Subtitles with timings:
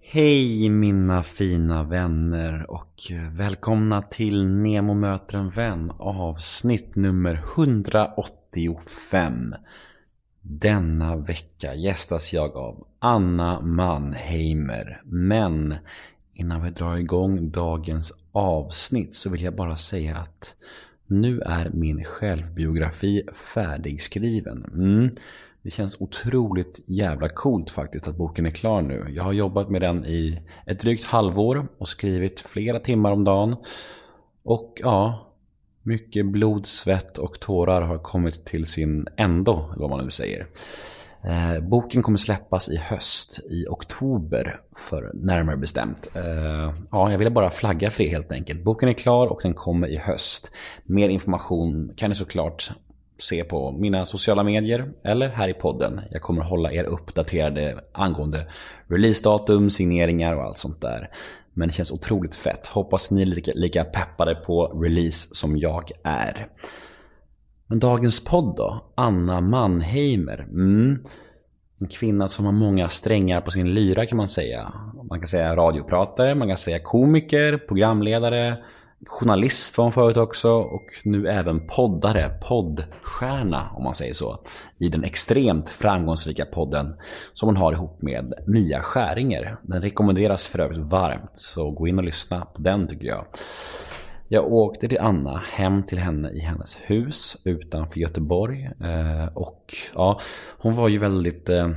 [0.00, 9.54] Hej mina fina vänner och välkomna till Nemo möter en vän avsnitt nummer 185.
[10.40, 15.02] Denna vecka gästas jag av Anna Mannheimer.
[15.04, 15.74] Men
[16.34, 20.56] innan vi drar igång dagens avsnitt så vill jag bara säga att
[21.06, 23.22] nu är min självbiografi
[23.54, 24.64] färdigskriven.
[24.64, 25.10] Mm.
[25.62, 29.06] Det känns otroligt jävla coolt faktiskt att boken är klar nu.
[29.10, 33.56] Jag har jobbat med den i ett drygt halvår och skrivit flera timmar om dagen.
[34.44, 35.28] Och ja,
[35.82, 40.46] mycket blod, svett och tårar har kommit till sin ändå, eller vad man nu säger.
[41.24, 46.08] Eh, boken kommer släppas i höst, i oktober för närmare bestämt.
[46.14, 48.64] Eh, ja, jag ville bara flagga för det helt enkelt.
[48.64, 50.50] Boken är klar och den kommer i höst.
[50.84, 52.70] Mer information kan ni såklart
[53.18, 56.00] se på mina sociala medier eller här i podden.
[56.10, 58.46] Jag kommer hålla er uppdaterade angående
[58.88, 61.10] releasedatum, signeringar och allt sånt där.
[61.54, 62.66] Men det känns otroligt fett.
[62.66, 66.48] Hoppas ni är lika, lika peppade på release som jag är.
[67.66, 68.92] Men dagens podd då?
[68.94, 70.40] Anna Mannheimer.
[70.40, 71.04] Mm.
[71.80, 74.72] En kvinna som har många strängar på sin lyra kan man säga.
[75.08, 78.56] Man kan säga radiopratare, man kan säga komiker, programledare,
[79.06, 84.38] Journalist var hon förut också och nu även poddare, poddstjärna om man säger så.
[84.78, 86.96] I den extremt framgångsrika podden
[87.32, 89.56] som hon har ihop med Mia Skäringer.
[89.62, 93.24] Den rekommenderas för övrigt varmt så gå in och lyssna på den tycker jag.
[94.28, 100.20] Jag åkte till Anna hem till henne i hennes hus utanför Göteborg eh, och ja,
[100.58, 101.68] hon var ju väldigt eh,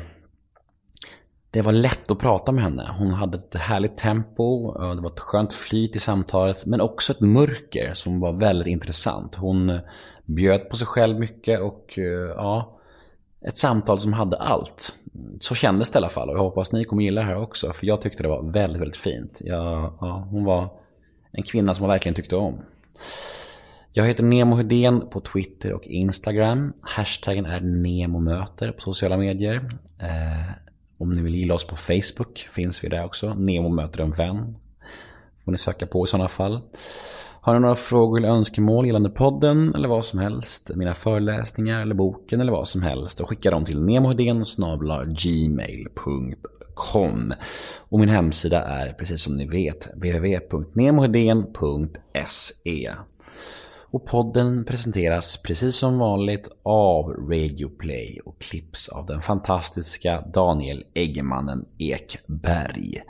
[1.52, 2.96] det var lätt att prata med henne.
[2.98, 7.20] Hon hade ett härligt tempo, det var ett skönt flyt i samtalet, men också ett
[7.20, 9.36] mörker som var väldigt intressant.
[9.36, 9.80] Hon eh,
[10.26, 12.80] bjöd på sig själv mycket och eh, ja,
[13.48, 14.94] ett samtal som hade allt.
[15.40, 17.74] Så kändes det i alla fall och jag hoppas ni kommer gilla det här också,
[17.74, 19.42] för jag tyckte det var väldigt, väldigt fint.
[19.44, 20.70] Jag, ja, hon var
[21.32, 22.62] en kvinna som jag verkligen tyckte om.
[23.94, 26.74] Jag heter Nemo Hedén på Twitter och Instagram.
[26.82, 29.56] Hashtaggen är NEMOMÖTER på sociala medier.
[30.00, 30.71] Eh,
[31.02, 33.34] om ni vill gilla oss på Facebook finns vi där också.
[33.34, 34.56] Nemo möter en vän.
[35.46, 36.60] Får ni söka på i sådana fall.
[37.42, 41.96] Har ni några frågor eller önskemål gällande podden eller vad som helst, mina föreläsningar eller
[41.96, 44.44] boken eller vad som helst, då skicka dem till nemohedén
[45.24, 47.34] gmail.com
[47.80, 52.92] Och min hemsida är, precis som ni vet, www.nemohedén.se
[53.92, 60.84] och podden presenteras precis som vanligt av Radio Play och klipps av den fantastiska Daniel
[60.94, 63.02] Eggemannen Ekberg.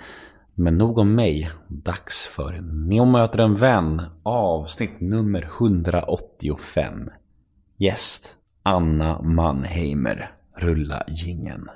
[0.56, 1.52] Men nog om mig.
[1.68, 7.09] Dags för Neo möter en vän avsnitt nummer 185.
[7.78, 10.31] Gäst Anna Mannheimer.
[10.58, 11.69] Rulla gingen.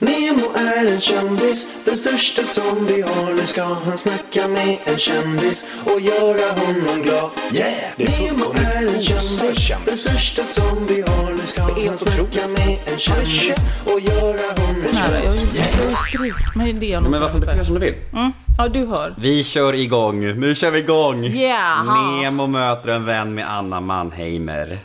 [0.00, 3.34] Nemo är en kändis, den största som vi har.
[3.34, 7.30] Nu ska han snacka med en kändis och göra honom glad.
[7.52, 7.74] Yeah!
[7.96, 9.84] Det är Nemo är en kändis, kändis.
[9.86, 11.30] den största som vi har.
[11.30, 15.90] Nu ska han snacka med en kändis och göra honom glad.
[15.90, 17.00] jag skrivit mig det.
[17.00, 17.94] Men varför du får göra som du vill?
[18.12, 18.32] Mm.
[18.58, 19.14] Ja, du hör.
[19.18, 20.40] Vi kör igång.
[20.40, 21.24] Nu kör vi igång.
[21.24, 22.10] Jaha.
[22.22, 24.78] Nemo möter en vän med Anna Mannheimer.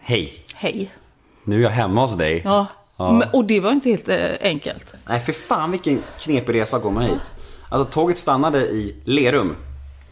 [0.00, 0.32] Hej.
[0.54, 0.90] Hej.
[1.44, 2.42] Nu är jag hemma hos dig.
[2.44, 2.66] Ja.
[3.10, 4.94] Men, och det var inte helt eh, enkelt.
[5.08, 7.32] Nej, för fan vilken knepig resa att komma hit.
[7.68, 9.56] Alltså tåget stannade i Lerum.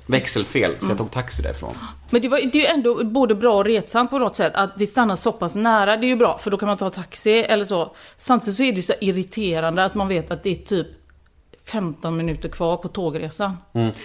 [0.06, 1.74] Växelfel, så jag tog taxi därifrån.
[2.10, 4.78] Men det, var, det är ju ändå både bra och retsamt på något sätt att
[4.78, 5.96] det stannar så pass nära.
[5.96, 7.94] Det är ju bra, för då kan man ta taxi eller så.
[8.16, 10.86] Samtidigt så är det så irriterande att man vet att det är typ
[11.64, 13.56] 15 minuter kvar på tågresan.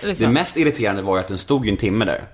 [0.04, 0.26] Liksom.
[0.26, 2.28] Det mest irriterande var ju att den stod i en timme där.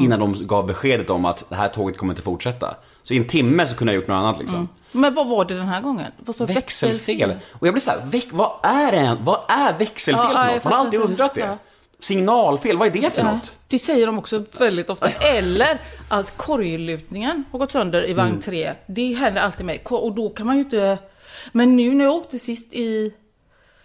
[0.00, 2.76] Innan de gav beskedet om att det här tåget kommer inte fortsätta.
[3.08, 4.68] Så i en timme så kunde jag gjort något annat liksom.
[4.92, 6.12] Men vad var det den här gången?
[6.18, 7.34] Vad sa Växelfel.
[7.52, 9.16] Och jag blir så här, väx, vad är det?
[9.22, 10.64] Vad är växelfel Ja, för något?
[10.64, 11.40] Man har alltid undrat det.
[11.40, 11.58] Ja.
[12.00, 13.56] Signalfel, vad är det för Ja, något?
[13.68, 15.08] det säger de också väldigt ofta.
[15.10, 18.16] Eller att korglutningen har gått sönder i Mm.
[18.16, 18.74] vagn 3.
[18.86, 19.82] Det händer alltid mig.
[19.84, 20.98] Och då kan man ju inte...
[21.52, 23.14] Men nu när jag åkte sist i...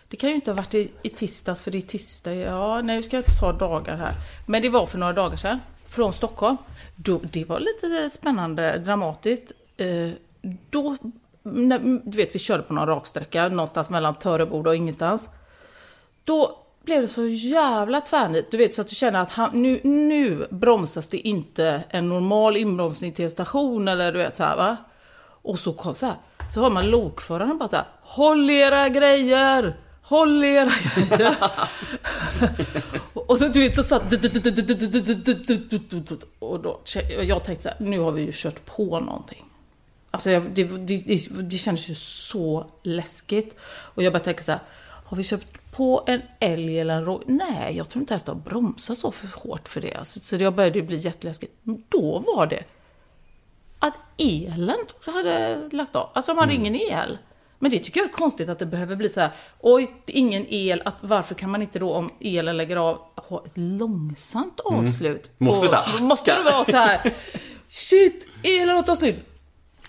[0.08, 2.34] Det kan ju inte ha varit i, i tisdags, för det är tisdag.
[2.36, 4.14] Ja, nu ska jag inte ta dagar här.
[4.46, 5.60] Men det var för några dagar sedan.
[5.88, 6.58] Från Stockholm.
[6.96, 9.52] Då, det var lite spännande, dramatiskt.
[9.78, 10.10] Eh,
[10.70, 10.98] då...
[11.46, 15.30] När, du vet, vi körde på någon raksträcka någonstans mellan Töreboda och ingenstans.
[16.24, 18.52] Då blev det så jävla tvärnit.
[18.52, 22.58] Du vet så att du känner att han, nu, nu bromsas det inte en normal
[22.58, 24.78] inbromsning till en station eller du vet så här va.
[25.42, 26.16] Och så kom så här.
[26.54, 27.86] Så hör man lokföraren bara så här.
[28.02, 29.76] Håll era grejer!
[30.04, 30.72] Håll era
[33.14, 34.14] och så du vet så satt...
[36.40, 36.82] Och då,
[37.22, 39.46] jag tänkte så här, nu har vi ju kört på någonting.
[40.12, 40.98] Alltså det, det,
[41.42, 43.56] det, kändes ju så läskigt.
[43.62, 44.62] Och jag bara tänker så här,
[45.06, 47.28] har vi köpt på en älg eller en rådjur.
[47.28, 49.94] Nej, jag tror inte ens det har bromsat så för hårt för det.
[49.94, 51.54] Alltså, så jag började bli jätteläskigt.
[51.90, 52.64] Då var det
[53.80, 56.10] att elen hade lagt av.
[56.14, 57.18] Alltså de hade ingen el.
[57.64, 59.30] Men det tycker jag är konstigt att det behöver bli så här.
[59.60, 60.82] Oj, det är ingen el.
[60.86, 62.98] Att, varför kan man inte då, om elen lägger av,
[63.30, 65.32] ha ett långsamt avslut?
[65.38, 67.14] Måste Och- så Måste det vara så här.
[67.68, 69.16] Shit, elen har tagit slut.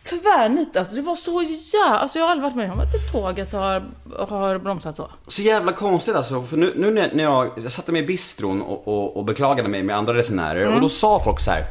[0.02, 0.94] Tvärnit alltså.
[0.94, 1.98] Det var så jävla...
[1.98, 3.84] Alltså jag har aldrig varit med om att tåget har,
[4.28, 5.10] har bromsat så.
[5.28, 8.62] Så jävla konstigt alltså, för nu, nu när när jag, jag satte mig i bistron
[8.62, 10.74] och, och, och beklagade mig med andra resenärer Mm.
[10.74, 11.64] och då sa folk så här.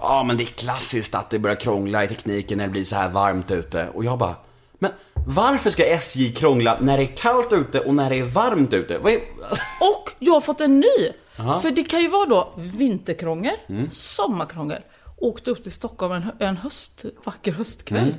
[0.00, 2.96] Ja men det är klassiskt att det börjar krångla i tekniken när det blir så
[2.96, 3.88] här varmt ute.
[3.94, 4.34] Och jag bara,
[4.82, 4.90] men
[5.26, 8.98] varför ska SJ krångla när det är kallt ute och när det är varmt ute?
[8.98, 9.16] Vad är...
[9.80, 11.12] Och jag har fått en ny!
[11.36, 13.56] För det kan ju vara då vinterkrångel,
[13.92, 14.82] sommarkrångel.
[15.16, 18.14] Åkte upp till Stockholm en, en höst, vacker höstkväll.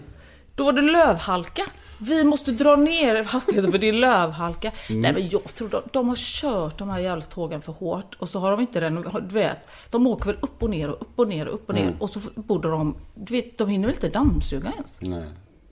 [0.55, 1.63] Då var det lövhalka.
[1.97, 4.71] Vi måste dra ner hastigheten för det är lövhalka.
[4.89, 8.29] Nej men jag tror de, de har kört de här jävla tågen för hårt och
[8.29, 9.29] så har de inte renoverat.
[9.29, 11.75] Du vet, de åker väl upp och ner och upp och ner och upp och
[11.75, 11.93] ner.
[11.99, 14.97] Och så borde de, du vet, de hinner väl inte dammsuga ens.
[15.01, 15.23] Nej.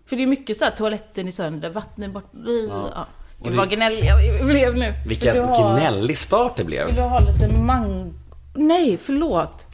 [0.10, 2.32] För det är mycket så här, toaletten är sönder, vattnet bort...
[2.70, 3.08] Ja.
[3.44, 4.94] Gud vad gnälliga vi blev nu.
[5.08, 6.96] Vilken Vill ha- gnällig start det Vill blev.
[6.96, 8.14] du ha lite mang...
[8.56, 9.66] Nej, förlåt.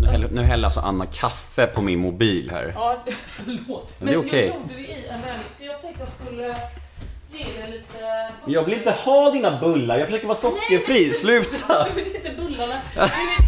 [0.00, 2.72] Nu häller, nu häller alltså Anna kaffe på min mobil här.
[2.74, 2.96] Ja,
[3.26, 3.92] förlåt.
[3.98, 4.46] Men det är okej.
[4.46, 5.46] jag gjorde det i en vänlig...
[5.58, 6.42] För jag tänkte jag skulle
[7.28, 8.28] ge dig lite...
[8.46, 11.86] Jag vill inte ha dina bullar, jag försöker vara sockerfri, sluta!
[11.94, 12.74] Det är inte bullarna.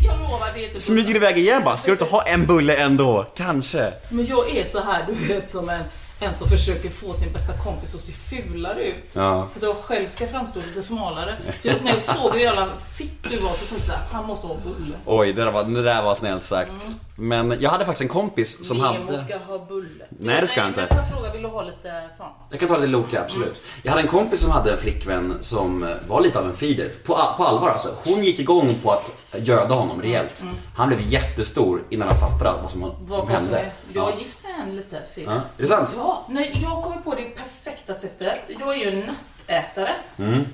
[0.04, 2.76] Jag lovar, det är inte Smyger iväg igen bara, ska du inte ha en bulle
[2.76, 3.26] ändå?
[3.36, 3.92] Kanske.
[4.10, 5.80] Men jag är så här, du vet, som en,
[6.20, 9.04] en som försöker få sin bästa kompis att se fulare ut.
[9.12, 9.48] Ja.
[9.50, 11.34] För att jag själv ska framstå lite smalare.
[11.58, 14.24] Så jag, när jag såg hur jävla fitt du var så tänkte jag här, han
[14.26, 14.94] måste ha bulle.
[15.06, 16.72] Oj, det där var, det där var snällt sagt.
[17.16, 19.24] Men jag hade faktiskt en kompis som Nemo hade...
[19.24, 20.04] ska ha bulle.
[20.08, 20.80] Nej, det ska jag inte.
[20.80, 22.26] Men får jag fråga, vill du ha lite sån?
[22.50, 23.60] Jag kan ta lite Loka, absolut.
[23.82, 26.88] Jag hade en kompis som hade en flickvän som eh, var lite av en feeder.
[27.04, 27.88] På, på allvar alltså.
[28.04, 30.44] Hon gick igång på att göda honom rejält.
[30.76, 33.58] Han blev jättestor innan han fattade vad som Vad, vad som hände.
[33.58, 33.72] är.
[33.92, 34.12] Jag Ja.
[34.12, 35.24] är gift en lite fel.
[35.24, 35.90] Ja, är det sant?
[35.96, 38.38] Ja, nej, jag kommer på det perfekta sättet.
[38.60, 39.94] Jag är ju en nattätare.
[40.18, 40.44] Mm.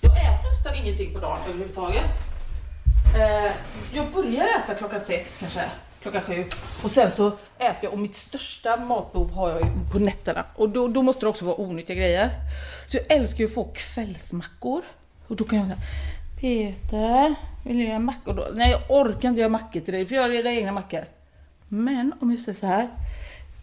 [0.00, 2.04] Jag äter nästan ingenting på dagen överhuvudtaget.
[3.16, 3.52] Eh,
[3.92, 5.64] jag börjar äta klockan sex kanske,
[6.02, 6.44] klockan sju.
[6.84, 7.26] Och sen så
[7.58, 10.44] äter jag, och mitt största matbehov har jag på nätterna.
[10.56, 12.30] Och då, då måste det också vara onyttiga grejer.
[12.86, 14.82] Så jag älskar ju att få kvällsmackor.
[15.28, 15.78] Och då kan jag säga
[16.40, 17.34] Peter,
[17.64, 18.48] vill du göra mackor då?
[18.54, 21.06] Nej, jag orkar inte göra mackor till dig, för jag gör redan egna mackor.
[21.74, 22.88] Men om jag säger så här.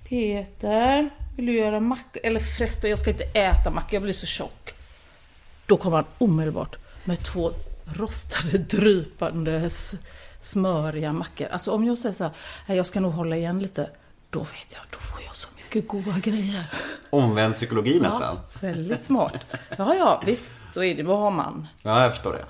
[0.10, 2.22] Peter, vill du göra mackor?
[2.24, 4.74] Eller förresten, jag ska inte äta mackor, jag blir så tjock.
[5.66, 6.76] Då kommer han omedelbart
[7.06, 7.52] med två
[7.94, 9.70] rostade, drypande,
[10.42, 11.48] smöriga mackor.
[11.52, 12.34] Alltså om jag säger så här,
[12.68, 13.90] "Nej, jag ska nog hålla igen lite.
[14.30, 16.64] Då vet jag, då får jag så mycket goda grejer.
[17.10, 18.22] Omvänd psykologi nästan.
[18.22, 19.36] Ja, väldigt smart.
[19.78, 21.04] Ja, ja, visst, så är det.
[21.04, 21.68] Vad har man?
[21.82, 22.46] Ja, jag förstår det.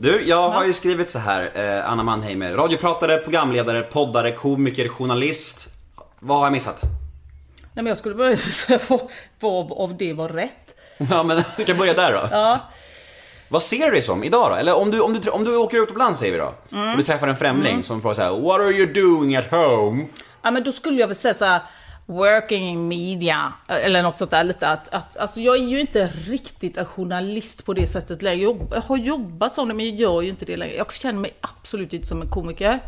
[0.00, 2.52] Du, jag har ju skrivit så här, eh, Anna Mannheimer.
[2.52, 5.68] Radiopratare, programledare, poddare, komiker, journalist.
[6.20, 6.82] Vad har jag missat?
[6.82, 8.78] Nej, men jag skulle börja säga
[9.40, 10.74] vad, av det var rätt.
[11.10, 12.28] Ja, men vi kan börja där då.
[12.30, 12.58] Ja,
[13.48, 14.54] Vad ser du dig som idag då?
[14.54, 16.54] Eller om du, om du, om du åker utomlands säger vi då.
[16.72, 16.90] Mm.
[16.90, 20.06] Och du träffar en främling som frågar så här: What are you doing at home?
[20.42, 21.60] Ja men då skulle jag väl säga så här,
[22.08, 26.06] working in media, eller något sånt där lite att, att alltså jag är ju inte
[26.06, 28.42] riktigt en journalist på det sättet längre.
[28.42, 30.76] Jag jag har jobbat som det men jag gör ju inte det längre.
[30.76, 32.80] Jag känner mig absolut inte som en komiker.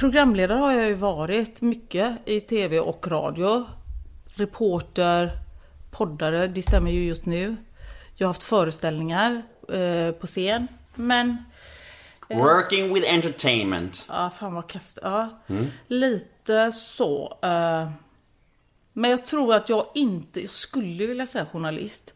[0.00, 3.66] Programledare har jag ju varit mycket i TV och radio.
[4.34, 5.30] Reporter,
[5.90, 7.56] poddare, det stämmer ju just nu.
[8.14, 9.42] Jag har haft föreställningar
[9.72, 10.68] eh, på scen.
[10.94, 11.44] Men
[12.30, 14.04] Working with entertainment.
[14.08, 14.98] Ja, fan vad kast.
[15.02, 15.28] Ja,
[15.88, 17.38] lite så.
[17.42, 17.90] eh,
[18.92, 22.14] Men jag tror att jag inte, jag skulle vilja säga journalist.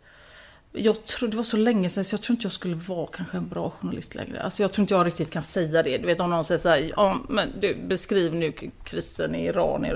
[0.73, 3.37] Jag tror, det var så länge sedan så jag tror inte jag skulle vara kanske
[3.37, 4.43] en bra journalist längre.
[4.43, 5.99] Alltså jag tror inte jag riktigt kan säga det.
[5.99, 8.53] Du vet om någon säger så här, ja men du beskriv nu
[8.85, 9.87] krisen i Iran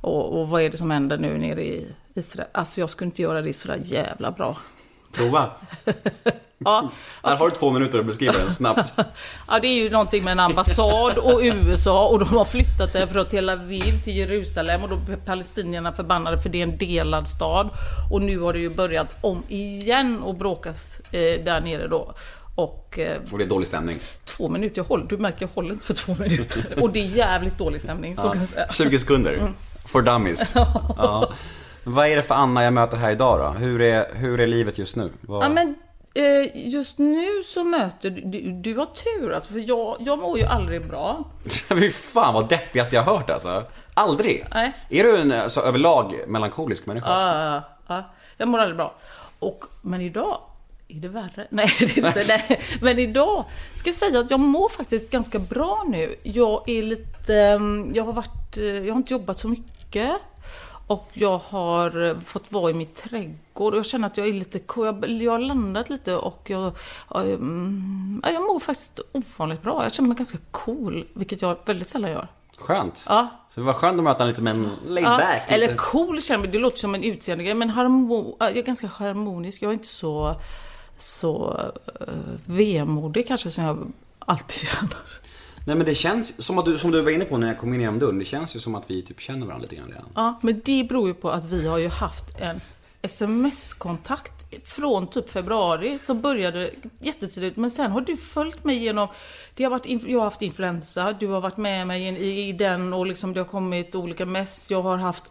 [0.00, 2.48] och, och vad är det som händer nu nere i Israel.
[2.52, 4.56] Alltså jag skulle inte göra det sådär jävla bra.
[5.12, 5.50] Prova.
[6.64, 6.90] Ja,
[7.22, 8.92] Här har du två minuter att beskriva den snabbt.
[9.48, 13.08] Ja, det är ju någonting med en ambassad och USA och de har flyttat det
[13.08, 17.28] från Tel Aviv till Jerusalem och då blir palestinierna förbannade för det är en delad
[17.28, 17.70] stad.
[18.10, 22.14] Och nu har det ju börjat om igen och bråkas eh, där nere då.
[22.54, 23.98] Och eh, Och det är dålig stämning.
[24.24, 26.64] två minuter, jag håller, du märker jag håller inte för två minuter.
[26.82, 28.66] Och det är jävligt dålig stämning, så kan jag säga.
[28.72, 29.52] 20 sekunder.
[29.86, 30.54] For dummies.
[30.96, 31.32] Ja.
[31.84, 33.58] Vad är det för Anna jag möter här idag då?
[33.58, 35.10] Hur är, hur är livet just nu?
[35.20, 35.44] Vad...
[35.44, 35.74] Ja men
[36.14, 40.44] eh, just nu så möter du, du, har tur alltså, för jag, jag mår ju
[40.44, 41.24] aldrig bra.
[41.68, 43.64] Fy fan vad deppigaste jag har hört alltså.
[43.94, 44.44] Aldrig.
[44.54, 44.72] Nej.
[44.90, 47.08] Är du en alltså, överlag melankolisk människa?
[47.10, 48.04] Ja, ja, ja.
[48.36, 48.94] Jag mår aldrig bra.
[49.38, 50.38] Och, men idag
[50.88, 51.46] är det värre?
[51.50, 52.22] Nej, det är inte.
[52.48, 52.60] Nej.
[52.80, 56.16] Men idag ska jag säga att jag mår faktiskt ganska bra nu.
[56.22, 57.34] Jag är lite...
[57.36, 58.56] mm, Jag har varit...
[58.56, 60.10] eh, Jag har inte jobbat så mycket.
[60.92, 64.32] Och jag har eh, fått vara i min trädgård och jag känner att jag är
[64.32, 64.86] lite cool.
[64.86, 66.72] Jag, jag har landat lite och jag...
[67.10, 69.82] ja, mm, ja, Jag mår faktiskt ovanligt bra.
[69.82, 72.28] Jag känner mig ganska cool, vilket jag väldigt sällan gör.
[72.58, 73.06] Skönt.
[73.08, 73.28] Ja.
[73.50, 75.42] Så det var skönt att möta en lite mer en laid Ja, back.
[75.48, 78.86] eller lite- cool känner jag, det låter som en utseendegrej, men harmo, jag är ganska
[78.86, 79.62] harmonisk.
[79.62, 80.34] Jag är inte så,
[80.96, 81.60] så
[82.00, 82.08] uh,
[82.44, 85.20] vemodig kanske som jag alltid är annars.
[85.66, 87.74] Nej men det känns, som, att du, som du var inne på när jag kom
[87.74, 90.08] in genom dörren, det känns ju som att vi typ känner varandra lite grann redan.
[90.14, 92.60] Ja, men det beror ju på att vi har ju haft en
[93.02, 97.56] sms-kontakt från typ februari som började jättetidigt.
[97.56, 99.08] Men sen har du följt mig genom...
[99.54, 102.92] Det har varit, jag har haft influensa, du har varit med mig i, i, den
[102.92, 104.70] och liksom det har kommit olika mess.
[104.70, 105.24] Jag har haft...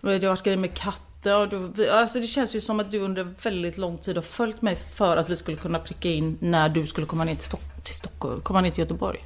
[0.00, 1.36] Det har varit grejer med katter.
[1.36, 4.62] Och du, alltså det känns ju som att du under väldigt lång tid har följt
[4.62, 7.84] mig för att vi skulle kunna pricka in när du skulle komma ner till, Stock,
[7.84, 9.24] till Stockholm, komma ner till Göteborg.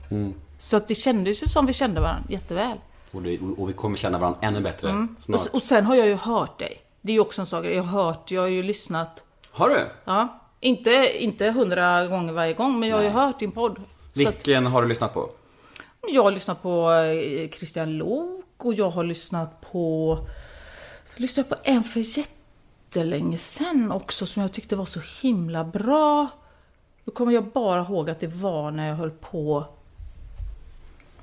[0.62, 2.78] Så att det kändes ju som vi kände varandra jätteväl.
[3.10, 5.40] Och, det, och vi kommer känna varandra ännu bättre Och, snart.
[5.40, 6.80] s- och sen har jag ju hört dig.
[7.00, 7.64] Det är ju också en sak.
[7.64, 9.22] Jag har hört, jag har ju lyssnat.
[9.50, 9.86] Har du?
[10.04, 10.40] Ja.
[10.60, 13.76] Inte, inte hundra gånger varje gång, men jag har ju hört din podd.
[14.12, 15.30] Så att Vilken har du lyssnat på?
[16.08, 20.18] jag har lyssnat på eh, Christian Lok och jag har lyssnat på...
[21.14, 26.26] Jag lyssnade på en för jättelänge sen också som jag tyckte var så himla bra.
[27.04, 29.64] Då kommer jag bara ihåg att det var när jag höll på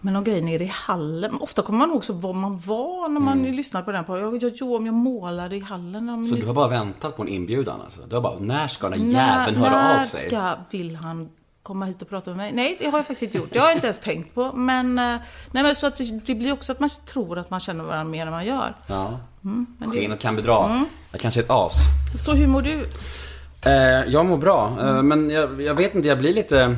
[0.02, 1.32] med någon grej nere i hallen.
[1.32, 4.06] Men ofta kommer man ihåg så var man var när man lyssnade på den.
[4.06, 4.18] På.
[4.18, 6.10] Jag, jag, om jag målade i hallen.
[6.10, 8.02] Om Så du har bara väntat på en inbjudan alltså?
[8.10, 10.28] Du har bara, när ska den när, jäveln höra när av sig?
[10.28, 11.30] ska, vill han
[11.64, 12.52] komma hit och prata med mig?
[12.54, 13.50] Nej, det har jag faktiskt inte gjort.
[13.54, 14.52] Det har jag inte ens tänkt på.
[14.54, 15.16] Men, eh,
[15.52, 18.12] nej, men så att det, det blir också att man tror att man känner varandra
[18.12, 18.76] mer än man gör.
[18.88, 19.20] Ja.
[19.44, 20.86] Mm, Skenet kan bedra.
[21.12, 21.74] Jag kanske är ett as.
[22.26, 22.86] Så hur mår du?
[23.66, 24.96] Eh, jag mår bra, Mm.
[24.98, 26.76] eh, men jag, jag vet inte, jag blir lite...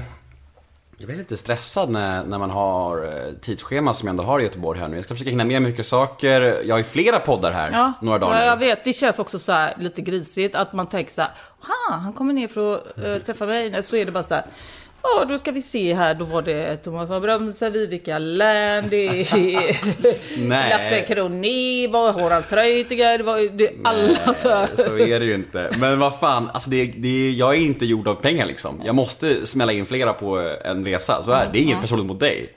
[1.02, 4.44] Jag blir lite stressad när, när man har eh, tidsschema som jag ändå har i
[4.44, 4.96] Göteborg här nu.
[4.96, 6.42] Jag ska försöka hinna med mycket saker.
[6.42, 8.46] Jag har ju flera poddar här, Ja, några dagar ja, nu.
[8.46, 8.84] jag vet.
[8.84, 11.32] Det känns också så här lite grisigt att man tänker så här,
[11.64, 13.84] "Aha, han kommer ner för att eh, träffa mig.
[13.84, 14.46] Så är det bara så här,
[15.04, 19.08] ja då ska vi se här, då var det Thomas von Brömse, Vivica Lärn, det
[19.08, 19.78] är
[20.48, 20.70] Nej.
[20.70, 24.68] Lasse Kronér, var Harald Treutiger, det var det, alla så här.
[24.78, 25.70] Så är det ju inte.
[25.80, 28.82] Men vad fan, alltså det, det, jag är inte gjord av pengar liksom.
[28.86, 31.22] Jag måste smälla in flera på en resa.
[31.22, 32.54] Så här, det är inget personligt mot dig.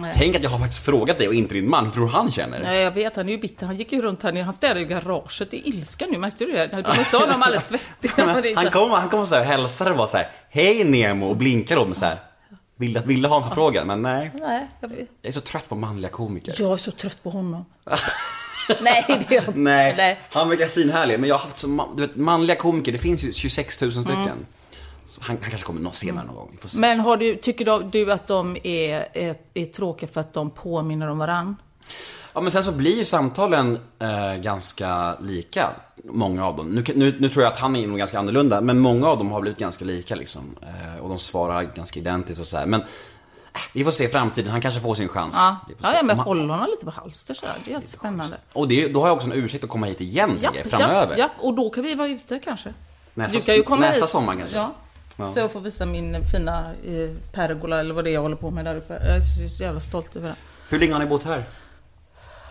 [0.00, 0.14] Nej.
[0.16, 1.84] Tänk att jag har faktiskt frågat dig och inte din man.
[1.84, 2.60] Hur tror du han känner?
[2.64, 3.16] Nej, jag vet.
[3.16, 3.66] Han är ju bitter.
[3.66, 4.44] Han gick ju runt här nere.
[4.44, 6.18] Han städade ju garaget i ilska nu.
[6.18, 6.66] Märkte du det?
[6.66, 10.06] De måste ha honom alldeles är Han kommer han kom så här, hälsar och var
[10.06, 12.18] så här, Hej Nemo och blinkar åt mig så här.
[12.76, 14.30] Ville, ville ha en förfrågan, men nej.
[14.34, 14.90] Nej, jag.
[14.92, 16.54] Jag är så trött på manliga komiker.
[16.58, 17.64] jag är så trött på honom.
[18.80, 19.60] Nej, det är jag inte.
[19.60, 21.20] Nej, han verkar svinhärlig.
[21.20, 24.46] Men jag har haft så, du vet, manliga komiker, det finns ju 26 000 stycken.
[24.57, 24.57] Så
[25.20, 26.58] han, han kanske kommer nå senare någon gång.
[26.78, 31.08] Men har du, tycker du, att de är, är, är tråkiga för att de påminner
[31.08, 31.56] om varann?
[32.34, 35.70] Ja men sen så blir ju samtalen eh, ganska lika,
[36.04, 36.68] många av dem.
[36.68, 39.30] Nu, nu, nu tror jag att han är nog ganska annorlunda, men många av dem
[39.32, 40.56] har blivit ganska lika liksom.
[40.62, 42.66] Eh, och de svarar ganska identiskt och så här.
[42.66, 42.86] Men eh,
[43.72, 45.34] vi får se i framtiden, han kanske får sin chans.
[45.38, 47.56] Ja, ja, ja men Om han- håll honom lite på halster så här.
[47.64, 48.36] Det är alltid spännande.
[48.52, 51.16] Och det, då har jag också en ursäkt att komma hit igen jag, framöver.
[51.18, 52.74] Ja, ja, och då kan vi vara ute kanske.
[53.14, 54.56] Nästa- nästa sommar kanske.
[54.56, 54.74] Ja.
[55.18, 55.32] Ja.
[55.32, 58.50] Så jag får visa min fina eh, pergola eller vad det är jag håller på
[58.50, 58.94] med där uppe.
[58.94, 60.36] Jag är så, så jävla stolt över den.
[60.68, 61.44] Hur länge har ni bott här?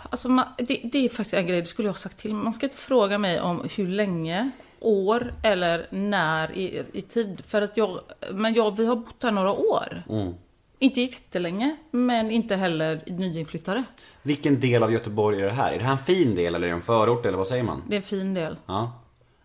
[0.10, 2.34] Alltså, man, det, det är faktiskt en grej, det skulle jag ha sagt till.
[2.34, 7.42] Man ska inte fråga mig om hur länge, år eller när i, i tid.
[7.48, 8.00] För att jag,
[8.32, 10.04] men jag, vi har bott här några år.
[10.10, 10.34] Mm.
[10.80, 13.84] Inte jättelänge, men inte heller nyinflyttade.
[14.22, 15.74] Vilken del av Göteborg är det här?
[15.74, 17.84] Är det här en fin del eller är det en förort eller vad säger man?
[17.88, 18.58] Det är en fin del.
[18.66, 18.92] Ja.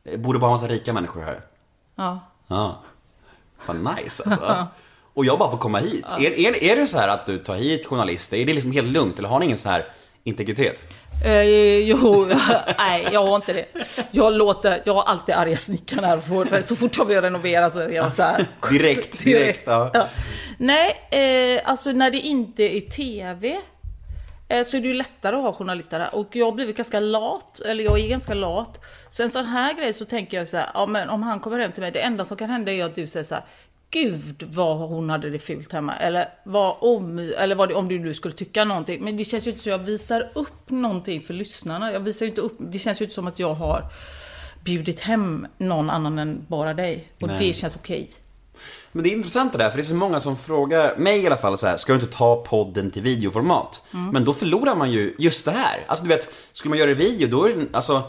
[0.02, 1.41] Det borde bara ha massa rika människor här.
[1.95, 2.21] Ja.
[2.47, 2.83] Ja.
[3.62, 4.66] Fan nice alltså.
[5.14, 6.04] Och jag bara får komma hit.
[6.19, 8.37] Är, är, är det så här att du tar hit journalister?
[8.37, 9.87] Är det liksom helt lugnt eller har ni ingen så här
[10.25, 10.92] integritet?
[11.25, 11.42] Eh,
[11.78, 12.28] jo,
[12.78, 13.66] nej, jag har inte det.
[14.11, 16.19] Jag låter, jag har alltid arga snickaren här.
[16.19, 18.47] För, så fort jag vill renovera så är jag så här.
[18.71, 20.07] Direkt, direkt, ja.
[20.59, 23.57] Nej, eh, alltså när det inte är TV
[24.64, 26.14] så är det ju lättare att ha journalister här.
[26.14, 28.80] Och jag har blivit ganska lat, eller jag är ganska lat.
[29.11, 31.59] Så en sån här grej så tänker jag så här, ja men om han kommer
[31.59, 33.44] hem till mig, det enda som kan hända är att du säger så här,
[33.90, 35.97] Gud vad hon hade det fult hemma.
[35.97, 39.04] Eller, vad om, eller vad det, om du nu skulle tycka någonting.
[39.04, 41.92] Men det känns ju inte så jag visar upp någonting för lyssnarna.
[41.92, 43.85] Jag visar inte upp, det känns ju inte som att jag har
[44.64, 47.09] bjudit hem någon annan än bara dig.
[47.21, 47.37] Och Nej.
[47.38, 48.11] det känns okej.
[48.92, 51.26] Men det är intressant det där, för det är så många som frågar mig i
[51.26, 53.82] alla fall så här, ska du inte ta podden till videoformat?
[54.12, 55.85] Men då förlorar man ju just det här.
[55.87, 58.02] Alltså du vet, skulle man göra det i video, då är det, alltså,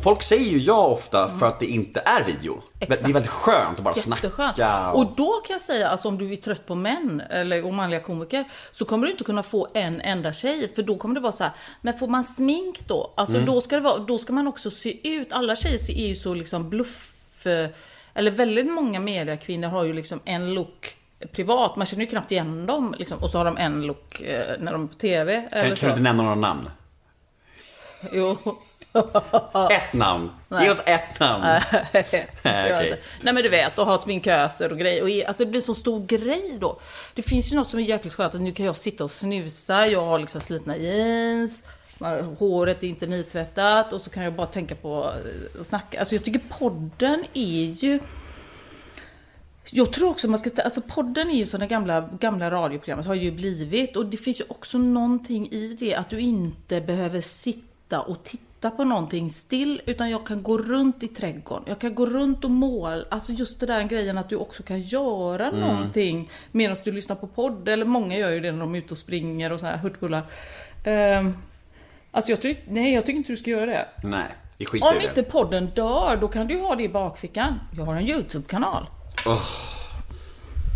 [0.00, 2.62] folk säger ju ja ofta för att det inte är video.
[2.80, 3.02] Exakt.
[3.02, 4.54] Det är väldigt skönt att bara Jätteskönt.
[4.56, 4.90] snacka.
[4.90, 8.00] Och då kan jag säga, alltså om du är trött på män eller och manliga
[8.00, 10.72] komiker, så kommer du inte kunna få en enda tjej.
[10.74, 13.12] För då kommer det vara så här, men får man smink då?
[13.16, 13.46] Alltså Mm.
[13.46, 16.34] då, ska det vara, då ska man också se ut, alla tjejer är ju så
[16.34, 17.12] liksom bluff,
[17.46, 17.68] eh,
[18.20, 20.96] eller väldigt många mediakvinnor har ju liksom en look
[21.32, 24.56] privat, man känner ju knappt igen dem liksom, och så har de en look eh,
[24.58, 25.48] när de är på TV.
[25.50, 26.70] kan, eller kan du inte nämna några namn?
[28.12, 28.38] Jo.
[29.70, 30.30] Ett namn.
[30.60, 31.42] Ge oss ett namn.
[31.44, 31.62] Nej,
[31.94, 33.00] okej.
[33.20, 35.02] Nej men du vet, och ha sminköser och grejer.
[35.02, 36.80] Och, alltså det blir så stor grej då.
[37.14, 39.86] Det finns ju något som är jäkligt skönt, att nu kan jag sitta och snusa,
[39.86, 41.62] jag har liksom slitna jeans,
[42.38, 45.98] håret är inte nytvättat och så kan jag bara tänka på eh, att snacka.
[45.98, 48.00] Alltså jag tycker podden är ju...
[49.70, 50.62] Jag tror också man ska...
[50.62, 53.96] Alltså podden är ju som det gamla, gamla radioprogrammet har ju blivit.
[53.96, 58.70] Och det finns ju också någonting i det att du inte behöver sitta och titta
[58.70, 59.82] på någonting still.
[59.86, 61.64] Utan jag kan gå runt i trädgården.
[61.66, 63.04] Jag kan gå runt och måla.
[63.08, 67.26] Alltså just det där grejen att du också kan göra någonting medan du lyssnar på
[67.26, 67.68] podd.
[67.68, 70.22] Eller många gör ju det när de är ute och springer och så här hurtbullar.
[71.20, 71.34] Um,
[72.10, 72.62] alltså jag tycker...
[72.68, 73.88] Nej, jag tycker inte du ska göra det.
[74.04, 74.24] Nej,
[74.58, 75.06] vi skiter Om i det.
[75.08, 77.60] inte podden dör, då kan du ha det i bakfickan.
[77.76, 78.86] Jag har en YouTube-kanal.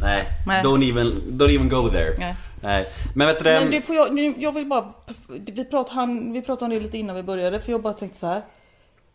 [0.03, 0.63] Nej, Nej.
[0.65, 2.15] Don't, even, don't even go there.
[2.19, 2.35] Nej.
[2.63, 2.87] Nej.
[3.15, 3.81] Men vet du Men det?
[3.81, 4.93] får jag, nu- jag vill bara,
[5.29, 8.19] vi pratade, han, vi pratade om det lite innan vi började, för jag bara tänkte
[8.19, 8.43] så här.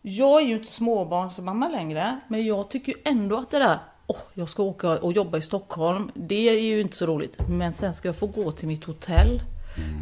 [0.01, 4.17] Jag är ju inte småbarnsmamma längre, men jag tycker ju ändå att det där, åh,
[4.33, 7.37] jag ska åka och jobba i Stockholm, det är ju inte så roligt.
[7.49, 9.41] Men sen ska jag få gå till mitt hotell,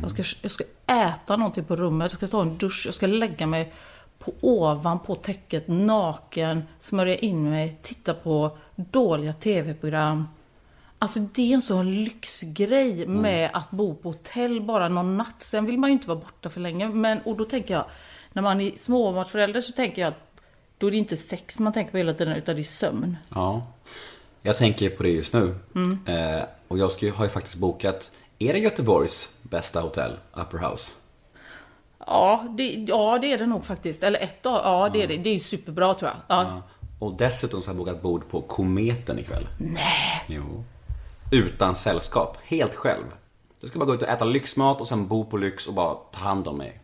[0.01, 3.07] jag, ska, jag ska äta någonting på rummet, jag ska ta en dusch, jag ska
[3.07, 3.73] lägga mig
[4.19, 10.27] på ovanpå täcket naken, smörja in mig, titta på dåliga tv-program.
[10.99, 15.35] Alltså det är en sån lyxgrej med att bo på hotell bara någon natt.
[15.43, 16.87] Sen vill man ju inte vara borta för länge.
[16.89, 17.85] Men, och då tänker jag,
[18.33, 20.41] när man är småbarnsförälder så tänker jag att
[20.77, 23.17] då är det inte sex man tänker på hela tiden utan det är sömn.
[23.33, 23.67] Ja.
[24.41, 25.55] Jag tänker på det just nu.
[25.75, 25.99] Mm.
[26.05, 30.91] Eh, och jag ska, har ju faktiskt bokat, är det Göteborgs bästa hotell, Upper House?
[32.07, 34.03] Ja det, ja, det är det nog faktiskt.
[34.03, 35.17] Eller ett av, ja det är det.
[35.17, 36.37] Det är superbra tror jag.
[36.37, 36.43] Ja.
[36.43, 36.61] Ja.
[36.99, 39.47] Och dessutom så har jag bokat bord på Kometen ikväll.
[39.59, 40.23] Nej!
[40.27, 40.63] Jo.
[41.31, 43.03] Utan sällskap, helt själv.
[43.59, 45.93] Jag ska bara gå ut och äta lyxmat och sen bo på lyx och bara
[45.93, 46.79] ta hand om mig.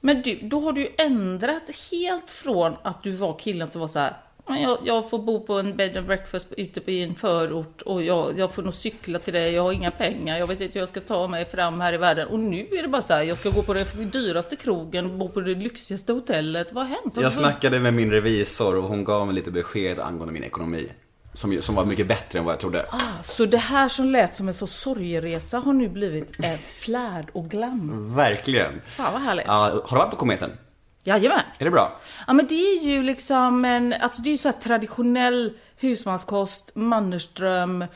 [0.00, 3.88] Men du, då har du ju ändrat helt från att du var killen som var
[3.88, 4.16] så här.
[4.46, 7.82] "Ja, Jag, jag får bo på en bed and breakfast ute på i en förort
[7.82, 9.50] och jag, jag får nog cykla till det.
[9.50, 10.38] Jag har inga pengar.
[10.38, 12.28] Jag vet inte hur jag ska ta mig fram här i världen.
[12.28, 13.22] Och nu är det bara så här.
[13.22, 16.72] Jag ska gå på den dyraste krogen, bo på det lyxigaste hotellet.
[16.72, 17.16] Vad har hänt?
[17.20, 20.88] Jag snackade med min revisor och hon gav mig lite besked angående min ekonomi.
[21.34, 22.86] Som, som var mycket bättre än vad jag trodde.
[23.22, 27.44] Så det här som lät som en så sorgeresa har nu blivit ett flärd och
[27.44, 28.14] glam.
[28.14, 28.80] Verkligen.
[28.86, 29.44] Fan vad härligt.
[29.46, 30.50] Ja, har du varit på Kometen?
[31.04, 31.40] Jajamän.
[31.58, 32.00] Är det bra?
[32.26, 36.70] Ja men det är ju liksom en, alltså det är ju så här traditionell husmanskost,
[36.74, 37.88] Mannerström, eh,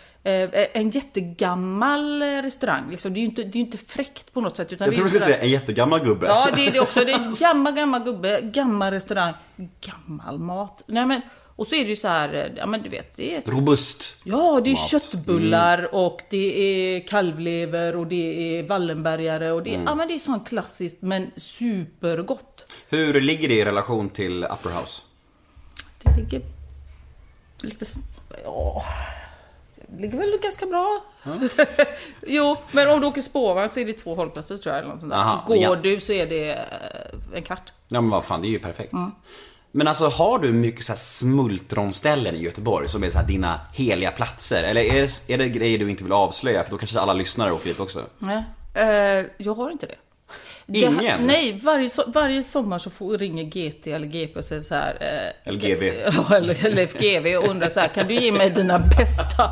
[0.73, 2.90] en jättegammal eh, restaurang.
[2.90, 3.14] Liksom.
[3.14, 4.73] Det är ju inte, det är inte fräckt på något sätt.
[4.73, 6.27] Utan Jag tror du skulle säga en jättegammal gubbe.
[6.27, 7.01] Ja det är det också.
[7.01, 9.35] Det är en gammal, gammal gubbe, gammal restaurang,
[9.81, 10.85] gammal mat.
[10.87, 11.21] Nej men,
[11.57, 14.21] och så är det ju så här, eh, ja men du vet, det är Robust.
[14.25, 14.90] Ja, det är Mat.
[14.90, 20.14] köttbullar och det är kalvlever och det är Wallenbergare och det är, ja men det
[20.14, 22.73] är sånt klassiskt men supergott.
[22.88, 25.03] Hur ligger det i relation till Upper House?
[26.03, 26.42] Det ligger
[27.61, 27.85] lite...
[28.45, 28.85] Ja...
[29.88, 31.05] Det ligger väl ganska bra.
[32.27, 34.83] jo, men om du åker spårvagn så är det två hållplatser tror jag.
[34.83, 35.19] Eller något sånt där.
[35.19, 35.75] Aha, Går ja.
[35.75, 37.73] du så är det eh, en kvart.
[37.88, 38.92] Ja men vad fan, det är ju perfekt.
[39.77, 43.61] Men alltså har du mycket så här smultronställen i Göteborg som är så här dina
[43.73, 44.62] heliga platser?
[44.62, 46.65] Eller är det, är det grejer du inte vill avslöja?
[46.65, 48.03] För då kanske alla lyssnare åker dit också.
[48.19, 48.43] Nej,
[48.75, 49.95] eh, jag har inte det.
[50.67, 51.27] Det Ingen?
[51.27, 54.97] nej, varje, varje sommar så får, ringer GT eller GP och säger så här...
[55.01, 55.83] Eh, Eller GV.
[56.31, 59.51] Ja, eller, eller FGV och undrar så här, kan du ge mig dina bästa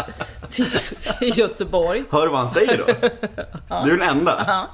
[0.50, 2.04] tips i Göteborg?
[2.10, 2.84] Hör du vad han säger då?
[3.84, 4.66] Du är den enda.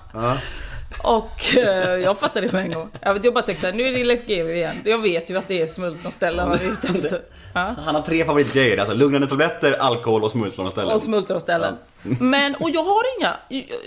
[1.05, 2.91] Och eh, jag fattade det på en gång.
[3.01, 4.77] Jag, vet, jag bara tänkte så här, nu är det Leif GW igen.
[4.85, 7.21] Jag vet ju att det är smultronställen han är ute efter.
[7.55, 7.75] Ja.
[7.79, 10.95] Han har tre favoritgrejer, alltså lugnande tabletter, alkohol och smultronställen.
[10.95, 11.77] Och smultronställen.
[12.21, 13.37] Men, och jag har inga.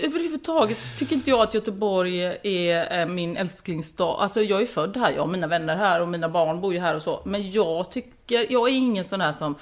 [0.02, 4.16] Överhuvudtaget så tycker inte jag att Göteborg är eh, min älsklingsstad.
[4.18, 6.80] Alltså jag är född här, jag har mina vänner här och mina barn bor ju
[6.80, 7.20] här och så.
[7.24, 9.54] Men jag tycker, jag är ingen sån här som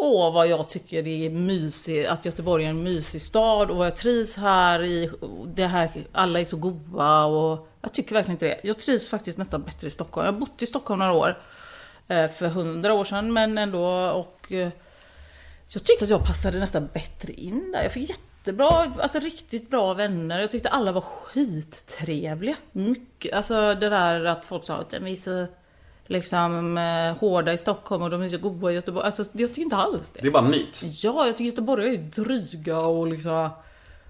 [0.00, 3.96] Åh vad jag tycker det är mysigt, att Göteborg är en mysig stad och jag
[3.96, 5.10] trivs här i,
[5.54, 8.60] det här, alla är så goa och jag tycker verkligen inte det.
[8.62, 10.26] Jag trivs faktiskt nästan bättre i Stockholm.
[10.26, 11.38] Jag har bott i Stockholm några år.
[12.08, 14.68] Eh, för hundra år sedan men ändå och eh,
[15.68, 17.82] jag tyckte att jag passade nästan bättre in där.
[17.82, 20.40] Jag fick jättebra, alltså riktigt bra vänner.
[20.40, 22.56] Jag tyckte alla var skittrevliga.
[22.72, 25.46] Mycket, alltså det där att folk sa att vi är så
[26.08, 29.06] liksom eh, hårda i Stockholm och de är så goda i Göteborg.
[29.06, 30.20] Alltså jag tycker inte alls det.
[30.20, 30.82] Det är bara en myt.
[31.04, 33.50] Ja, jag tycker Göteborg är dryga och liksom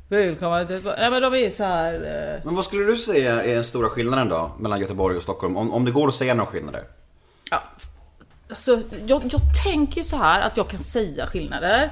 [0.08, 1.94] välkomna till Nej men de är så här.
[1.94, 5.56] Eh, Men vad skulle du säga är den stora skillnaden då mellan Göteborg och Stockholm?
[5.56, 6.84] Om, om det går att säga några skillnader?
[7.50, 7.62] Ja,
[8.48, 11.90] alltså, jag, jag tänker ju så här att jag kan säga skillnader.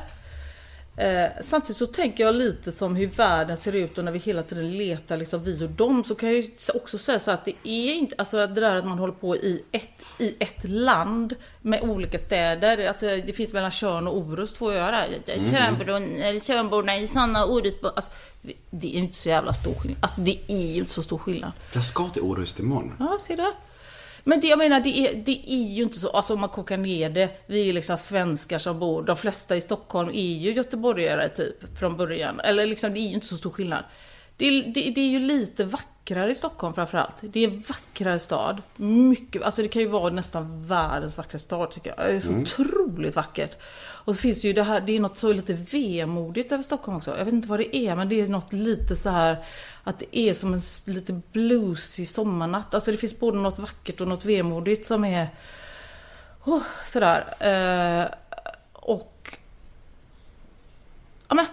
[0.96, 4.42] Eh, samtidigt så tänker jag lite som hur världen ser ut och när vi hela
[4.42, 7.54] tiden letar liksom vi och dem så kan jag ju också säga så att det
[7.64, 11.82] är inte, alltså det där att man håller på i ett, i ett land med
[11.82, 12.88] olika städer.
[12.88, 15.08] Alltså det finns mellan Tjörn och Orust två öar.
[15.26, 16.40] Mm.
[16.40, 17.78] Tjörnborna i Sanna Orust.
[17.84, 18.10] Alltså,
[18.70, 19.98] det är ju inte så jävla stor skillnad.
[20.02, 21.52] Alltså det är ju inte så stor skillnad.
[21.72, 22.92] Jag ska till Orust imorgon.
[22.98, 23.52] Ja, ser du.
[24.28, 26.76] Men det jag menar, det är, det är ju inte så, alltså om man kokar
[26.76, 31.28] ner det, vi är liksom svenskar som bor, de flesta i Stockholm är ju göteborgare
[31.28, 32.40] typ, från början.
[32.40, 33.84] Eller liksom, det är ju inte så stor skillnad.
[34.36, 37.16] Det är, det, det är ju lite vackrare i Stockholm framförallt.
[37.22, 38.62] Det är en vackrare stad.
[38.76, 42.06] Mycket, alltså det kan ju vara nästan världens vackraste stad tycker jag.
[42.06, 43.58] Det är så otroligt vackert.
[44.06, 46.96] Och så finns det ju det här, det är något så lite vemodigt över Stockholm
[46.96, 47.18] också.
[47.18, 49.44] Jag vet inte vad det är, men det är något lite så här
[49.84, 52.74] att det är som en lite bluesig sommarnatt.
[52.74, 55.28] Alltså det finns både något vackert och något vemodigt som är
[56.44, 57.24] oh, sådär.
[57.40, 58.06] Eh,
[58.72, 59.38] och
[61.28, 61.46] ja, men,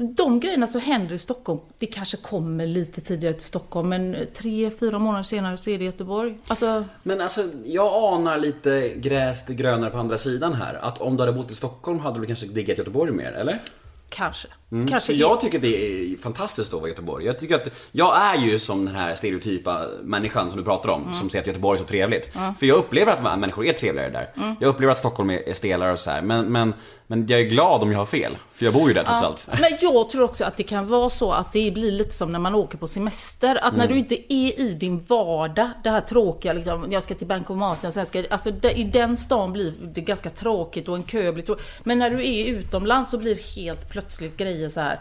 [0.00, 4.70] de grejerna som händer i Stockholm, det kanske kommer lite tidigare till Stockholm, men tre,
[4.70, 6.38] fyra månader senare så är det Göteborg.
[6.48, 10.74] Alltså, Men alltså, jag anar lite gräs grönare på andra sidan här.
[10.74, 13.62] Att om du hade bott i Stockholm hade du kanske diggat Göteborg mer, eller?
[14.10, 14.48] kanske.
[14.72, 14.88] Mm.
[14.88, 17.26] Kanske jag tycker det är fantastiskt att vara i Göteborg.
[17.26, 21.14] Jag tycker att, jag är ju som den här stereotypa människan som du pratar om,
[21.14, 22.32] som säger att Göteborg är så trevligt.
[22.32, 24.56] För jag upplever att människor är trevligare där.
[24.60, 26.22] Jag upplever att Stockholm är är stelare och så här.
[26.22, 26.74] Men, men,
[27.06, 28.36] men jag är glad om jag har fel.
[28.52, 29.48] För jag bor ju där trots allt.
[29.60, 32.38] Men jag tror också att det kan vara så att det blir lite som när
[32.38, 33.56] man åker på semester.
[33.56, 33.78] Att Mm.
[33.78, 37.88] när du inte är i din vardag, det här tråkiga liksom, jag ska till bankomaten
[37.88, 41.32] och sen ska alltså det, i den stan blir det ganska tråkigt och en kö
[41.32, 41.64] blir tråkig.
[41.84, 45.00] Men när du är utomlands så blir helt plötsligt grejer så här.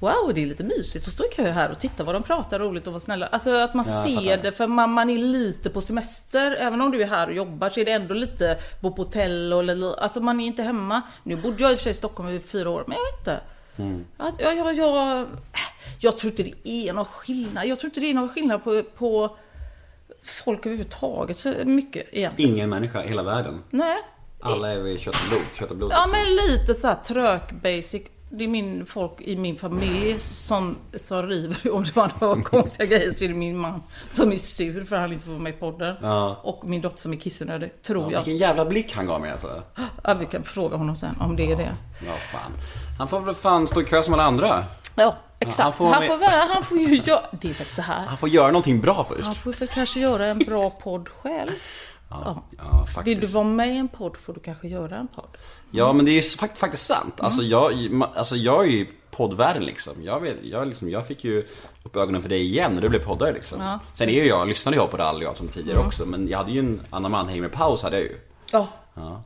[0.00, 2.58] Wow, det är lite mysigt att stå i kö här och titta vad de pratar
[2.58, 3.26] roligt och vara snälla.
[3.26, 6.56] Alltså att man Ja, ser det, för man, man är lite på semester.
[6.60, 9.52] Även om du är här och jobbar så är det ändå lite bo på hotell
[9.52, 11.02] och alltså man är inte hemma.
[11.22, 13.18] Nu bodde jag i och för sig i Stockholm i fyra år, men jag vet
[13.18, 13.40] inte.
[14.16, 15.26] Att jag, jag, jag,
[16.00, 17.66] jag tror inte det är någon skillnad.
[17.66, 19.36] Jag tror inte det är någon skillnad på, på
[20.22, 22.50] folk överhuvudtaget så mycket egentligen.
[22.50, 23.62] Ingen människa i hela världen.
[23.70, 23.96] Nej.
[24.40, 25.42] Alla är väl kött och blod.
[25.54, 26.10] Kött och blod Ja liksom.
[26.10, 28.02] men lite så här trök basic.
[28.32, 32.86] Det är min folk i min familj som, som river om det var några konstiga
[32.86, 35.42] grejer så är det min man som är sur för att han inte får vara
[35.42, 35.96] med i podden.
[36.02, 36.40] Ja.
[36.42, 38.18] Och min dotter som är kissnödig, tror jag.
[38.18, 39.62] Vilken jävla blick han gav mig alltså.
[40.04, 41.76] Ja, vi kan fråga honom sen om det är det.
[42.06, 42.52] Ja, fan.
[42.98, 44.64] Han får väl fan stå i kö som alla andra.
[44.94, 45.58] Ja, exakt.
[45.60, 47.20] han får han, får, väl- han får ju göra...
[47.40, 48.06] Det är faktiskt så här.
[48.06, 49.24] Han får göra någonting bra först.
[49.26, 51.50] Han får väl kanske göra en bra podd själv.
[52.10, 52.42] Ja.
[52.58, 53.02] Ja.
[53.04, 55.36] Vill du vara med i en podd får du kanske göra en podd.
[55.70, 57.20] Ja, men det är fakt- faktiskt sant.
[57.20, 57.72] Alltså, jag,
[58.14, 59.92] alltså, jag är ju i poddvärlden liksom.
[60.02, 60.90] Jag, vet, jag, liksom.
[60.90, 61.46] jag fick ju
[61.82, 63.60] upp ögonen för dig igen och du blev poddare liksom.
[63.60, 63.78] Ja.
[63.94, 66.58] Sen är ju jag, lyssnade jag på Rally som tidigare också, men jag hade ju
[66.58, 68.16] en Anna Mannheimer-paus hade jag ju.
[68.52, 68.68] Ja.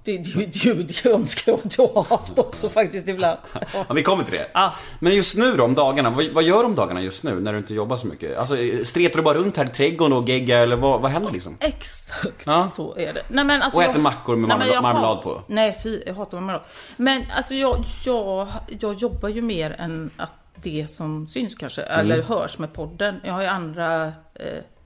[0.05, 3.38] Det, det, det, det önskar jag att jag har haft också faktiskt ibland.
[3.53, 3.61] Ja.
[3.88, 4.50] Ja, vi kommer till det.
[4.55, 4.74] Ja.
[5.00, 7.53] Men just nu då, om dagarna, vad, vad gör du om dagarna just nu när
[7.53, 8.38] du inte jobbar så mycket?
[8.38, 11.57] Alltså, stretar du bara runt här i trädgården och geggar eller vad, vad händer liksom?
[11.61, 12.68] Exakt Ja.
[12.70, 13.22] så är det.
[13.29, 15.42] Nej, men alltså Och jag- äter mackor med Nej, jag marmelad hat- på.
[15.46, 16.62] Nej, fy, jag hatar marmelad.
[16.96, 18.48] Men alltså jag, jag,
[18.81, 22.27] jag jobbar ju mer än att det som syns kanske, eller Mm.
[22.27, 23.20] hörs med podden.
[23.24, 24.12] Jag har ju andra eh,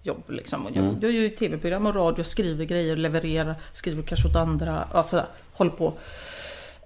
[0.02, 0.66] jobb liksom.
[0.66, 1.00] Och Jag, Mm.
[1.00, 5.92] gör ju tv-program och radio, skriver grejer, levererar, skriver kanske åt andra, sådär, håller på.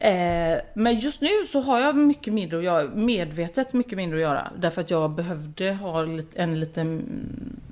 [0.01, 4.23] Eh, men just nu så har jag mycket mindre att göra, medvetet mycket mindre att
[4.23, 4.49] göra.
[4.59, 6.03] Därför att jag behövde ha
[6.35, 7.03] en lite mm,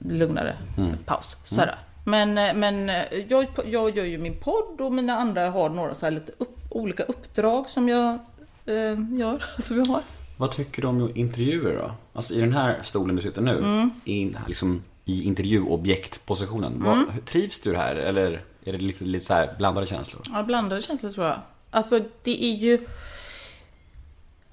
[0.09, 0.57] lugnare
[1.05, 1.37] paus.
[1.45, 1.79] Sådär.
[2.05, 5.95] Men, eh, men eh, jag, jag gör ju min podd och mina andra har några
[5.95, 8.19] så lite upp, olika uppdrag som jag
[8.67, 9.43] eh, gör.
[9.63, 10.01] Som jag har.
[10.37, 11.91] Vad tycker du om intervjuer då?
[12.13, 13.91] Alltså i den här stolen du sitter nu, Mm.
[14.05, 16.83] i, liksom, i intervjuobjektpositionen.
[16.85, 20.23] Vad, hur- trivs du här eller är det lite, lite så här blandade känslor?
[20.33, 21.37] Ja, blandade känslor tror jag.
[21.71, 22.87] Alltså det är ju...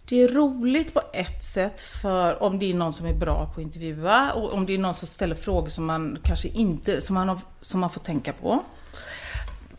[0.09, 3.61] Det är roligt på ett sätt för om det är någon som är bra på
[3.61, 7.13] att intervjua och om det är någon som ställer frågor som man kanske inte, som
[7.13, 8.63] man, har, som man får tänka på.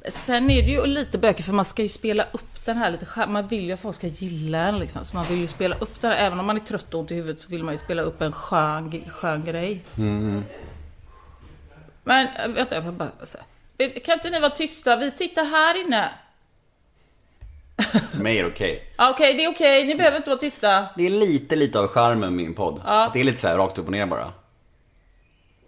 [0.09, 3.07] Sen är det ju lite bökigt för man ska ju spela upp den här lite
[3.07, 5.05] skär- Man vill ju att folk ska gilla en liksom.
[5.05, 6.27] Så man vill ju spela upp den här.
[6.27, 8.23] Även om man är trött och ont i huvudet så vill man ju spela upp
[8.23, 9.83] en skön, skön grej.
[12.09, 13.45] Men äh, vänta, jag får bara säga.
[14.05, 14.97] Kan inte ni vara tysta?
[14.97, 16.11] Vi sitter här inne.
[18.13, 18.95] För mig är det okej.
[18.97, 19.87] Ja, Okej, det är okej.
[19.87, 20.87] Ni behöver inte vara tysta.
[20.97, 22.81] Det är lite, lite av charmen med min podd.
[22.85, 24.33] Att det är lite så här rakt upp och ner bara.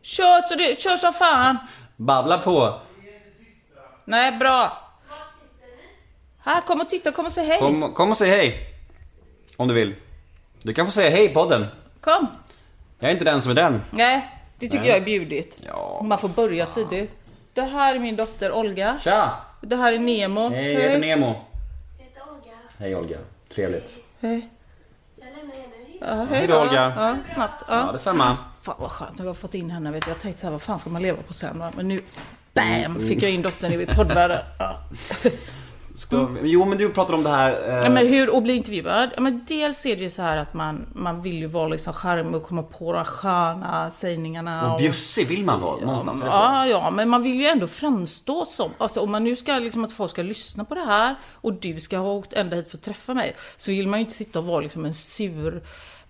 [0.03, 1.57] Kör så du, kör som fan.
[1.97, 2.81] Babbla på.
[4.05, 4.89] Nej, bra.
[6.45, 7.59] Här, kom och titta, kom och säg hej.
[7.59, 7.81] Kom.
[7.81, 8.75] Kom, kom och säg hej.
[9.57, 9.95] Om du vill.
[10.63, 11.67] Du kan få säga hej i podden.
[12.99, 13.83] Jag är inte den som är den.
[13.91, 14.89] Nej, det tycker Nej.
[14.89, 15.59] jag är bjudigt.
[15.67, 17.15] Ja, Man får börja tidigt.
[17.55, 18.99] Det här är min dotter Olga.
[18.99, 19.31] Tja!
[19.61, 20.49] Det här är Nemo.
[20.49, 21.27] Hej, jag heter Nemo.
[21.99, 22.53] heter Olga.
[22.79, 23.19] Hej Olga.
[23.55, 23.97] Trevligt.
[24.21, 24.49] Hej.
[25.17, 25.97] Jag lämnar nu.
[26.01, 26.93] Ja, Hej då, Olga.
[26.97, 27.63] Ja, snabbt.
[27.69, 27.93] Ja, Ja.
[27.93, 28.37] detsamma.
[28.63, 29.91] Fan vad skönt, nu har jag fått in henne.
[29.91, 30.11] Vet du.
[30.11, 31.65] Jag tänkte så här, vad fan ska man leva på sen?
[31.77, 32.01] Men nu,
[32.55, 33.01] BAM!
[33.09, 34.39] Fick jag in dottern i poddvärlden.
[35.93, 35.99] Ja.
[35.99, 36.29] Ska.
[36.43, 37.69] Jo, men du pratade om det här...
[37.69, 37.75] Eh...
[37.75, 39.11] Ja, men hur, och bli intervjuad?
[39.15, 41.93] Ja, men dels är det ju så här att man, man vill ju vara liksom
[41.93, 44.73] charmig och komma på de sköna sägningarna.
[44.73, 46.33] Och bjussig vill man vara någonstans, det så?
[46.33, 48.71] Ja, ja, men man vill ju ändå framstå som...
[48.79, 51.81] Alltså om man nu ska liksom att folk ska lyssna på det här och du
[51.81, 54.39] ska ha åkt ända hit för att träffa mig, så vill man ju inte sitta
[54.39, 55.63] och vara liksom en sur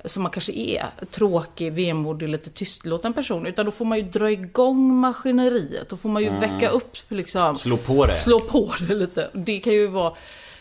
[0.04, 3.46] som man kanske är, tråkig, vemodig, lite tystlåten person.
[3.46, 5.88] Utan då får man ju dra igång maskineriet.
[5.88, 7.42] Då får man ju väcka upp liksom...
[7.42, 7.56] Mm.
[7.56, 8.12] Slå på det.
[8.12, 9.30] Slå på det lite.
[9.32, 10.12] Det kan ju vara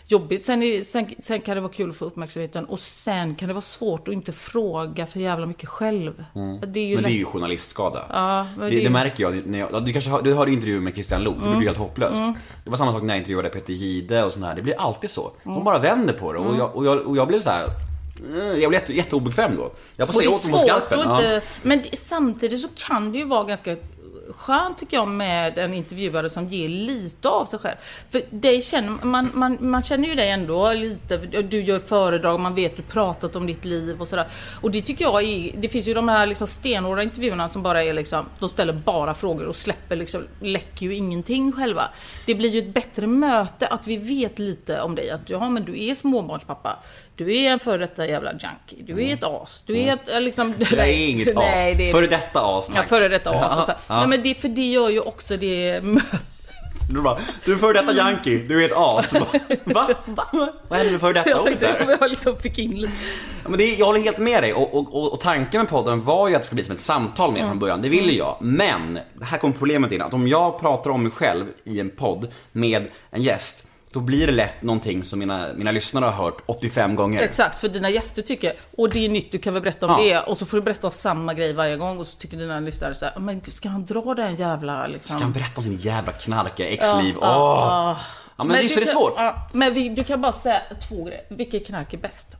[0.08, 0.44] jobbigt.
[0.44, 2.66] Sen, är, sen, sen kan det vara kul att få uppmärksamheten.
[2.66, 6.26] Och sen kan det vara svårt att inte fråga för jävla mycket själv.
[6.68, 8.06] Det är ju Men det är ju journalistskada.
[8.10, 10.94] Ja, det, det det, märker jag när jag, du kanske har, du hörde intervjuer med
[10.94, 11.58] Christian Lok, det Mm.
[11.58, 12.24] blir helt hopplöst.
[12.64, 15.32] Det var samma sak när jag intervjuade Peter Gide och här, det blir alltid så.
[15.44, 15.56] Mm.
[15.56, 17.89] De bara vänder på det och jag, och jag, och jag blev så här.
[18.20, 19.72] Eh, Jag blev jätte, jätteobekväm då.
[19.96, 21.00] Jag får säga åt dem på skarpen.
[21.00, 23.76] inte, Men samtidigt så kan det ju vara ganska
[24.36, 27.76] skönt tycker jag med en intervjuare som ger lite av sig själv.
[28.10, 32.56] För dig känner, man, man, man känner ju dig ändå lite, du gör föredrag, man
[32.56, 34.28] vet du pratat om ditt liv och sådär.
[34.62, 37.84] Och det tycker jag är, det finns ju de här liksom stenhårda intervjuerna som bara
[37.84, 41.84] är liksom, de ställer bara frågor och släpper liksom, läcker ju ingenting själva.
[42.26, 45.64] Det blir ju ett bättre möte att vi vet lite om dig, att ja men
[45.64, 46.80] du är småbarnspappa.
[47.20, 48.94] Du är en före detta jävla junkie.
[48.96, 49.64] Du är ett as.
[49.66, 50.54] Du är ett eh, liksom...
[50.60, 51.44] Jag är inget as.
[51.44, 53.66] Nej, det är Före detta as, Ja, före detta as.
[53.66, 53.72] så.
[53.72, 54.00] Ja, ja.
[54.00, 55.82] Nej, men det, för det gör ju också det.
[56.92, 59.14] Du bara, du är före detta yankee, du är ett as.
[59.64, 59.90] Va?
[60.06, 60.26] Va?
[60.68, 61.98] Vad hände med före detta Jag ordet tänkte där?
[62.02, 62.94] jag liksom fick in lite.
[63.44, 66.02] Ja, men det, jag håller helt med dig och, och, och, och tanken med podden
[66.02, 68.38] var ju att det skulle bli som ett samtal med från början, det ville jag.
[68.42, 72.28] Men, här kom problemet in, att om jag pratar om mig själv i en podd
[72.52, 76.96] med en gäst, då blir det lätt någonting som mina, mina lyssnare har hört 85
[76.96, 77.22] gånger.
[77.22, 80.20] Exakt, för dina gäster tycker, och det är nytt, du kan väl berätta om Ja.
[80.22, 80.28] det.
[80.32, 83.06] Och så får du berätta samma grej varje gång och så tycker dina lyssnare så
[83.06, 85.16] här, men ska han dra den jävla liksom...
[85.16, 87.16] Ska han berätta om sin jävla knarkiga exliv?
[87.18, 87.28] Åh!
[87.28, 87.98] ja,
[88.38, 89.14] Ja, men, visst är du det kan- svårt?
[89.18, 91.24] Ja, men vi, du kan bara säga två grejer.
[91.30, 92.36] Vilket knark är bäst?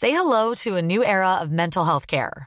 [0.00, 2.46] Say hello to a new era of mental health care.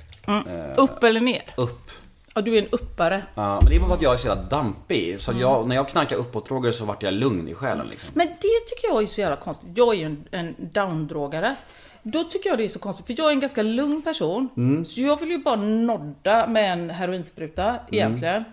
[0.77, 1.43] Upp eller ner?
[1.55, 1.91] Upp.
[2.35, 3.23] Ja, du är en uppare.
[3.35, 5.21] Ja, men det är bara för att jag är så jävla dampig.
[5.21, 8.09] Så jag, när jag knarkar uppåt-droger så vart jag lugn i själen liksom.
[8.13, 9.69] Men det tycker jag är så jävla konstigt.
[9.75, 11.55] Jag är ju en, en downdrogare.
[12.03, 14.49] Då tycker jag det är så konstigt, för jag är en ganska lugn person.
[14.57, 14.85] Mm.
[14.85, 18.43] Så jag vill ju bara nodda med en heroinspruta egentligen.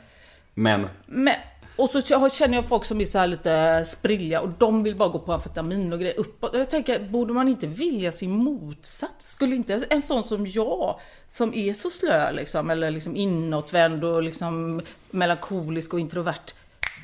[0.55, 1.35] Men, Men,
[1.79, 5.09] och så känner jag folk som är så här lite sprilliga och de vill bara
[5.09, 6.51] gå på amfetamin och grejer uppåt.
[6.55, 9.31] Jag tänker, borde man inte vilja sin motsats?
[9.31, 14.23] Skulle inte en sån som jag, som är så slö liksom, eller liksom inåtvänd och
[14.23, 16.55] liksom melankolisk och introvert,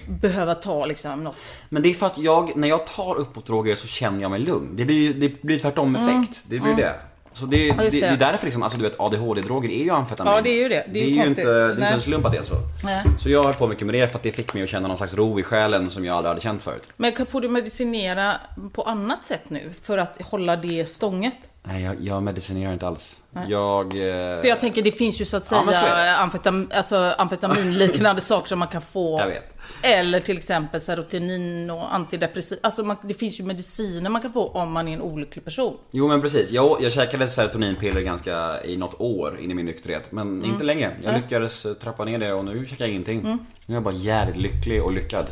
[0.07, 1.53] behöva ta liksom något.
[1.69, 4.77] Men det är för att jag, när jag tar uppåtdroger så känner jag mig lugn.
[4.77, 6.45] Det blir det blir tvärtom effekt.
[6.47, 6.95] Det blir det.
[7.35, 8.01] Så det, det, just det.
[8.01, 8.07] det.
[8.07, 10.33] är därför liksom, alltså du vet ADHD-droger är ju amfetamin.
[10.33, 10.87] Ja, det är ju det.
[10.93, 11.39] Det är ju ju konstigt.
[11.39, 12.55] inte, det är inte en slump att det är så.
[12.85, 13.03] Nej.
[13.21, 14.89] Så jag har hållit på mycket med det för att det fick mig att känna
[14.89, 16.83] någon slags ro i själen som jag aldrig hade känt förut.
[16.97, 18.35] Men kan, får du medicinera
[18.73, 21.37] på annat sätt nu för att hålla det stånget?
[21.67, 23.23] Nej, jag, jag medicinerar inte alls.
[23.49, 23.87] Jag...
[23.87, 26.17] Eh, För jag tänker det finns ju så att Ja, säga det.
[26.17, 29.21] amfetam, alltså amfetaminliknande saker som man kan få.
[29.21, 29.57] Jag vet.
[29.83, 32.59] Eller till exempel serotonin och antidepressiv.
[32.63, 35.77] Alltså man, det finns ju mediciner man kan få om man är en olycklig person.
[35.91, 40.13] Jo men precis, jag, jag käkade serotoninpiller ganska i något år in i min nykterhet.
[40.13, 40.51] Men Mm.
[40.51, 40.91] inte länge.
[41.03, 43.21] Jag lyckades eh, trappa ner det och nu käkar jag ingenting.
[43.21, 43.39] Mm.
[43.67, 45.27] Nu är jag bara jävligt lycklig och lyckad.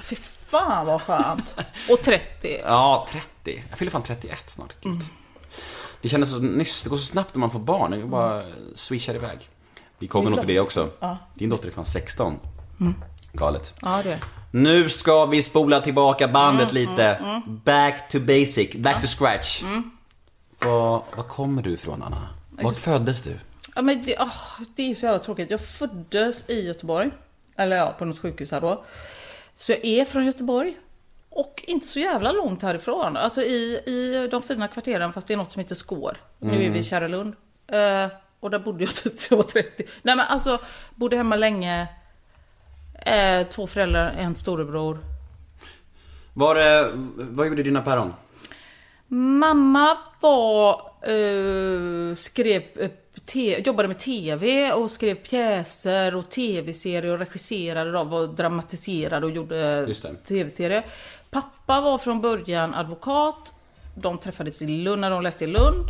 [0.00, 1.54] Fy fan vad skönt.
[1.90, 2.60] Och 30.
[2.64, 3.06] Ja,
[3.44, 3.62] 30.
[3.70, 4.74] Jag fyller fan 31 snart.
[4.80, 4.92] Gud.
[4.92, 5.04] Mm.
[6.02, 7.90] Det kändes så nyss, det går så snabbt när man får barn.
[7.90, 8.42] Det bara
[8.74, 9.48] swishar iväg.
[9.98, 10.88] Vi kommer nog till det också.
[11.34, 12.38] Din dotter är fan 16.
[13.32, 13.74] Galet.
[13.82, 14.18] Ja det.
[14.50, 17.18] Nu ska vi spola tillbaka bandet Mm, lite.
[17.46, 19.62] Back to basic, back to scratch.
[20.58, 22.28] Var, var kommer du ifrån Anna?
[22.50, 23.38] Vart föddes du?
[23.74, 25.50] Ja, men det, åh, det är så jävla tråkigt.
[25.50, 27.10] Jag föddes i Göteborg.
[27.56, 28.84] Eller ja, på något sjukhus här då.
[29.56, 30.76] Så jag är från Göteborg.
[31.34, 33.16] Och inte så jävla långt härifrån.
[33.16, 36.16] Alltså i, i de fina kvarteren, fast det är något som heter Skår.
[36.38, 37.34] Nu är vi i Kärrlund.
[37.66, 38.06] Eh,
[38.40, 39.84] och där bodde jag tills jag var 30.
[40.02, 40.58] Nej men alltså,
[40.94, 41.88] bodde hemma länge.
[43.06, 44.98] Eh, två föräldrar, en storebror.
[46.34, 48.14] Var, det- vad gjorde dina päron?
[49.08, 52.90] Mamma var, eh, skrev, eh,
[53.24, 59.32] te, jobbade med TV och skrev pjäser och TV-serier och regisserade dem och dramatiserade och
[59.32, 59.86] gjorde.
[60.28, 60.84] TV-serier.
[61.32, 63.54] Pappa var från början advokat.
[63.94, 65.86] De träffades i Lund när de läste i Lund.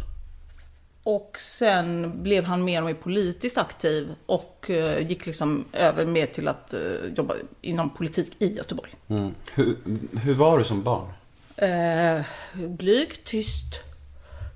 [1.03, 6.27] Och sen blev han mer och mer politiskt aktiv och eh, gick liksom över mer
[6.27, 6.81] till att eh,
[7.17, 8.91] jobba inom politik i Göteborg.
[9.09, 9.35] Mm.
[9.55, 9.77] Hur,
[10.23, 11.09] hur var du som barn?
[11.57, 12.25] Eh,
[12.69, 13.81] blyg, tyst,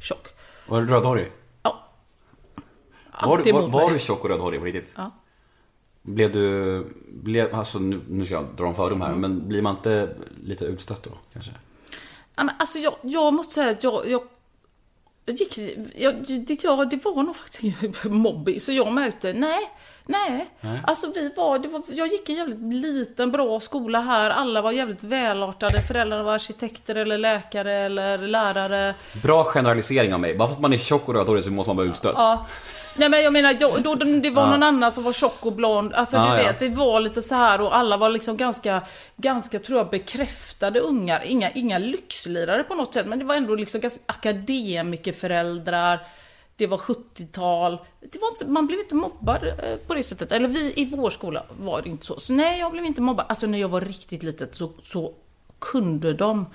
[0.00, 0.28] tjock.
[0.68, 1.32] Var du rödhårig?
[1.62, 1.84] Ja.
[3.22, 3.92] Var, Alltid var, var mig.
[3.92, 4.92] du tjock och rödhårig på riktigt?
[4.96, 5.10] Ja.
[6.06, 9.08] Blev du, blev, alltså nu, nu ska jag dra en fördom Mm.
[9.12, 10.08] här, men blir man inte
[10.44, 11.50] lite utstött då kanske?
[12.36, 14.22] Ja, men alltså jag, jag måste säga att jag, jag,
[15.24, 15.58] jag gick,
[15.96, 16.14] jag,
[16.46, 19.70] det, jag, det var nog faktiskt ingen mobbing, så jag märkte, nej,
[20.06, 20.46] nej.
[20.86, 24.62] Alltså vi var, det var, jag gick i en jävligt liten bra skola här, alla
[24.62, 28.94] var jävligt välartade, föräldrarna var arkitekter eller läkare eller lärare.
[29.22, 30.36] Bra generalisering av mig.
[30.36, 32.14] Bara för att man är tjock och rödhårig så måste man vara utstött.
[32.18, 32.46] Ja.
[32.96, 35.92] Nej men jag menar, jag, då, det var någon annan som var tjock och blond.
[35.94, 36.36] Alltså Ja, du ja.
[36.46, 38.82] vet, det var lite så här och alla var liksom ganska,
[39.16, 41.22] ganska tror jag bekräftade ungar.
[41.26, 46.06] Inga, inga lyxlirare på något sätt, men det var ändå liksom ganska akademikerföräldrar.
[46.56, 47.78] Det var 70-tal.
[48.00, 50.32] Det var inte, man blev inte mobbad eh, på det sättet.
[50.32, 52.20] Eller vi i vår skola var det inte så.
[52.20, 53.26] Så nej, jag blev inte mobbad.
[53.28, 55.12] Alltså när jag var riktigt litet så, så
[55.58, 56.46] kunde de.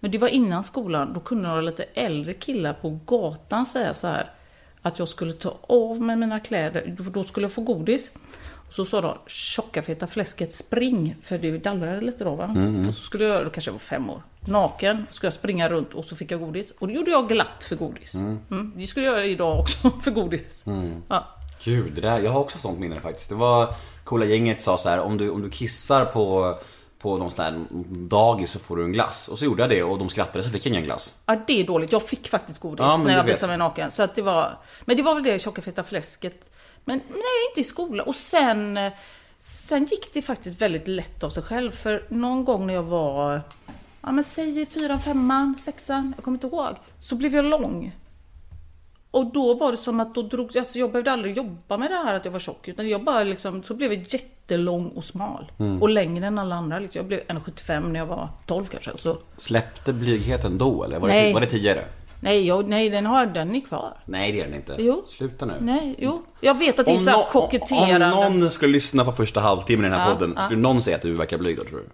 [0.00, 4.06] Men det var innan skolan, då kunde några lite äldre killar på gatan säga så
[4.06, 4.30] här
[4.82, 8.10] att jag skulle ta av mig mina kläder, då skulle jag få godis.
[8.68, 12.56] Och så sa de, tjocka feta fläsket, spring, för det dallrade lite då va.
[12.88, 15.94] Och så skulle jag, då kanske jag var fem år, naken, skulle jag springa runt
[15.94, 16.72] och så fick jag godis.
[16.78, 18.14] Och det gjorde jag glatt för godis.
[18.14, 18.72] Mm.
[18.76, 20.64] Det skulle jag göra idag också för godis.
[21.08, 21.26] Ja.
[21.64, 23.28] Gud, det där, jag har också sånt minne faktiskt.
[23.28, 26.58] Det var coola gänget sa så här, om du, om du kissar på,
[26.98, 27.64] på någon sån här
[28.08, 29.28] dagis så får du en glass.
[29.28, 31.14] Och så gjorde jag det och de skrattade så fick jag ingen glass.
[31.26, 31.92] Ja, det är dåligt.
[31.92, 33.34] Jag fick faktiskt godis Ja, när jag vet.
[33.34, 33.90] visade mig naken.
[33.90, 34.58] Så att det var...
[34.84, 36.50] Men det var väl det tjocka feta fläsket.
[36.84, 38.06] Men nej, inte i skolan.
[38.06, 38.78] Och sen...
[39.40, 41.70] Sen gick det faktiskt väldigt lätt av sig själv.
[41.70, 43.40] För någon gång när jag var...
[44.00, 46.76] Ja men säg i fyran, femman, sexan, jag kommer inte ihåg.
[47.00, 47.96] Så blev jag lång.
[49.10, 51.96] Och då var det som att då drog alltså jag behövde aldrig jobba med det
[51.96, 52.68] här att jag var tjock.
[52.68, 55.52] Utan jag bara liksom, så blev jag jättelång och smal.
[55.80, 56.78] Och längre än alla andra.
[56.78, 56.98] Liksom.
[56.98, 58.90] Jag blev 1,75 när jag var 12 kanske.
[58.96, 60.98] Så Släppte blygheten då eller?
[60.98, 61.32] Var, det, Nej.
[61.34, 61.84] var det tidigare?
[62.20, 63.96] Nej, jag, nej den, har, den är kvar.
[64.04, 64.76] Nej det är den inte.
[64.78, 65.02] Jo.
[65.06, 65.54] Sluta nu.
[65.60, 66.22] Nej, jo.
[66.40, 68.12] Jag vet att det är så nå- koketterande.
[68.12, 70.42] om någon skulle lyssna på första halvtimmen i den här Ja, podden, ja.
[70.42, 71.86] skulle någon säga att du verkar blyg då tror du?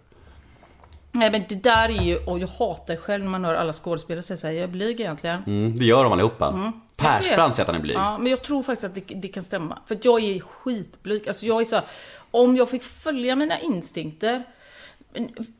[1.12, 4.22] Nej men det där är ju, och jag hatar själv när man hör alla skådespelare
[4.22, 5.42] säga såhär, jag är blyg egentligen.
[5.46, 6.44] Mm, det gör de allihopa.
[6.44, 7.96] Jag Persbrandt säger att han är blyg.
[7.96, 9.78] Ja, men jag tror faktiskt att det, det kan stämma.
[9.86, 11.28] För jag är skitblyg.
[11.28, 11.84] Alltså jag är så här,
[12.30, 14.42] om jag fick följa mina instinkter.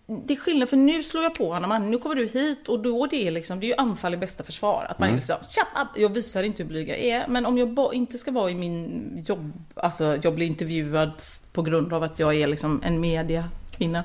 [0.07, 3.07] Det är skillnad, för nu slår jag på honom, nu kommer du hit och då
[3.07, 4.87] det är liksom, det är ju anfall i bästa försvar.
[4.91, 7.28] Att man är liksom, tjapp, jag visar inte hur blyg jag är.
[7.28, 11.11] Men om jag inte ska vara i min jobb, alltså jag blir intervjuad
[11.53, 14.05] på grund av att jag är liksom en mediakvinna.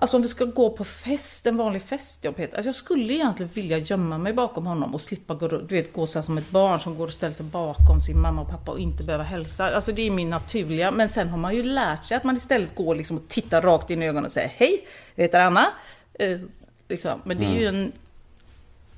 [0.00, 2.56] Alltså om vi ska gå på fest, en vanlig fest, jag Peter.
[2.56, 6.06] Alltså jag skulle egentligen vilja gömma mig bakom honom och slippa gå, du vet, gå
[6.06, 8.78] så som ett barn som går och ställer sig bakom sin mamma och pappa och
[8.78, 9.74] inte behöva hälsa.
[9.74, 10.90] Alltså det är min naturliga.
[10.90, 13.90] Men sen har man ju lärt sig att man istället går liksom och tittar rakt
[13.90, 15.66] in i ögonen och säger Hej, jag heter Anna.
[16.14, 16.40] Eh,
[16.88, 17.20] liksom.
[17.24, 17.92] Men det är ju en...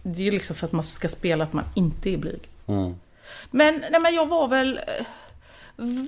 [0.02, 2.48] Det är ju liksom för att man ska spela att man inte är blyg.
[3.50, 4.80] Men, nej, men jag var väl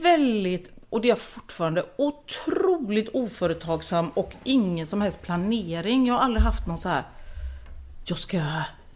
[0.02, 6.06] väldigt, och det är jag fortfarande, otroligt oföretagsam och ingen som helst planering.
[6.06, 7.02] Jag har aldrig haft någon så här,
[8.04, 8.40] jag ska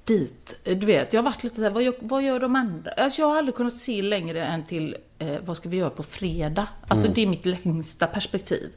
[0.05, 0.59] dit.
[0.65, 2.91] Du vet, jag har varit lite så här, vad gör, vad gör de andra?
[2.91, 6.03] Alltså jag har aldrig kunnat se längre än till, eh, vad ska vi göra på
[6.03, 6.67] fredag?
[6.89, 8.73] Alltså det är mitt längsta perspektiv.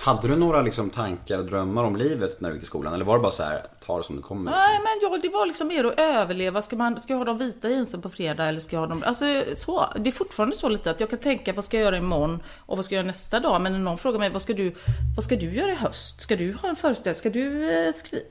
[0.00, 2.94] Hade du några liksom tankar och drömmar om livet när du gick i skolan?
[2.94, 4.50] Eller var det bara så här, ta det som det kommer?
[4.50, 6.62] Nej men ja, det var liksom mer att överleva.
[6.62, 9.02] Ska, man, ska jag ha de vita jeansen på fredag eller ska jag ha dem...
[9.06, 9.24] Alltså
[9.56, 9.86] så.
[9.96, 12.76] Det är fortfarande så lite att jag kan tänka vad ska jag göra imorgon och
[12.76, 13.62] vad ska jag göra nästa dag.
[13.62, 14.74] Men när någon frågar mig vad ska du,
[15.16, 16.20] vad ska du göra i höst?
[16.20, 17.18] Ska du ha en föreställning?
[17.18, 18.24] Ska du eh, skriva...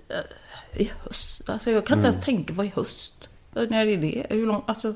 [0.73, 1.49] I höst?
[1.49, 3.29] Alltså jag kan inte ens tänka på i höst.
[3.53, 4.25] När är det?
[4.29, 4.63] Hur lång...
[4.65, 4.93] Alltså...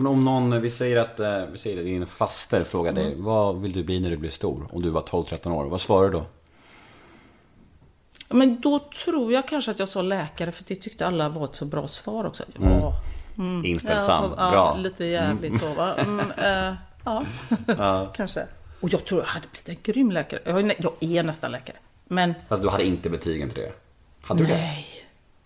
[0.00, 3.60] Men om någon, vi säger att, eh, vi säger att din faster frågar dig, vad
[3.60, 4.66] vill du bli när du blir stor?
[4.72, 6.24] Om du var 12-13 år, vad svarar du då?
[8.28, 11.54] Men då tror jag kanske att jag sa läkare för det tyckte alla var ett
[11.56, 12.44] så bra svar också.
[12.60, 12.92] Ja,
[13.64, 14.76] Inställsam, ja, bra.
[14.76, 15.94] lite jävligt så va.
[15.94, 16.74] Mm, eh,
[17.04, 18.46] ja, kanske.
[18.80, 20.40] Och jag tror jag hade blivit en grym läkare.
[20.44, 21.76] Jag är, nästan läkare.
[22.04, 23.72] Men Fast du hade inte betygen till det?
[24.22, 24.54] Hade du det?
[24.54, 24.86] nej,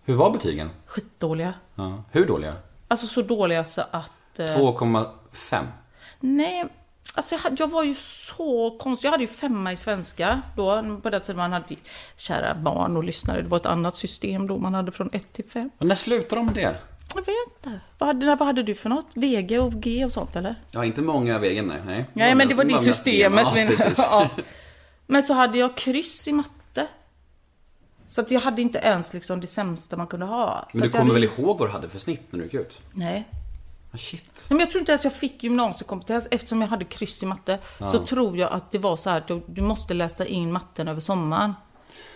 [0.03, 0.69] Hur var betygen?
[0.85, 1.53] skitdåliga.
[1.75, 2.03] Ja.
[2.11, 2.55] Hur dåliga?
[2.87, 4.11] Alltså så dåliga så att...
[4.39, 5.67] eh, 2,5?
[6.19, 6.65] Nej,
[7.15, 9.07] alltså jag, jag var ju så konstig.
[9.07, 10.99] Jag hade ju femma i svenska då.
[11.03, 11.75] På den tiden man hade
[12.17, 13.41] kära barn och lyssnare.
[13.41, 15.69] Det var ett annat system då man hade från 1 till 5.
[15.77, 16.77] Men när slutar de med det?
[17.15, 17.79] Jag vet inte.
[17.97, 19.07] Vad hade, vad hade du för något?
[19.15, 20.55] VG och G och sånt eller?
[20.71, 21.81] Ja, inte många vägen, nej.
[21.85, 23.45] Nej, Nej, men det var det systemet.
[23.55, 24.29] Ja, men, ja.
[25.07, 26.87] men så hade jag kryss i matte.
[28.07, 30.67] Så att jag hade inte ens liksom det sämsta man kunde ha.
[30.71, 31.27] Så Men du att jag kommer hade...
[31.27, 32.81] väl ihåg vad du hade för snitt när du gick ut?
[32.91, 33.27] Nej.
[33.95, 34.23] Ah, shit.
[34.35, 37.59] Nej, Men jag tror inte ens jag fick gymnasiekompetens eftersom jag hade kryss i matte.
[37.91, 41.01] Så tror jag att det var så här att du måste läsa in matten över
[41.01, 41.53] sommaren.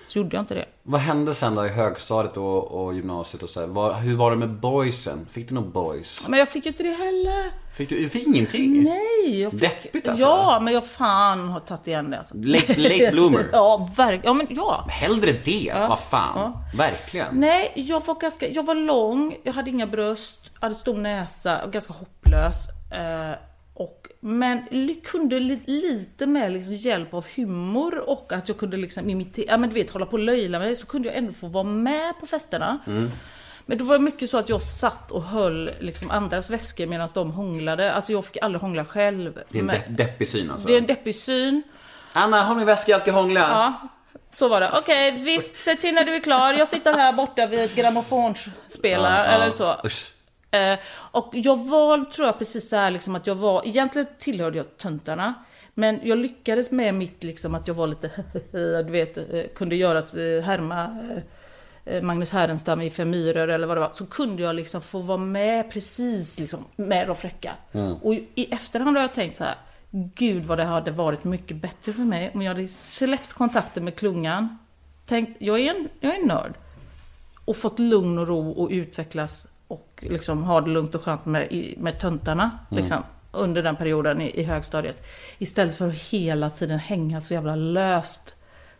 [0.09, 0.65] Så gjorde jag inte det.
[0.83, 3.67] Vad hände sen då i högstadiet och, och gymnasiet och så här?
[3.67, 5.25] Vad, hur var det med boysen?
[5.31, 6.27] Fick du någon boys?
[6.27, 7.51] Men jag fick ju inte det heller.
[7.77, 8.83] Fick du, du fick ingenting?
[8.83, 9.41] Nej.
[9.41, 9.61] Jag fick...
[9.61, 10.25] Deppigt alltså.
[10.25, 12.17] Ja, men jag fan har tagit igen det.
[12.17, 12.35] Alltså.
[12.37, 13.45] Late, late bloomer?
[13.51, 14.25] ja, verkligen.
[14.25, 14.85] Ja, men ja.
[14.89, 16.53] Hellre det, vad fan.
[16.75, 17.39] Verkligen.
[17.39, 21.71] Nej, jag var ganska, jag var lång, jag hade inga bröst, hade stor näsa och
[21.71, 22.55] ganska hopplös.
[22.91, 23.48] Eh,
[24.19, 24.67] men
[25.03, 29.57] kunde li, lite med liksom hjälp av humor och att jag kunde liksom imitera, ja
[29.57, 32.13] men du vet hålla på och löjla mig så kunde jag ändå få vara med
[32.19, 32.79] på festerna.
[33.65, 37.09] Men då var det mycket så att jag satt och höll liksom andras väskor medan
[37.13, 37.93] de hånglade.
[37.93, 39.39] Alltså jag fick aldrig hångla själv.
[39.49, 40.67] Det är en de- deppig syn alltså.
[40.67, 41.63] det är en deppig syn.
[42.13, 43.39] Anna, har min väska, jag ska hångla.
[43.39, 43.89] Ja,
[44.31, 44.71] så var det.
[44.73, 46.53] Okej, visst, se till när du är klar.
[46.53, 49.75] Jag sitter här borta vid ett grammofonspelare eller så.
[49.85, 50.11] Usch.
[50.51, 50.79] Eh,
[51.11, 54.77] och jag var, tror jag, precis så här liksom att jag var, egentligen tillhörde jag
[54.77, 55.33] töntarna.
[55.73, 58.11] Men jag lyckades med mitt liksom att jag var lite,
[58.83, 60.97] du vet, eh, kunde göra, eh, härma
[62.01, 63.91] Magnus Härenstam i Fem myror eller vad det var.
[63.93, 67.51] Så kunde jag liksom få vara med precis liksom med de fräcka.
[68.01, 69.55] Och i efterhand har jag tänkt så här.
[69.91, 73.95] Gud vad det hade varit mycket bättre för mig om jag hade släppt kontakten med
[73.95, 74.57] klungan.
[75.05, 76.53] Tänkt, jag är en, jag är en nörd
[77.45, 81.73] och fått lugn och ro och utvecklas och liksom ha det lugnt och skönt med,
[81.77, 82.59] med töntarna.
[82.69, 85.07] Liksom, under den perioden i, i högstadiet.
[85.37, 88.33] Istället för att hela tiden hänga så jävla löst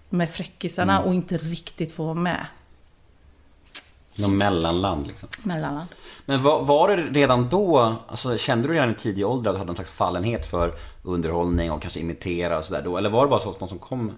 [0.09, 2.45] med fräckisarna och inte riktigt få vara med.
[4.15, 5.29] Någon mellanland liksom.
[5.43, 5.89] Mellanland.
[6.25, 9.57] Men var, var det redan då, alltså kände du redan i tidig ålder att du
[9.57, 10.73] hade någon slags fallenhet för
[11.03, 12.97] underhållning och kanske imitera och sådär då?
[12.97, 14.11] Eller var det bara så att någon som kom?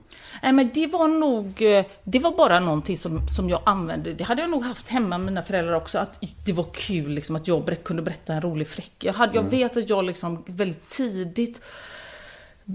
[0.44, 4.14] Nej men det var nog, eh, det var bara någonting som, som jag använde.
[4.14, 5.98] Det hade jag nog haft hemma med mina föräldrar också.
[5.98, 8.94] Att det var kul liksom att jag kunde berätta en rolig fräck.
[9.00, 11.62] Jag, hade, jag vet att jag liksom väldigt tidigt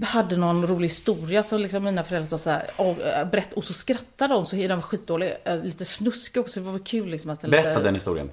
[0.05, 3.73] hade någon rolig historia som liksom mina föräldrar sa såhär, och, äh, berätt, och så
[3.73, 5.33] skrattade de så den var skitdålig.
[5.43, 7.41] Äh, Lite snuskig också, det var kul liksom att...
[7.41, 8.29] Berätta lite, den historien.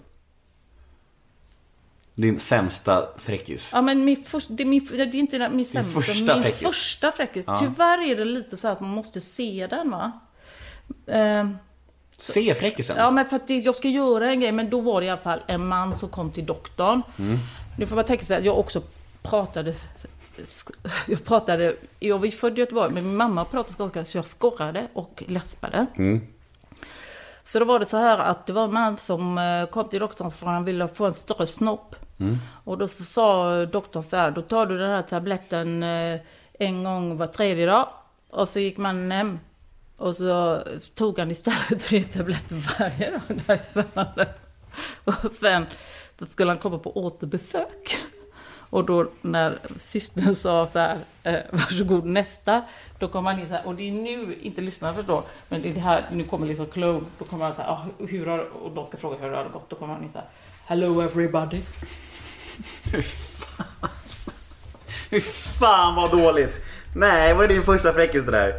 [2.15, 3.71] Din sämsta fräckis.
[3.73, 6.61] Ja men min första, det, min, det är inte min sämsta, första min fräckis.
[6.63, 7.47] första fräckis.
[7.61, 10.13] Tyvärr är det lite så att man måste se den va.
[11.07, 11.57] Ehm,
[12.19, 12.97] Se fräckisen.
[12.99, 15.11] Ja, men för att det, jag ska göra en grej, men då var det i
[15.11, 17.03] alla fall en man som kom till doktorn.
[17.79, 18.83] Nu får man tänka sig att jag också
[19.23, 19.75] pratade...
[21.07, 21.77] Jag pratade...
[22.01, 25.23] Jag var ju född i Göteborg, men min mamma pratade skånska, så jag skorrade och
[25.27, 25.87] läspade.
[27.45, 30.01] Så då var det så här att det var en man som eh, kom till
[30.01, 31.97] doktorn för att han ville få en större snopp.
[32.21, 32.39] Mm.
[32.65, 36.21] Och då så sa doktorn så här, då tar du den här tabletten eh,
[36.59, 37.89] en gång var tredje dag.
[38.31, 39.39] Och så gick man hem.
[39.97, 40.63] Och så
[40.95, 43.21] tog han istället tre tabletter varje dag.
[43.29, 44.29] Det här är spännande.
[45.05, 45.67] Och sen
[46.19, 47.97] så skulle han komma på återbesök.
[48.75, 52.63] Och då när systern sa så här, eh, varsågod nästa,
[52.99, 55.71] då kom han in så här, och det är nu, inte lyssnarna förstår, men det
[55.71, 58.39] är det här, nu kommer liksom Chloe, då kommer han så här, ah, hur har,
[58.39, 60.29] och de ska fråga hur det har gått, då kommer han in så här,
[60.67, 61.61] Hello everybody.
[65.11, 65.21] Fy
[65.61, 66.61] fan vad dåligt!
[66.97, 68.55] Nej, var det din första fräckis det där?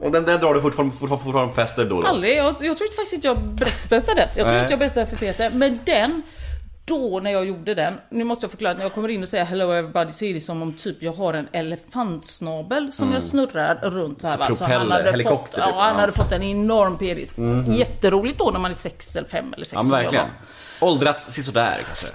[0.00, 2.00] Och den där drar du fortfarande, fortfarande, fortfarande fester då?
[2.00, 2.06] då?
[2.06, 4.38] Aldrig, jag, jag tror inte faktiskt att jag berättade sen dess.
[4.38, 5.50] Jag tror inte jag berättade för Peter.
[5.50, 6.22] Men den,
[6.84, 9.44] då när jag gjorde den, nu måste jag förklara, när jag kommer in och säger
[9.44, 13.74] hello everybody så är det som om typ jag har en elefantsnabel som jag snurrar
[13.82, 14.34] runt här.
[14.34, 14.46] Mm.
[14.46, 14.58] Så va.
[14.58, 16.00] propeller, hade helikopter fått, typ, ja, han ja.
[16.00, 17.32] hade fått en enorm penis.
[17.66, 20.26] Jätteroligt då när man är sex eller fem eller sex Ja men verkligen.
[20.80, 22.06] Åldrats sisådär kanske?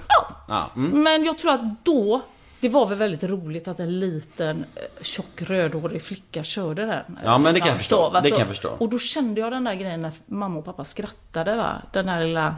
[0.48, 0.70] Ja.
[0.76, 1.02] Mm.
[1.02, 2.20] Men jag tror att då,
[2.60, 7.18] det var väl väldigt roligt att en liten eh, tjock rödhårig flicka körde den.
[7.24, 8.10] Ja, men det kan jag Så, förstå.
[8.10, 8.68] va, Det kan jag förstå.
[8.78, 11.82] Och då kände jag den där grejen när mamma och pappa skrattade va.
[11.92, 12.56] Den där lilla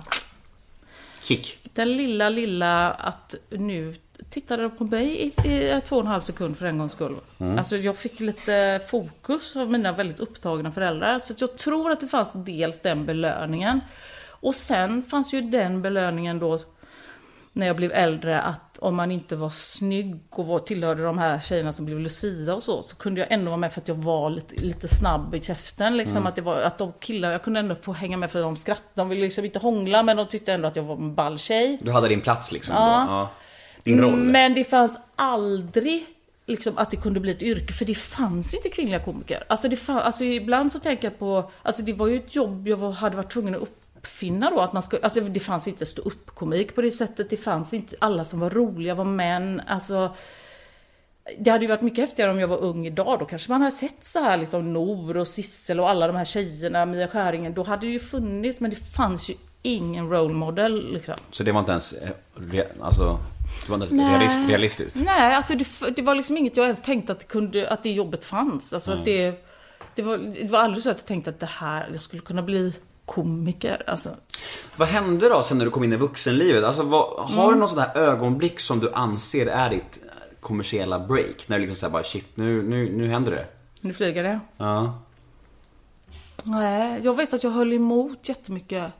[1.20, 1.58] Kick.
[1.72, 3.94] den lilla, lilla att nu
[4.30, 7.16] tittade de på mig i, i två och en halv sekund för en gångs skull.
[7.38, 7.58] Mm.
[7.58, 11.18] Alltså jag fick lite fokus av mina väldigt upptagna föräldrar.
[11.18, 13.80] Så att jag tror att det fanns dels den belöningen.
[14.40, 16.58] Och sen fanns ju den belöningen då
[17.52, 21.40] när jag blev äldre att om man inte var snygg och var, tillhörde de här
[21.40, 23.94] tjejerna som blev Lucia och så, så kunde jag ändå vara med för att jag
[23.94, 25.96] var lite, lite snabb i käften.
[25.96, 28.56] Liksom, att, det var, att de killarna, jag kunde ändå få hänga med för de
[28.56, 28.90] skrattade.
[28.94, 31.78] De ville liksom inte hångla men de tyckte ändå att jag var en ball tjej.
[31.82, 32.76] Du hade din plats liksom.
[32.76, 33.06] Ja.
[33.08, 33.12] Då.
[33.12, 33.30] Ja.
[33.82, 34.16] Din roll.
[34.16, 36.06] Men det fanns aldrig
[36.46, 39.44] liksom, att det kunde bli ett yrke, för det fanns inte kvinnliga komiker.
[39.48, 42.68] Alltså, det fann, alltså ibland så tänker jag på, alltså det var ju ett jobb
[42.68, 43.60] jag var, hade varit tvungen att
[43.98, 44.60] uppfinna då.
[44.60, 47.74] Att man skulle, alltså det fanns inte stå upp komik på det sättet, det fanns
[47.74, 49.62] inte, alla som var roliga var män.
[49.66, 50.14] Alltså,
[51.38, 53.18] det hade ju varit mycket häftigare om jag var ung idag.
[53.18, 56.24] Då kanske man hade sett så här liksom Nor och Sissel och alla de här
[56.24, 57.54] tjejerna, Mia Skäringen.
[57.54, 61.14] Då hade det ju funnits, men det fanns ju ingen role model liksom.
[61.30, 62.10] Så det var inte ens, eh,
[62.80, 63.18] alltså,
[63.62, 64.12] det var inte ens Nej.
[64.12, 64.96] realist, realistiskt?
[65.04, 67.90] Nej, alltså det, det var liksom inget jag ens tänkte att det, kunde, att det
[67.90, 68.72] jobbet fanns.
[68.72, 69.44] Alltså att det,
[69.94, 72.42] det, var, det var aldrig så att jag tänkte att det här, jag skulle kunna
[72.42, 72.72] bli
[73.08, 73.82] komiker.
[73.86, 74.10] Alltså,
[74.76, 76.64] Vad hände då sen när du kom in i vuxenlivet?
[76.64, 77.54] Alltså, vad, har Mm.
[77.54, 81.48] du något sånt här ögonblick som du anser är ditt eh, kommersiella break?
[81.48, 83.46] När du liksom säger bara shit, nu, nu, nu händer det.
[83.80, 84.40] nu flyger det.
[84.56, 84.98] Ja.
[86.44, 88.92] Nej, jag vet att jag höll emot jättemycket.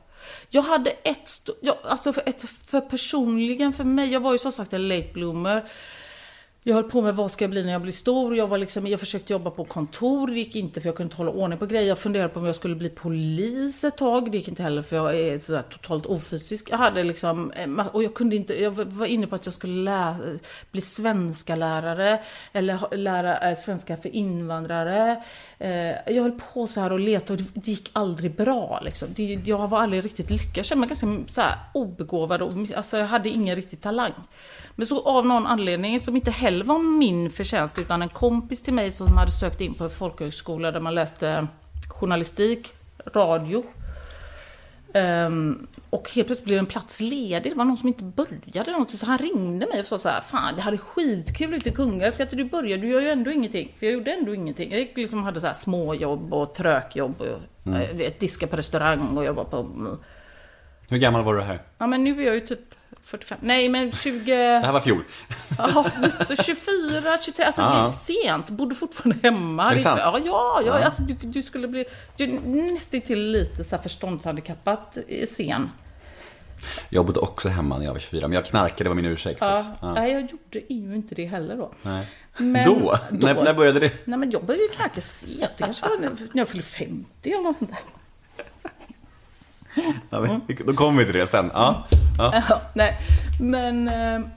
[0.49, 1.29] Jag hade ett,
[1.61, 5.09] jag, alltså för, ett, för personligen för mig, jag var ju som sagt en late
[5.13, 5.69] bloomer.
[6.63, 8.35] Jag höll på med vad ska jag bli när jag blir stor.
[8.35, 11.17] Jag, var liksom, jag försökte jobba på kontor, det gick inte för jag kunde inte
[11.17, 11.87] hålla ordning på grejer.
[11.87, 14.95] Jag funderade på om jag skulle bli polis ett tag, det gick inte heller för
[14.95, 16.69] jag är sådär totalt ofysisk.
[16.71, 19.83] Jag hade liksom, eh, och jag kunde inte, jag var inne på att jag skulle
[19.83, 20.15] lä,
[20.71, 22.19] bli svenska lärare
[22.53, 25.23] eller lära eh, svenska för invandrare.
[25.61, 29.07] Eh, jag höll på så här och letade och det, det gick aldrig bra liksom.
[29.15, 32.97] Det, jag var aldrig riktigt lyckad, jag kände mig ganska så här obegåvad och alltså,
[32.97, 34.13] jag hade ingen riktig talang.
[34.75, 38.73] Men så av någon anledning, som inte heller var min förtjänst, utan en kompis till
[38.73, 41.47] mig som hade sökt in på en folkhögskola där man läste
[41.89, 42.73] journalistik,
[43.13, 43.63] radio.
[44.93, 47.51] Ehm, och helt plötsligt blev en plats ledig.
[47.51, 48.97] Det var någon som inte började någonting.
[48.97, 52.11] Så han ringde mig och sa så här, Fan, det hade skitkul ute i Kungälv.
[52.11, 52.77] Ska inte du börja?
[52.77, 53.75] Du gör ju ändå ingenting.
[53.79, 54.71] För jag gjorde ändå ingenting.
[54.71, 57.21] Jag liksom hade så här småjobb och trökjobb.
[57.21, 57.97] Och, mm.
[57.97, 59.67] vet, diska på restaurang och jobba på...
[60.89, 61.59] Hur gammal var du här?
[61.77, 63.37] Ja, men nu är jag ju typ 45.
[63.41, 64.35] Nej, men 20...
[64.35, 65.03] Det här var fjol.
[65.57, 65.85] Ja,
[66.27, 67.69] så 24, 23, alltså Ja.
[67.69, 68.49] det är sent.
[68.49, 69.69] Bodde fortfarande hemma.
[69.69, 69.99] Är det sant?
[70.03, 71.85] Ja, ja, ja, alltså du, du skulle bli
[72.17, 75.69] du, nästan till lite så här förståndshandikappat eh, sen.
[76.89, 79.37] Jag bodde också hemma när jag var 24, men jag knarkade, det var min ursäkt.
[79.41, 79.65] Ja.
[79.81, 79.93] ja.
[79.93, 81.71] Nej, jag gjorde ju inte det heller då.
[81.81, 82.07] Nej.
[82.37, 82.97] Men- då?
[83.11, 83.91] När, när började det?
[84.05, 85.39] Nej, men jag började ju knarka sent.
[85.57, 87.79] Det kanske var när jag fyllde 50 eller något sånt där.
[90.09, 91.49] Ja, men, Då kommer vi till det sen.
[91.53, 91.87] Ja.
[92.17, 92.43] Ja.
[92.49, 92.97] Ja, nej,
[93.41, 93.87] men...
[93.87, 94.27] eh,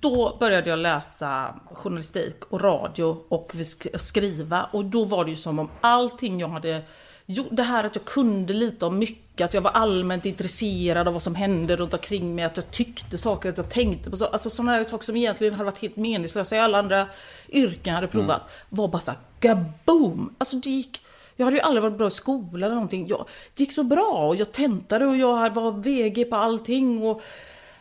[0.00, 3.52] Då började jag läsa journalistik och radio och
[3.94, 4.66] skriva.
[4.72, 6.82] Och då var det ju som om allting jag hade
[7.26, 11.12] gjort, det här att jag kunde lite om mycket, att jag var allmänt intresserad av
[11.14, 14.32] vad som hände runt omkring mig, att jag tyckte saker, att jag tänkte på saker.
[14.32, 17.06] Alltså sådana här saker som egentligen hade varit helt meningslösa i alla andra
[17.48, 18.42] yrken jag hade provat.
[18.68, 20.34] Var bara såhär, gaboom!
[20.38, 21.00] Alltså det gick...
[21.36, 23.06] Jag hade ju aldrig varit bra i skolan eller någonting.
[23.08, 27.02] Jag, det gick så bra och jag tentade och jag var VG på allting.
[27.02, 27.22] Och,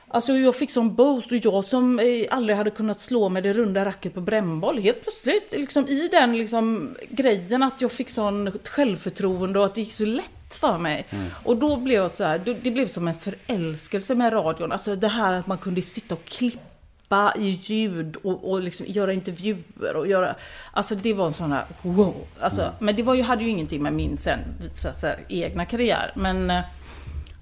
[0.08, 3.54] alltså jag fick sån boost och jag som eh, aldrig hade kunnat slå med det
[3.54, 4.78] runda racket på brännboll.
[4.80, 9.82] Helt plötsligt liksom, i den liksom, grejen att jag fick sån självförtroende och att det
[9.82, 11.06] gick så lätt för mig.
[11.44, 14.72] Och då blev jag så här, det blev som en förälskelse med radion.
[14.72, 16.71] Alltså det här att man kunde sitta och klippa
[17.12, 20.36] jobba i ljud och, och liksom göra intervjuer och göra...
[20.74, 22.16] Alltså det var en sån här wow.
[22.40, 24.40] Alltså, Men det var ju, hade ju ingenting med min sen,
[24.76, 26.12] så att säga, egna karriär.
[26.16, 26.62] Men, eh,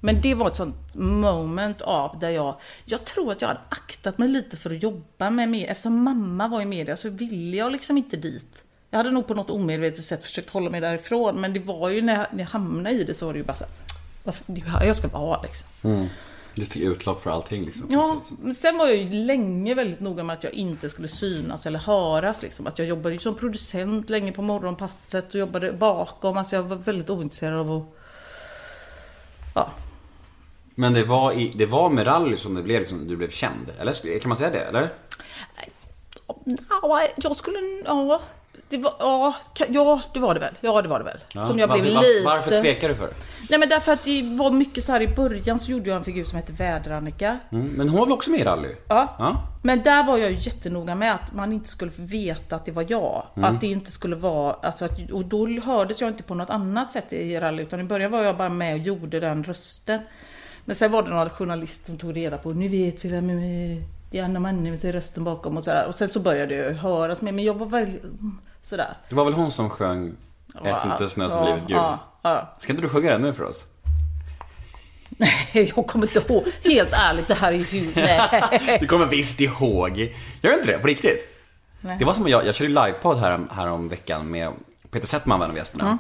[0.02, 2.56] men det var ett sånt moment av där jag...
[2.86, 5.68] Jag tror att jag hade aktat mig lite för att jobba med media.
[5.72, 8.64] Eftersom mamma var i media så ville jag liksom inte dit.
[8.92, 11.36] Jag hade nog på något omedvetet sätt försökt hålla mig därifrån.
[11.42, 13.46] Men det var ju när jag, när jag hamnade i det så var det ju
[13.46, 13.74] bara så här,
[14.24, 15.68] "Varför- Det är ju här jag ska vara liksom.
[15.82, 16.10] Du
[16.56, 17.88] fick utlopp för allting liksom.
[17.90, 21.66] Ja, men sen var jag ju länge väldigt noga med att jag inte skulle synas
[21.66, 22.42] eller höras.
[22.42, 22.68] Liksom.
[22.68, 26.38] Att jag jobbade ju som producent länge på morgonpasset och jobbade bakom.
[26.38, 27.84] Alltså jag var väldigt ointresserad av att...
[29.56, 29.70] Ja.
[30.76, 33.72] Men det var, i, det var med rally som det blev, liksom, du blev känd,
[33.80, 34.20] eller?
[34.20, 34.90] Kan man säga det, eller?
[36.82, 37.60] Ja, jag skulle...
[37.86, 38.22] Ja,
[38.70, 39.36] det var, ja,
[39.70, 40.54] ja, det var det väl.
[40.62, 41.18] Ja, det var det väl.
[41.34, 41.42] Ja.
[41.42, 42.26] Som jag blev var- lite...
[42.26, 43.14] Varför tvekar du för?
[43.50, 46.04] Nej men därför att det var mycket så här i början så gjorde jag en
[46.04, 47.40] figur som hette Väder-Annika.
[47.52, 48.76] Mm, men hon var väl också med i rally?
[48.88, 49.16] Ja.
[49.20, 49.44] Ja.
[49.64, 52.86] Men där var jag ju jättenoga med att man inte skulle veta att det var
[52.88, 53.26] jag.
[53.36, 53.50] Mm.
[53.50, 56.92] Att det inte skulle vara, alltså att, och då hördes jag inte på något annat
[56.92, 57.64] sätt i rally.
[57.64, 60.02] Utan i början var jag bara med och gjorde den rösten.
[60.66, 63.28] Men sen var det några journalister som tog reda på, nu vet vi vem
[64.12, 65.88] det är Anna Manne med rösten bakom och sådär.
[65.88, 68.02] Och sen så började jag höras med, men jag var väldigt
[68.64, 68.98] sådär.
[69.10, 70.16] Det var väl hon som sjöng
[70.64, 71.98] Ät inte snö som blivit gul?
[72.58, 73.66] Ska inte du sjunga den nu för oss?
[75.52, 76.44] Jag kommer inte ihåg.
[76.64, 77.92] Helt ärligt, det här är ju...
[77.96, 78.78] Nej.
[78.80, 79.98] Du kommer visst ihåg.
[80.42, 80.78] Gör du inte det?
[80.78, 81.30] På riktigt?
[81.82, 81.96] Nej.
[82.00, 84.52] Det var som jag, jag körde livepodd här, här om veckan med
[84.92, 85.84] Peter Settman, var en av gästerna.
[85.84, 85.98] Mm.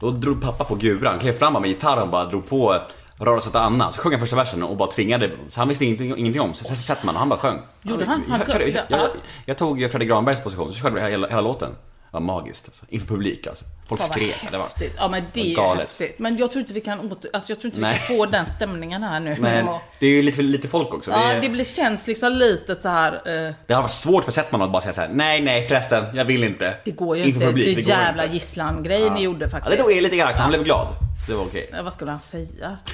[0.00, 2.76] Då drog pappa på guran, klev fram med gitarren och bara drog på
[3.20, 3.92] Rara sätta Anna.
[3.92, 6.54] Så sjöng han första versen och bara tvingade, så han visste ingenting, ingenting om.
[6.54, 7.58] Så så Settman, och han bara sjöng.
[7.82, 8.24] Gjorde han?
[8.28, 9.08] Jag, Han jag, jag, jag, ja.
[9.44, 11.70] jag tog Fredrik Granbergs position, så körde vi hela, hela låten.
[12.10, 12.86] Var magiskt alltså.
[12.88, 13.64] Inför publik alltså.
[13.88, 14.36] Folk Fan, skrek.
[14.50, 14.66] Det var.
[14.96, 15.80] Ja men det är var galet.
[15.86, 16.18] häftigt.
[16.18, 17.30] Men jag tror inte vi kan åter...
[17.32, 17.98] Alltså jag tror inte vi Nej.
[18.06, 19.36] kan få den stämningen här nu.
[19.40, 19.66] Men
[20.00, 21.10] det är ju lite, lite folk också.
[21.10, 23.12] Ja, det, det blir, känns liksom lite så här.
[23.12, 26.04] Eh, det har varit svårt för Settman att bara säga så här: nej, nej förresten,
[26.14, 26.74] jag vill inte.
[26.84, 27.46] det går ju Inför inte.
[27.46, 29.76] publik, så det jävla gisslan-grej ni gjorde Ja, faktiskt.
[29.76, 30.86] det var lite elakt, han blev glad.
[31.26, 31.70] Så det var okej.
[31.72, 32.78] Ja, vad skulle han säga?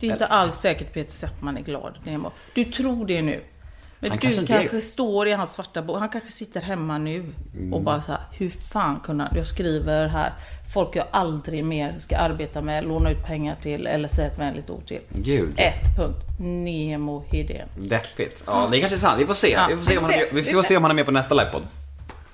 [0.00, 1.94] Det är inte alls säkert Peter Settman är glad.
[2.04, 2.30] Nemo.
[2.54, 3.44] Du tror det nu.
[4.02, 4.80] Men Han du kanske kanske, är.
[4.80, 5.98] står i hans svarta bok.
[5.98, 7.24] Han kanske sitter hemma nu
[7.56, 7.72] Mm.
[7.74, 9.36] och bara så här, hur fan kunde han?
[9.36, 10.32] Jag skriver här,
[10.74, 14.70] folk jag aldrig mer ska arbeta med, låna ut pengar till eller säga ett vänligt
[14.70, 15.00] ord till.
[15.08, 15.52] Gud.
[15.56, 16.18] Ett punkt.
[16.40, 17.68] Nemo Hedén.
[17.76, 18.44] Deppigt.
[18.46, 19.20] Ja, det kanske är sant.
[19.22, 19.50] Vi får se.
[19.50, 20.26] Ja, vi, får se om får han, se.
[20.32, 21.62] vi får får se om han är med på nästa livepodd.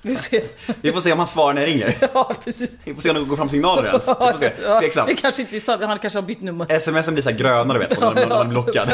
[0.01, 0.41] Vi ser.
[0.81, 1.97] Vi får se om han svarar när jag ringer.
[2.13, 2.71] Ja, precis.
[2.83, 4.07] Vi får se om det går fram signaler ens.
[4.09, 4.51] Vi får se.
[4.63, 5.09] Ja, Tveksamt.
[5.09, 5.81] det kanske inte är sant.
[5.83, 6.79] Han kanske har bytt nummer.
[6.79, 8.89] Smsen blir så gröna du vet, när man är blockad.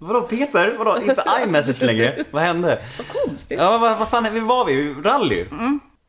[0.00, 0.74] Vadå Peter?
[0.78, 1.00] Vadå?
[1.02, 2.24] Inte iMessage längre?
[2.30, 2.78] Vad hände?
[2.98, 3.58] Vad konstigt.
[3.58, 4.94] Ja, vad, vad fan, vi var vi?
[5.04, 5.44] Rally?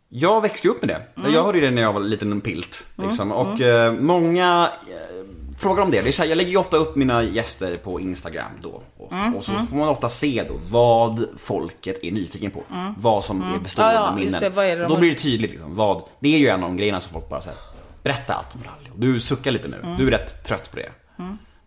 [0.10, 1.20] Jag växte upp med det.
[1.22, 1.34] Mm.
[1.34, 2.88] Jag hörde det när jag var liten pilt.
[2.98, 3.32] Liksom.
[3.32, 6.02] Och eh, många eh, frågar om det.
[6.02, 8.82] det är så här, jag lägger ju ofta upp mina gäster på Instagram då.
[8.98, 12.64] Och, Mm, och så får man ofta se då vad folket är nyfiken på.
[12.98, 14.04] Vad som är bestående Mm.
[14.04, 14.42] Ja, ja, minnen.
[14.56, 14.76] det.
[14.76, 15.76] De då blir det tydligt liksom.
[15.76, 17.60] Vad, det är ju en av de grejerna som folk bara säger.
[18.04, 18.90] Berätta allt om rally.
[19.14, 19.96] Du suckar lite nu.
[19.98, 20.90] Du är rätt trött på det.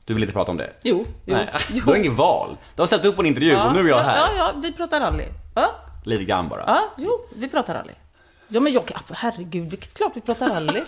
[0.07, 0.71] Du vill inte prata om det?
[0.83, 1.35] Jo, jo.
[1.37, 1.83] Nej, jo.
[1.85, 2.57] du har inget val.
[2.77, 4.17] Du har ställt upp på en intervju och nu är jag här.
[4.17, 5.25] Ja, ja, vi pratar rally.
[5.55, 5.75] Ja,
[6.05, 6.65] Lite grann bara.
[6.67, 7.93] ja, jo, vi pratar rally.
[8.49, 10.83] Ja, men jag, herregud, det är klart vi pratar rally.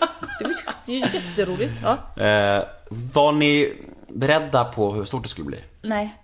[0.85, 1.81] Det är ju- jätteroligt.
[1.83, 2.23] Ja.
[2.23, 3.73] Eh, var ni
[4.09, 5.59] beredda på hur stort det skulle bli?
[5.81, 6.15] Nej.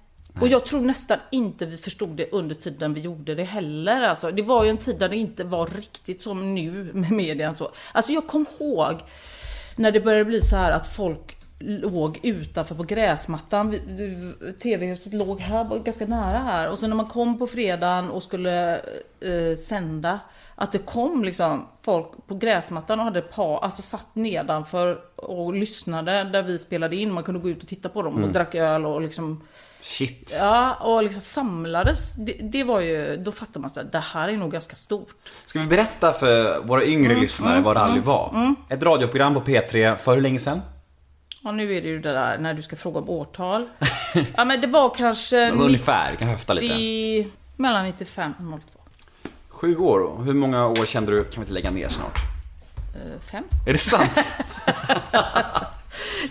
[0.42, 4.02] Och jag tror nästan inte vi förstod det under tiden vi gjorde det heller.
[4.02, 7.54] Alltså, det var ju en tid där det inte var riktigt som nu med media.
[7.54, 7.72] Så.
[7.92, 9.00] Alltså jag kom ihåg
[9.76, 13.76] när det började bli så här att folk låg utanför på gräsmattan.
[14.64, 16.70] TV-huset låg här, ganska nära här.
[16.70, 18.76] Och så när man kom på fredagen och skulle
[19.20, 20.20] eh, sända,
[20.56, 26.24] att det kom liksom folk på gräsmattan och hade par, alltså satt nedanför och lyssnade
[26.24, 27.12] där vi spelade in.
[27.12, 29.42] Man kunde gå ut och titta på dem och drack öl och liksom
[29.82, 30.36] Shit.
[30.40, 32.16] Ja, och liksom samlades.
[32.16, 35.16] Det, det var ju, då fattar man att det här är nog ganska stort.
[35.46, 38.56] Ska vi berätta för våra yngre lyssnare vad rally var?
[38.70, 40.62] Ett radioprogram på P3 för hur länge sedan?
[41.46, 43.70] Ja, nu är det ju det där när du ska fråga om årtal.
[44.36, 45.52] Ja, men det var kanske...
[45.52, 46.74] Ungefär, vi kan höfta lite.
[46.76, 47.28] 90,
[47.58, 48.80] mellan 95 och 02.
[49.50, 50.24] Sju år.
[50.24, 52.18] Hur många år kände du, kan vi inte lägga ner snart?
[52.96, 53.44] Eh, Fem?
[53.68, 54.20] Är det sant?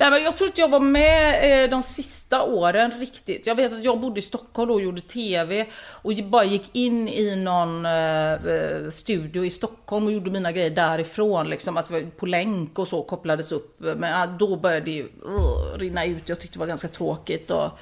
[0.01, 3.47] Nej, men jag tror inte jag var med eh, de sista åren riktigt.
[3.47, 7.09] Jag vet att jag bodde i Stockholm då och gjorde TV och bara gick in
[7.09, 11.51] i någon eh, eh, studio i Stockholm och gjorde mina grejer därifrån.
[11.51, 13.77] Liksom, att på länk och så kopplades upp.
[13.79, 16.29] Men då började det ju uh, rinna ut.
[16.29, 17.51] Jag tyckte det var ganska tråkigt.
[17.51, 17.79] Och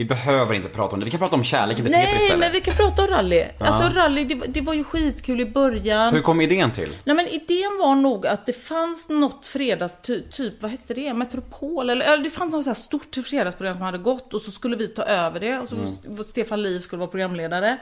[0.00, 1.04] vi behöver inte prata om det.
[1.04, 2.38] Vi kan prata om kärleken till Nej, istället.
[2.38, 3.44] men vi kan prata om rally.
[3.58, 6.14] Alltså rally, det, var- det var ju skitkul i början.
[6.14, 6.96] Hur kom idén till?
[7.04, 11.14] Nej men idén var nog att det fanns något fredags, ty, typ, vad hette det?
[11.14, 14.50] Metropol eller, eller det fanns något så här stort fredagsprogram som hade gått och så
[14.50, 15.76] skulle vi ta över det och så
[16.06, 17.76] var Stefan Liv skulle vara programledare.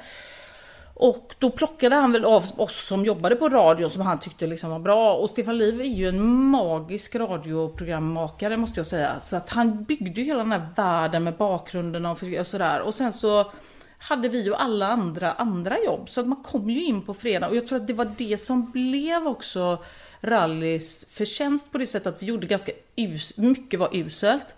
[1.00, 4.70] Och då plockade han väl av oss som jobbade på radio som han tyckte liksom
[4.70, 5.14] var bra.
[5.14, 9.20] Och Stefan Liv är ju en magisk radioprogrammakare måste jag säga.
[9.20, 12.80] Så att han byggde ju hela den här världen med bakgrunden och och sådär.
[12.80, 13.52] Och sen så
[13.98, 16.08] hade vi ju alla andra andra jobb.
[16.08, 18.38] Så att man kom ju in på fredag och jag tror att det var det
[18.38, 19.78] som blev också
[20.20, 24.56] rallys förtjänst på det sättet att vi gjorde ganska us- mycket var uselt.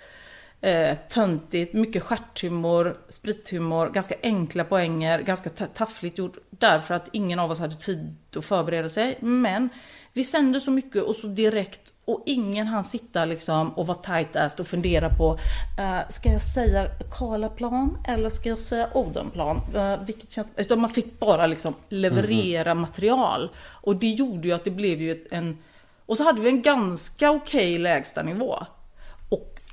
[0.62, 7.38] Eh, töntigt, mycket stjärthumor, sprithumor, ganska enkla poänger, ganska ta- taffligt gjort därför att ingen
[7.38, 9.18] av oss hade tid att förbereda sig.
[9.20, 9.68] Men
[10.12, 14.60] vi sände så mycket och så direkt och ingen hann sitta liksom och vara tight-assed
[14.60, 15.38] och fundera på
[15.78, 16.86] eh, Ska jag säga
[17.18, 19.60] Karlaplan eller ska jag säga Odenplan?
[19.74, 20.52] Eh, vilket känns...
[20.56, 23.50] Utan man fick bara liksom leverera material.
[23.58, 25.58] Och det gjorde ju att det blev ju en...
[26.06, 28.66] Och så hade vi en ganska okej lägstanivå.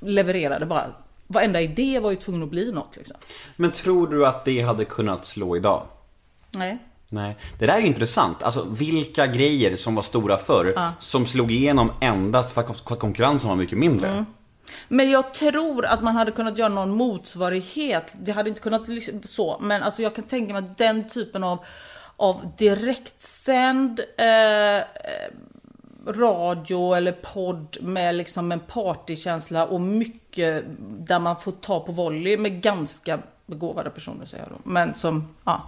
[0.00, 0.86] Levererade bara.
[1.26, 3.16] Varenda idé var ju tvungen att bli något liksom.
[3.56, 5.86] Men tror du att det hade kunnat slå idag?
[6.56, 6.78] Nej.
[7.10, 7.36] Nej.
[7.58, 8.42] Det där är ju intressant.
[8.42, 10.92] Alltså vilka grejer som var stora förr Ja.
[10.98, 14.08] som slog igenom endast för att för att konkurrensen var mycket mindre.
[14.08, 14.26] Mm.
[14.88, 18.14] Men jag tror att man hade kunnat göra någon motsvarighet.
[18.22, 21.44] Det hade inte kunnat liksom så, men alltså jag kan tänka mig att den typen
[21.44, 21.58] av,
[22.16, 24.82] av direktsänd eh, eh,
[26.08, 32.36] radio eller podd med liksom en partykänsla och mycket där man får ta på volley
[32.36, 34.70] med ganska begåvade personer säger jag då.
[34.70, 35.62] Men som, ja.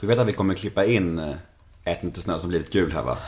[0.00, 1.34] Du vet att vi kommer klippa in eh,
[1.84, 3.18] Ät inte snö som blivit gul här va?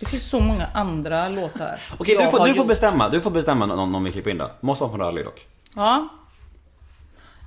[0.00, 1.80] Det finns så många andra låtar.
[1.98, 3.08] Okej, du, får, du får bestämma.
[3.08, 4.50] Du får bestämma någon, någon vi klipper in då.
[4.60, 5.46] Måste vara från rally dock.
[5.76, 6.08] Ja.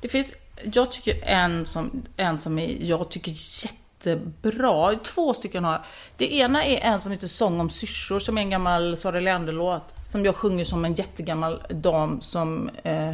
[0.01, 0.33] Det finns,
[0.73, 3.31] jag tycker en som, en som är, jag tycker
[4.09, 4.95] jättebra.
[4.95, 5.81] Två stycken har jag.
[6.17, 9.95] Det ena är en som heter Sång om syrsor som är en gammal Sara Leander-låt.
[10.03, 13.13] Som jag sjunger som en jättegammal dam som, eh,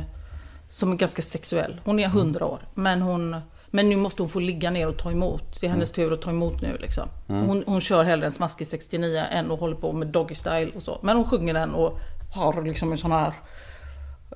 [0.70, 1.82] som är ganska sexuell.
[1.86, 2.60] Hon är 100 år.
[2.74, 3.36] Men hon
[3.74, 5.62] men nu måste hon få ligga ner och ta emot.
[5.62, 7.08] Det är hennes tur att ta emot nu liksom.
[7.30, 7.48] Mm.
[7.48, 10.82] Hon, hon kör hellre en smaskig 69 än att hålla på med doggy style och
[10.82, 11.00] så.
[11.04, 12.00] Men hon sjunger den och
[12.36, 13.34] har liksom en sån här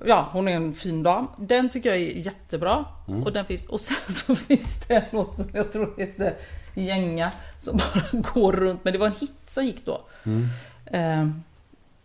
[0.06, 1.28] Ja, hon är en fin dam.
[1.38, 2.86] Den tycker jag är jättebra.
[3.08, 3.24] Mm.
[3.24, 6.34] Och, den finns, och sen så finns det en låt som jag tror heter
[6.74, 7.32] Gänga.
[7.60, 8.84] Som bara går runt.
[8.84, 10.02] Men det var en hit som gick då.
[10.24, 10.48] Mm.
[10.86, 11.36] Eh,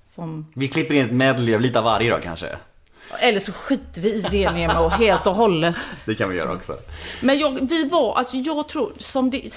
[0.07, 2.57] som, Vi klipper in ett medley av lite av varje då kanske.
[3.21, 5.77] eller så skiter vi i det med och helt och hållet.
[6.07, 6.77] Det kan vi göra också.
[7.23, 9.51] Men jag, vi var, alltså jag tror, som det,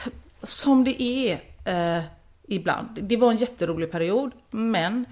[0.44, 2.04] som det är eh,
[2.48, 3.00] ibland.
[3.02, 5.06] Det var en jätterolig period, men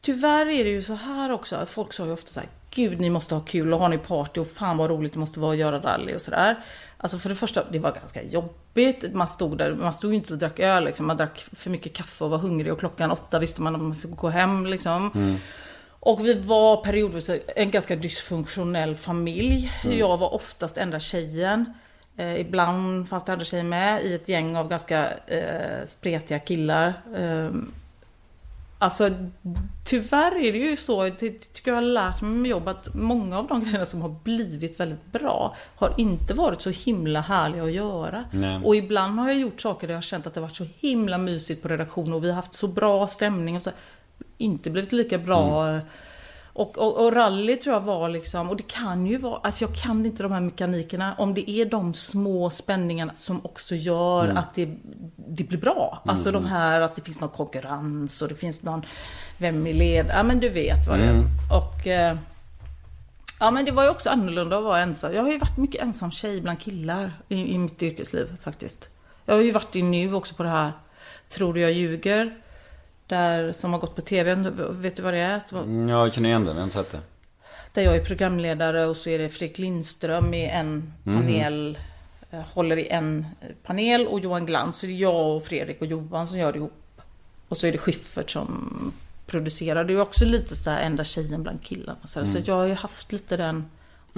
[0.00, 1.66] tyvärr är det ju så här också.
[1.66, 4.40] Folk sa ju ofta så här, Gud ni måste ha kul och har ni party
[4.40, 6.56] och fan vad roligt det måste vara att göra rally och sådär.
[6.96, 9.14] Alltså för det första, det var ganska jobbigt.
[9.14, 11.06] Man stod där, man stod ju inte och drack öl liksom.
[11.06, 13.94] Man drack för mycket kaffe och var hungrig och klockan åtta visste man att man
[13.94, 15.10] fick gå hem liksom.
[15.14, 15.36] Mm.
[16.00, 19.72] Och vi var periodvis en ganska dysfunktionell familj.
[19.84, 19.98] Mm.
[19.98, 21.74] Jag var oftast enda tjejen.
[22.16, 26.86] Eh, ibland fanns det andra tjejer med i ett gäng av ganska eh, spretiga killar.
[27.16, 27.50] Eh,
[28.78, 29.10] alltså
[29.84, 33.38] tyvärr är det ju så, det tycker jag har lärt mig med jobb, att många
[33.38, 37.72] av de grejerna som har blivit väldigt bra har inte varit så himla härliga att
[37.72, 38.24] göra.
[38.30, 38.60] Nej.
[38.64, 41.18] Och ibland har jag gjort saker där jag har känt att det varit så himla
[41.18, 43.70] mysigt på redaktionen och vi har haft så bra stämning och så.
[44.38, 45.70] Inte blivit lika bra.
[45.70, 45.80] eh,
[46.58, 49.74] Och, och, och rally tror jag var liksom, och det kan ju vara, alltså jag
[49.74, 54.36] kan inte de här mekanikerna, om det är de små spänningarna som också gör Mm.
[54.36, 54.68] att det,
[55.16, 56.02] det blir bra.
[56.06, 56.42] Alltså Mm.
[56.42, 58.82] de här att det finns någon konkurrens och det finns någon,
[59.38, 61.10] vem är led, ja men du vet vad det är.
[61.10, 61.24] Mm.
[61.52, 62.16] Och eh,
[63.40, 65.12] Ja men det var ju också annorlunda att vara ensam.
[65.14, 68.88] Jag har ju varit mycket ensam tjej bland killar i, i mitt yrkesliv faktiskt.
[69.24, 70.72] Jag har ju varit i nu också på det här
[71.28, 72.36] Tror du jag ljuger?
[73.08, 74.34] Där, som har gått på TV,
[74.70, 75.40] vet du vad det är?
[75.40, 77.00] Som, Mm, Jag känner igen det, men jag har inte sett det.
[77.72, 81.16] där jag är programledare och så är det Fredrik Lindström i en Mhm.
[81.22, 81.78] panel.
[82.30, 83.26] eh, Håller i en
[83.62, 84.76] panel och Johan Glans.
[84.76, 87.00] Så det är jag och Fredrik och Johan som gör det ihop.
[87.48, 88.92] Och så är det Schyffert som
[89.26, 89.84] producerar.
[89.84, 91.98] Det är också lite så här enda tjejen bland killarna.
[92.04, 92.32] Så, Mm.
[92.32, 93.64] så jag har ju haft lite den...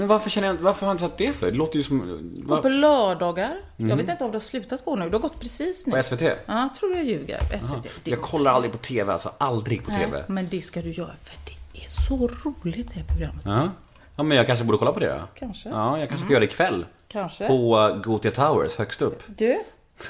[0.00, 1.50] Men varför känner jag, varför har jag inte sett det för?
[1.50, 2.20] Det låter ju som...
[2.46, 3.56] Gå på lördagar.
[3.76, 3.88] Mhm.
[3.90, 5.04] Jag vet inte om det har slutat gå nu.
[5.10, 5.92] Det har gått precis nu.
[5.96, 6.22] På SVT?
[6.46, 7.38] Ja, tror jag ljuger.
[7.60, 7.88] SVT.
[8.04, 10.24] Jag går kollar aldrig på TV, alltså aldrig på Nej, TV.
[10.28, 13.42] men det ska du göra för det är så roligt det programmet.
[13.44, 13.70] Ja.
[14.16, 15.20] ja, men jag kanske borde kolla på det då.
[15.38, 15.68] Kanske.
[15.68, 16.32] Ja, jag kanske får Mm.
[16.32, 16.86] göra det ikväll.
[17.08, 17.48] Kanske.
[17.48, 19.22] På uh, Gothia Towers, högst upp.
[19.26, 19.58] Du,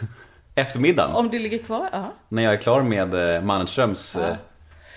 [0.54, 1.16] Eftermiddagen.
[1.16, 1.88] om det ligger kvar?
[1.92, 2.12] Ja.
[2.28, 4.36] När jag är klar med uh, Mannerströms Men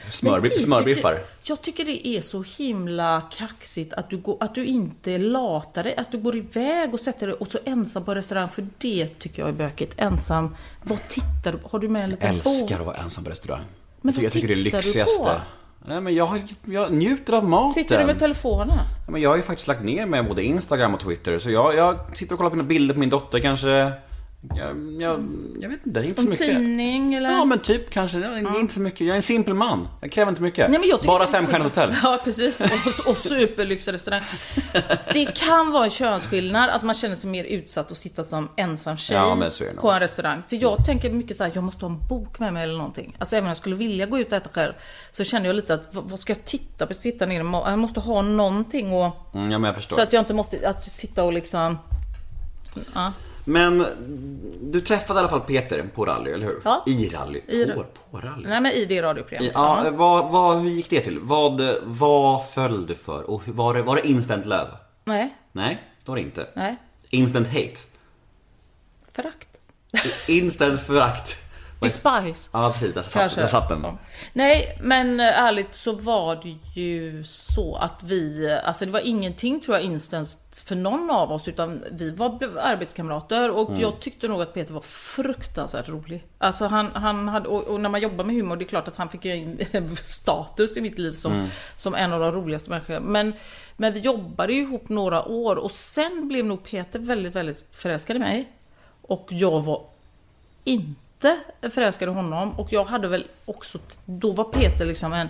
[0.10, 1.24] smörbi- det smörbiffar.
[1.46, 5.96] Jag tycker det är så himla kaxigt att du, går, att du inte latar dig.
[5.98, 8.50] Att du går iväg och sätter dig och så ensam på restaurang.
[8.50, 9.94] För det tycker jag är bökigt.
[9.98, 10.56] Ensam.
[10.84, 11.68] Vad tittar du på?
[11.72, 12.72] Har du med en Jag liten älskar bok?
[12.72, 13.62] att vara ensam på restaurang.
[14.02, 15.42] Men jag tycker, jag tycker det är det lyxigaste.
[15.86, 17.74] Nej, men jag, jag njuter av maten.
[17.74, 18.80] Sitter du med telefonen?
[19.10, 21.40] Men jag har ju faktiskt lagt ner med både Instagram och Twitter.
[21.40, 23.92] Så jag, jag sitter och kollar på mina bilder på min dotter kanske.
[24.50, 25.28] Jag, jag,
[25.60, 26.48] jag vet inte, inte så mycket.
[26.48, 27.32] tidning eller?
[27.32, 29.02] Ja men typ kanske, ja, inte så mycket.
[29.02, 29.88] Jag är en simpel man.
[30.02, 30.70] Jag kräver inte mycket.
[30.70, 31.96] Nej, men jag tycker Bara femstjärnigt hotell.
[32.04, 32.62] Ja, precis.
[32.62, 34.22] Och, och superlyxiga restaurang.
[35.14, 38.98] Det kan vara en könsskillnad att man känner sig mer utsatt att sitta som ensam
[38.98, 39.50] tjej Ja,
[39.82, 40.44] på en restaurang.
[40.48, 43.16] För jag tänker mycket så här, jag måste ha en bok med mig eller någonting.
[43.20, 44.74] Alltså även om jag skulle vilja gå ut och äta själv
[45.12, 46.94] så känner jag lite att, vad, ska jag titta på?
[46.94, 49.34] Sitta ner Jag måste ha någonting och...
[49.34, 49.96] Mm, ja men jag förstår.
[49.96, 51.78] Så att jag inte måste att sitta och liksom...
[52.96, 53.14] Ja.
[53.46, 53.86] Men
[54.62, 56.62] du träffade i alla fall Peter på rally, eller hur?
[56.64, 56.84] Ja.
[56.88, 57.40] I rally?
[57.48, 58.48] I på, på rally?
[58.50, 59.52] Nej men i det radioprogrammet.
[59.54, 61.20] Ja, vad, vad, hur gick det till?
[61.20, 63.30] Vad, vad föll du för?
[63.30, 64.68] Och var det, var det instant love?
[65.06, 66.48] Nej, Nej, det var det inte.
[66.56, 66.76] nej.
[67.12, 67.74] Instant hate?
[69.12, 69.48] Förakt.
[70.28, 71.38] Instant förakt?
[71.84, 72.50] Despise.
[72.54, 72.94] Ja, precis.
[72.94, 73.80] Där satt, där satt den.
[73.84, 73.98] Ja.
[74.34, 79.62] Nej, men eh, ärligt så var det ju så att vi, alltså det var ingenting
[79.62, 83.82] tror jag instans för någon av oss utan vi var arbetskamrater och Mm.
[83.82, 86.24] jag tyckte nog att Peter var fruktansvärt rolig.
[86.38, 88.98] Alltså han, han hade, och, och när man jobbar med humor, det är klart att
[88.98, 91.48] han fick ju en status i mitt liv som, Mm.
[91.78, 93.00] som en av de roligaste människorna.
[93.00, 93.34] Men,
[93.78, 98.16] men vi jobbade ju ihop några år och sen blev nog Peter väldigt, väldigt förälskad
[98.16, 98.52] i mig.
[99.02, 99.82] Och jag var
[100.64, 101.00] inte
[101.62, 105.30] förälskad i honom och jag hade väl också, då var Peter liksom en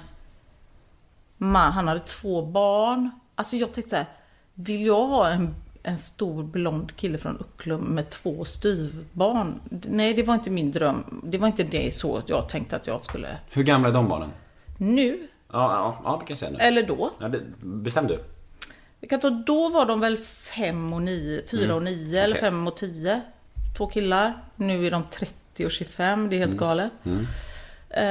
[1.37, 3.11] man, han hade två barn.
[3.35, 4.05] Alltså jag tänkte så här,
[4.53, 9.59] vill jag ha en, en stor blond kille från Ucklum med två styvbarn?
[9.89, 11.21] Nej, det var inte min dröm.
[11.23, 13.37] Det var inte det så jag tänkte att jag skulle...
[13.49, 14.29] Hur gamla är de barnen?
[14.77, 16.57] Nu, Ja, ja, ja det kan jag säga nu.
[16.59, 17.11] eller då.
[17.19, 18.19] Ja, bestäm du.
[18.99, 22.41] Vi kan ta, då var de väl fem och nio, fyra och nio eller okej.
[22.41, 23.21] fem och tio.
[23.77, 24.33] Två killar.
[24.55, 25.35] Nu är de 30
[25.65, 26.91] och 25, det är helt galet.
[27.95, 28.03] Eh,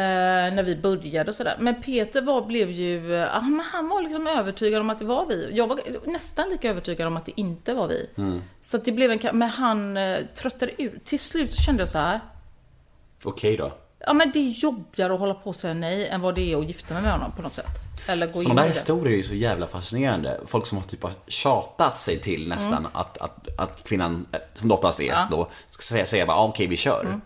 [0.54, 1.56] när vi började och sådär.
[1.60, 5.48] Men Peter var, blev ju, han, han var liksom övertygad om att det var vi.
[5.52, 8.06] Jag var nästan lika övertygad om att det inte var vi.
[8.60, 11.04] Så att det blev en, men han eh, tröttade ut.
[11.04, 12.20] Till slut så kände jag så här.
[13.24, 13.72] Okej då.
[14.06, 16.56] Ja men det är jobbigare att hålla på och säga nej än vad det är
[16.56, 17.66] att gifta mig med honom på något sätt.
[18.08, 18.74] Eller gå in Sådana där i det.
[18.74, 20.40] historier är ju så jävla fascinerande.
[20.46, 24.74] Folk som har typ tjatat sig till nästan att, att, att kvinnan, eh, som det
[24.74, 25.14] oftast är Mm.
[25.14, 25.20] Ja.
[25.26, 25.30] Mm.
[25.30, 27.20] då, ska säga, säga bara ah, okej vi kör.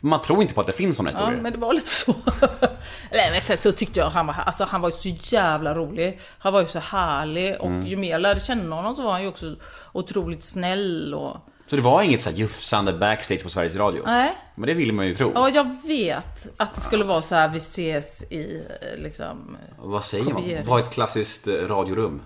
[0.00, 1.42] Man tror inte på att det finns sådana Ja, historier.
[1.42, 2.14] men det var lite så.
[3.12, 6.20] Nej, men sen så tyckte jag han var, alltså han var ju så jävla rolig.
[6.38, 7.86] Han var ju så härlig och Mm.
[7.86, 9.56] ju mer jag lärde känna honom så var han ju också
[9.92, 11.36] otroligt snäll och...
[11.66, 14.02] Så det var inget så här jufsande backstage på Sveriges Radio?
[14.06, 14.36] Nej.
[14.54, 15.32] Men det vill man ju tro.
[15.34, 19.56] Ja, jag vet att det skulle vara så här vi ses i eh, liksom...
[19.78, 20.44] Vad säger man?
[20.66, 22.22] Vad är ett klassiskt eh, radiorum?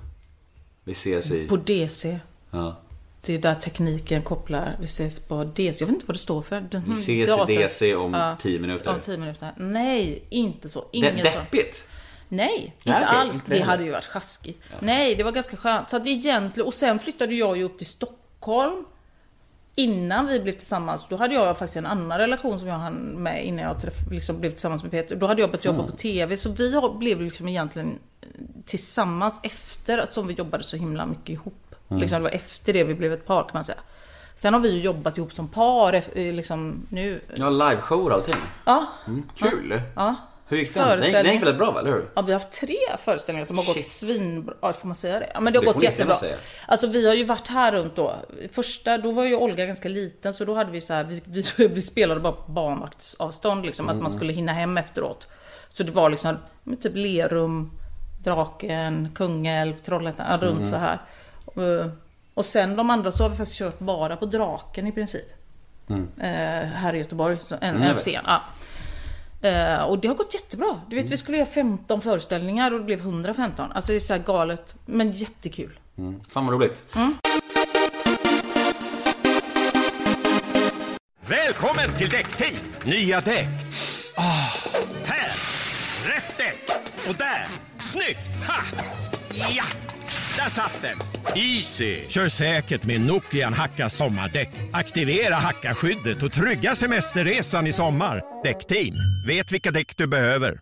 [0.84, 1.48] Vi ses i...
[1.48, 2.18] På DC.
[2.50, 2.76] Ja.
[3.26, 4.76] Det är där tekniken kopplar.
[4.80, 5.82] Vi ses på DC.
[5.82, 6.68] Jag vet inte vad det står för.
[6.86, 8.90] Vi ses i DC om 10 minuter.
[8.94, 9.52] Om 10 minuter.
[9.56, 10.84] Nej, inte så.
[10.92, 11.22] Ingen så.
[11.24, 11.86] deppigt.
[12.28, 13.34] Nej, Nej, inte okej, alls.
[13.36, 14.58] inte det hade ju varit sjaskigt.
[14.80, 15.90] Nej, det var ganska skönt.
[15.90, 18.84] Så att egentligen, och sen flyttade jag ju upp till Stockholm.
[19.76, 23.46] Innan vi blev tillsammans, då hade jag faktiskt en annan relation som jag hann med
[23.46, 25.16] innan jag träff, liksom blev tillsammans med Peter.
[25.16, 25.90] Då hade jag börjat jobba Mm.
[25.90, 27.98] på TV, så vi blev liksom egentligen
[28.64, 31.63] tillsammans efter att som vi jobbade så himla mycket ihop.
[31.90, 32.00] Mm.
[32.00, 33.78] Liksom, det var efter det vi blev ett par kan man säga.
[34.34, 37.20] Sen har vi ju jobbat ihop som par eh, liksom nu.
[37.36, 38.34] Ja, liveshow och allting.
[38.66, 39.80] Ja, Mm, kul.
[39.96, 40.14] ja.
[40.48, 41.00] Hur gick den?
[41.00, 42.10] Den gick, väldigt bra, eller hur?
[42.14, 43.76] Ja, vi har haft tre föreställningar som har Shit.
[43.76, 44.54] gått svinbra.
[44.62, 45.30] Ja, får man säga det?
[45.34, 46.14] Ja, men det har Det gått jättebra.
[46.14, 46.36] säga.
[46.68, 48.14] Alltså vi har ju varit här runt då.
[48.52, 51.68] Första, då var ju Olga ganska liten så då hade vi så här, vi, vi,
[51.68, 55.28] vi spelade bara på barnvaktsavstånd liksom, att man skulle hinna hem efteråt.
[55.68, 56.36] Så det var liksom,
[56.82, 57.70] typ Lerum,
[58.24, 60.98] Draken, Kungälv, Trollhättan, runt så här.
[61.56, 61.90] Eh,
[62.34, 65.24] Och sen de andra så har vi faktiskt kört bara på Draken i princip.
[66.20, 66.26] Eh,
[66.68, 68.24] här i Göteborg, så en, Mm, en scen.
[68.26, 68.42] Ja.
[69.48, 70.80] Eh, och det har gått jättebra.
[70.88, 73.72] Du vet, vi skulle göra 15 föreställningar och det blev 115.
[73.72, 75.78] Alltså det är så här galet, men jättekul.
[75.98, 76.20] Mm.
[76.30, 76.82] Fan vad roligt.
[81.26, 82.54] Välkommen till Däckteam!
[82.84, 83.48] Nya däck.
[84.16, 84.48] Ah,
[85.04, 85.30] här!
[86.08, 86.70] Rätt däck!
[87.08, 87.46] Och där!
[87.78, 88.46] Snyggt!
[88.48, 88.62] Ha!
[89.56, 89.64] Ja!
[90.36, 90.98] Där satt den!
[91.36, 92.00] Easy!
[92.08, 94.50] Kör säkert med Nokian Hacka sommardäck.
[94.72, 98.22] Aktivera hackaskyddet och trygga semesterresan i sommar.
[98.44, 98.94] Däckteam,
[99.26, 100.58] vet vilka däck du behöver.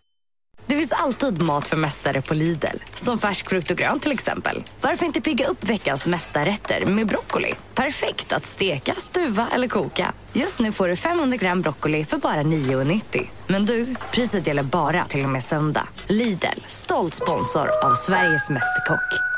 [0.65, 2.77] Det finns alltid mat för mästare på Lidl.
[2.93, 4.63] Som färsk frukt och grönt till exempel.
[4.81, 7.53] Varför inte pigga upp veckans mästarrätter med broccoli?
[7.75, 10.13] Perfekt att steka, stuva eller koka.
[10.33, 13.27] Just nu får du 500 gram broccoli för bara 9,90.
[13.47, 15.87] Men du, priset gäller bara till och med söndag.
[16.07, 19.32] Lidl, stolt sponsor av Sveriges Mästerkock.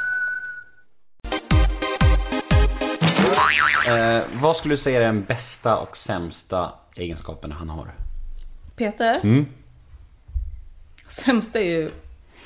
[3.87, 7.93] Eh, vad skulle du säga är den bästa och sämsta egenskapen han har?
[8.75, 9.45] Peter?
[11.09, 11.91] Sämst är ju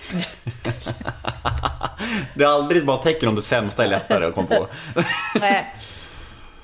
[2.34, 4.68] Det är aldrig bra tecken om det sämsta är lättare att komma på.
[5.39, 5.74] Nej.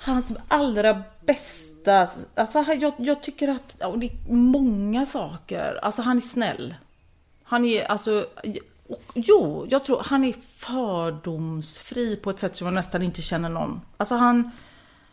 [0.02, 6.18] Hans allra bästa, alltså jag, jag tycker att, och det är många saker, alltså han
[6.18, 6.76] är snäll.
[7.43, 8.26] Han är alltså,
[8.89, 13.49] och, jo, jag tror han är fördomsfri på ett sätt som jag nästan inte känner
[13.49, 13.81] någon.
[13.97, 14.51] Alltså han,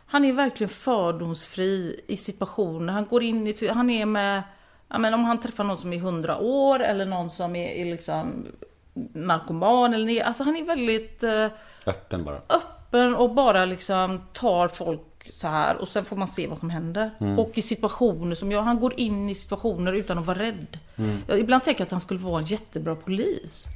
[0.07, 2.93] han är verkligen fördomsfri i situationer.
[2.93, 4.43] Han går in i, han är med,
[4.89, 7.85] ja men om han träffar någon som är 100 år eller någon som är, är
[7.85, 8.47] liksom
[9.13, 11.47] narkoman eller alltså han är väldigt eh,
[11.87, 12.37] Öppen bara.
[12.37, 16.71] öppen och bara liksom tar folk så här och sen får man se vad som
[16.71, 17.11] händer.
[17.21, 17.39] Mm.
[17.39, 20.79] Och i situationer som jag, han går in i situationer utan att vara rädd.
[20.97, 21.19] Mm.
[21.27, 23.69] Jag ibland tänker jag att han skulle vara en jättebra polis.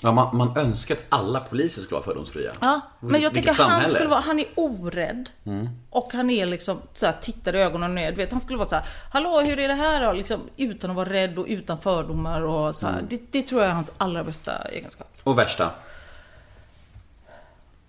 [0.00, 2.52] Ja, man, man önskar att alla poliser skulle vara fördomsfria.
[2.60, 5.30] Ja, men jag Vilket tycker att han skulle vara, han är orädd.
[5.44, 5.68] Mm.
[5.90, 8.10] Och han är liksom så här, tittar i ögonen ner.
[8.10, 10.12] Du vet, han skulle vara så här, hallå hur är det här då?
[10.12, 12.94] Liksom, utan att vara rädd och utan fördomar och så här.
[12.94, 13.06] Mm.
[13.10, 15.08] Det, det tror jag är hans allra bästa egenskap.
[15.22, 15.70] Och värsta?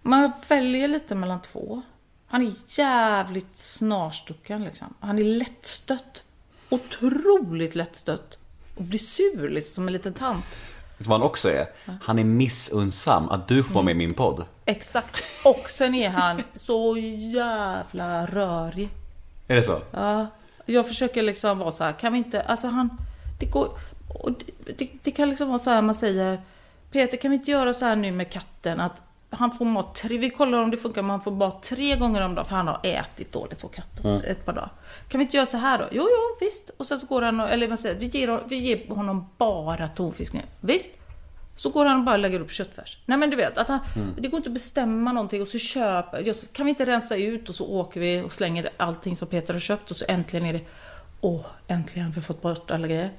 [0.02, 1.82] Man väljer lite mellan två.
[2.28, 4.94] Han är jävligt snarstucken liksom.
[5.00, 6.24] Han är lättstött.
[6.70, 8.38] Otroligt lättstött.
[8.76, 10.46] Och blir sur liksom, som en liten tant.
[10.46, 11.68] Vet du vad han också är?
[12.02, 14.46] Han är missunnsam att du får vara med i min podd.
[14.66, 15.16] Exakt.
[15.46, 16.98] Och sen är han så
[17.34, 18.90] jävla rörig.
[19.48, 19.82] Är det så?
[19.92, 20.28] Ja,
[20.66, 22.98] jag försöker liksom vara så här, kan vi inte, alltså han,
[23.40, 23.70] det går,
[24.08, 26.42] och det, det, det kan liksom vara så här man säger,
[26.92, 30.18] Peter kan vi inte göra så här nu med katten att han får mat tre,
[30.18, 32.68] vi kollar om det funkar, men han får mat tre gånger om dagen för han
[32.68, 34.22] har ätit dåligt på katten Mm.
[34.32, 34.70] ett par dagar.
[35.10, 35.84] Kan vi inte göra så här då?
[35.92, 36.70] Jo, jo, visst.
[36.78, 39.88] Och sen så går han och, eller man säger, vi ger, vi ger honom bara
[39.88, 40.42] tonfisk nu.
[40.62, 40.92] Visst.
[41.56, 42.98] Så går han och bara lägger upp köttfärs.
[43.06, 44.14] Nej men du vet, att han, Mm.
[44.18, 47.50] det går inte att bestämma någonting och så köper, just, kan vi inte rensa ut
[47.50, 50.54] och så åker vi och slänger allting som Peter har köpt och så äntligen är
[50.54, 50.62] det,
[51.22, 53.12] åh, äntligen har vi fått bort alla grejer.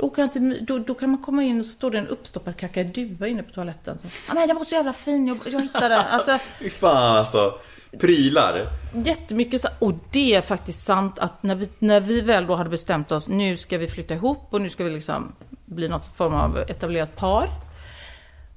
[0.00, 3.28] Då kan, inte, då, då kan man komma in och står det en uppstoppad kakadua
[3.28, 3.98] inne på toaletten.
[3.98, 6.02] Så, ja men den var så jävla fin, jag, jag hittade.
[6.02, 7.58] Alltså, Fy fan alltså.
[8.00, 8.66] Prylar.
[9.04, 12.70] jättemycket så, och det är faktiskt sant att när vi, när vi väl då hade
[12.70, 15.32] bestämt oss, nu ska vi flytta ihop och nu ska vi liksom
[15.64, 17.48] bli något form av etablerat par.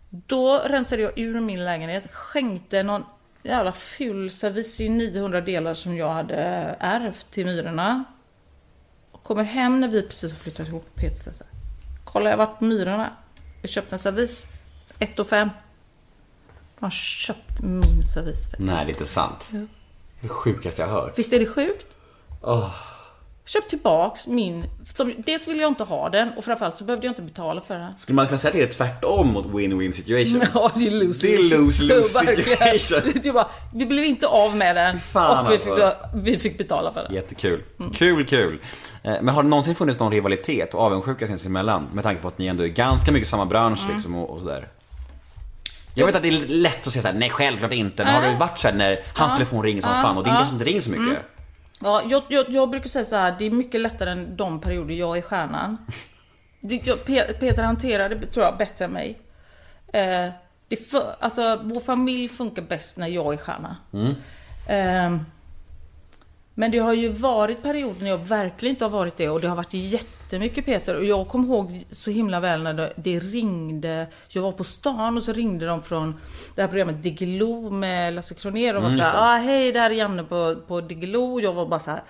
[0.09, 3.03] Då rensade jag ur min lägenhet, skänkte någon
[3.43, 6.35] jävla ful servis i 900 delar som jag hade
[6.79, 8.03] ärvt till Myrorna.
[9.23, 11.53] Kommer hem när vi precis har flyttat ihop Peter säger så här,
[12.03, 13.13] Kolla jag har varit på Myrorna.
[13.61, 14.47] Jag köpte en servis.
[14.99, 15.49] 1 och 5.
[16.79, 19.49] De har köpt min servis Nej, det är inte sant.
[19.51, 19.67] Jo.
[20.21, 21.19] Det sjukaste jag har hört.
[21.19, 21.85] Visst är det sjukt?
[22.41, 22.92] Åh.
[23.45, 24.65] Köp tillbaks min...
[24.85, 27.77] Som, dels vill jag inte ha den och framförallt så behövde jag inte betala för
[27.77, 27.97] den.
[27.97, 30.43] Skulle man kunna säga att det är tvärtom mot win-win situation?
[30.53, 31.21] Ja, det är lose-lose.
[31.21, 33.13] Det är lose-lose situation.
[33.23, 35.95] Det var, vi blev inte av med den Fan, och vi fick, alltså.
[36.15, 37.13] vi fick betala för den.
[37.13, 37.63] Jättekul.
[37.95, 38.59] Kul, kul.
[39.03, 41.87] Eh, Men har det någonsin funnits någon rivalitet och avundsjuka sinsemellan?
[41.93, 43.93] Med tanke på att ni ändå är ganska mycket samma bransch Mm.
[43.95, 44.67] liksom och, och sådär.
[45.95, 48.03] Jag vet att det är lätt att säga såhär, nej självklart inte.
[48.03, 49.35] Men har det varit såhär när hans Ja.
[49.37, 50.01] telefon ringer som Ja.
[50.01, 51.05] fan och din kanske inte ringer så mycket?
[51.07, 51.17] Mm.
[51.81, 54.93] Ja, jag, jag, jag brukar säga så här, det är mycket lättare än de perioder
[54.95, 55.77] jag är stjärnan.
[56.61, 59.19] Det, jag, Pe- Peter hanterar det, tror jag, bättre än mig.
[59.93, 60.29] Eh,
[60.67, 63.77] det för, alltså, vår familj funkar bäst när jag är stjärna.
[63.93, 64.13] Mm.
[64.69, 65.25] Ehm,
[66.53, 69.47] men det har ju varit perioder när jag verkligen inte har varit det och det
[69.47, 69.73] har varit
[70.33, 70.97] jättemycket Peter.
[70.97, 74.07] Och jag kommer ihåg så himla väl när det, ringde.
[74.27, 76.19] Jag var på stan och så ringde de från
[76.55, 78.75] det här programmet Diggiloo med Lasse Kronér.
[78.75, 81.39] Och var Mm, såhär, ah, hej det här är Janne på, på Diggiloo.
[81.41, 82.03] Jag var bara så här.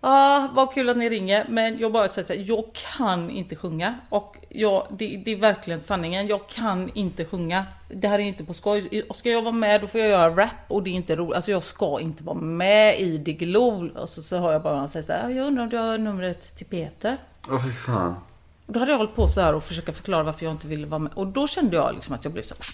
[0.00, 2.64] Ja, vad kul att ni ringer, men jag bara säger så här, jag
[2.96, 3.94] kan inte sjunga.
[4.08, 7.64] Och jag, det, det är verkligen sanningen, jag kan inte sjunga.
[7.90, 9.02] Det här är inte på skoj.
[9.14, 11.36] Ska jag vara med då får jag göra rap och det är inte roligt.
[11.36, 13.88] Alltså jag ska inte vara med i Diggiloo.
[13.98, 15.76] Och så, så hör jag bara honom säga så här, "Ja, jag undrar om du
[15.76, 17.16] har numret till Peter?
[17.50, 18.14] Åh fy fan.
[18.66, 20.98] Då hade jag hållit på så här och försöka förklara varför jag inte ville vara
[20.98, 21.12] med.
[21.14, 22.64] Och då kände jag liksom att jag blev så här,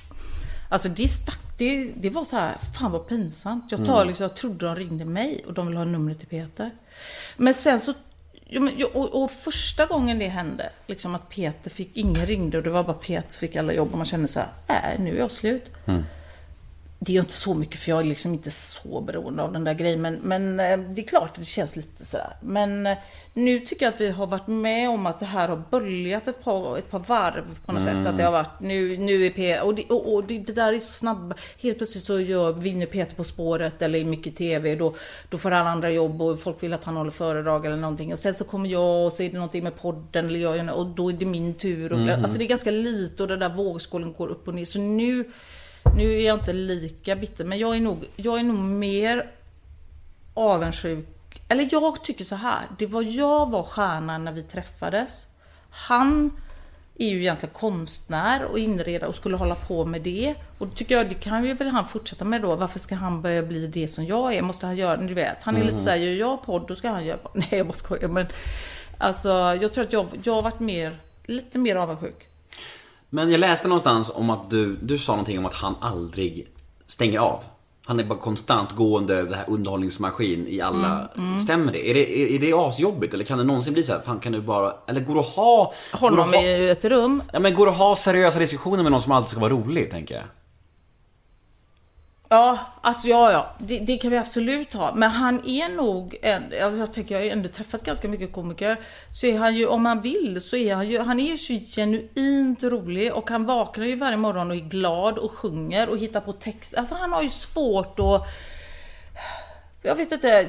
[0.72, 3.64] Alltså det stack, det, det var så här, fan vad pinsamt.
[3.70, 4.08] Jag, tar Mm.
[4.08, 6.70] liksom, jag trodde de ringde mig och de ville ha numret till Peter.
[7.36, 7.94] Men sen så,
[8.94, 12.84] och, och första gången det hände, liksom att Peter fick, ingen ringde och det var
[12.84, 15.30] bara Peter som fick alla jobb och man kände så här, äh, nu är jag
[15.30, 15.70] slut.
[15.86, 16.04] Mm.
[17.03, 19.64] Det är ju inte så mycket för jag är liksom inte så beroende av den
[19.64, 20.01] där grejen.
[20.03, 22.32] Men, men eh, det är klart att det känns lite sådär.
[22.42, 22.98] Men eh,
[23.34, 26.44] nu tycker jag att vi har varit med om att det här har böljat ett
[26.44, 28.03] par, ett par varv på något Mm.
[28.05, 28.11] sätt.
[28.11, 30.72] Att det har varit, nu, nu är Peter, och, det, och, och det, det där
[30.72, 31.40] är så snabbt.
[31.62, 34.74] Helt plötsligt så gör, vinner Peter På spåret eller i mycket TV.
[34.74, 34.94] Då,
[35.28, 38.12] då får han andra jobb och folk vill att han håller föredrag eller någonting.
[38.12, 40.86] Och sen så kommer jag och så är det någonting med podden eller jag, och
[40.86, 41.92] då är det min tur.
[41.92, 42.22] Och, Mhm.
[42.24, 44.64] Alltså det är ganska lite och den där vågskålen går upp och ner.
[44.64, 45.24] Så nu
[45.97, 49.31] nu är jag inte lika bitter, men jag är nog, jag är nog mer
[50.35, 51.43] avundsjuk.
[51.49, 52.66] Eller jag tycker så här.
[52.78, 55.26] Det var jag var stjärnan när vi träffades.
[55.70, 56.31] Han
[56.99, 60.35] är ju egentligen konstnär och inredare och skulle hålla på med det.
[60.59, 62.57] Och då tycker jag, det kan ju väl han fortsätta med då.
[62.57, 64.43] Varför ska han börja bli det som jag är?
[64.43, 67.05] Måste han göra, du vet, han är lite såhär, gör jag podd, då ska han
[67.05, 67.33] göra podd.
[67.35, 68.09] Nej, jag bara skojar.
[68.09, 68.26] Men
[68.99, 69.28] alltså,
[69.61, 72.30] jag tror att jag, jag har varit mer, lite mer avundsjuk.
[73.11, 76.46] Men jag läste någonstans om att du, du sa någonting om att han aldrig
[76.86, 77.42] stänger av.
[77.86, 81.08] Han är bara konstant gående, det här underhållningsmaskin i alla...
[81.16, 81.90] Mm, Stämmer det?
[81.90, 82.20] Är, det?
[82.20, 83.14] är, är det asjobbigt?
[83.14, 84.74] Eller kan det någonsin bli så här, fan kan du bara...
[84.86, 85.72] Eller går det att ha...
[85.92, 87.22] går Honom att ha, i ett rum.
[87.32, 89.90] Ja men går det att ha seriösa diskussioner med någon som alltid ska vara rolig,
[89.90, 90.24] tänker jag?
[92.33, 93.55] Ja, alltså ja, ja.
[93.59, 94.95] Det, det kan vi absolut ha.
[94.95, 98.33] Men han är nog en, alltså jag tänker, jag har ju ändå träffat ganska mycket
[98.33, 98.76] komiker.
[99.12, 101.53] Så är han ju, om han vill, så är han ju, han är ju så
[101.53, 106.20] genuint rolig och han vaknar ju varje morgon och är glad och sjunger och hittar
[106.20, 106.74] på text.
[106.74, 108.26] Alltså han har ju svårt att...
[109.83, 110.49] Jag vet inte.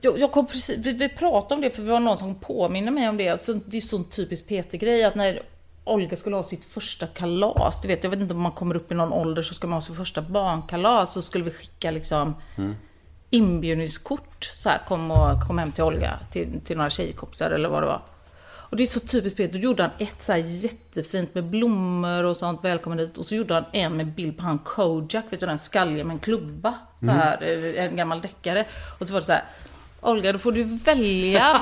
[0.00, 2.92] Jag, jag kom precis, vi, vi pratade om det för det var någon som påminner
[2.92, 3.28] mig om det.
[3.28, 5.42] Alltså, det är sån typisk Peter-grej att när
[5.84, 7.80] Olga skulle ha sitt första kalas.
[7.80, 9.76] Du vet, jag vet inte om man kommer upp i någon ålder så ska man
[9.76, 11.12] ha sitt första barnkalas.
[11.12, 12.34] Så skulle vi skicka liksom
[13.30, 14.44] inbjudningskort.
[14.56, 17.86] Så här, kom, och, kom hem till Olga, till, till några tjejkompisar eller vad det
[17.86, 18.02] var.
[18.70, 19.52] Och det är så typiskt Peter.
[19.52, 23.18] Då gjorde han ett så jättefint med blommor och sånt, välkommen dit.
[23.18, 26.14] Och så gjorde han en med bild på han Kojak, vet du den skalliga med
[26.14, 26.74] en klubba.
[27.00, 28.64] Så här, eh, en gammal deckare.
[28.98, 29.44] Och så var det så här.
[30.02, 31.60] Olga, då får du välja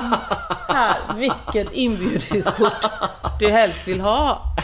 [0.67, 2.85] här vilket inbjudningskort
[3.39, 4.55] du helst vill ha.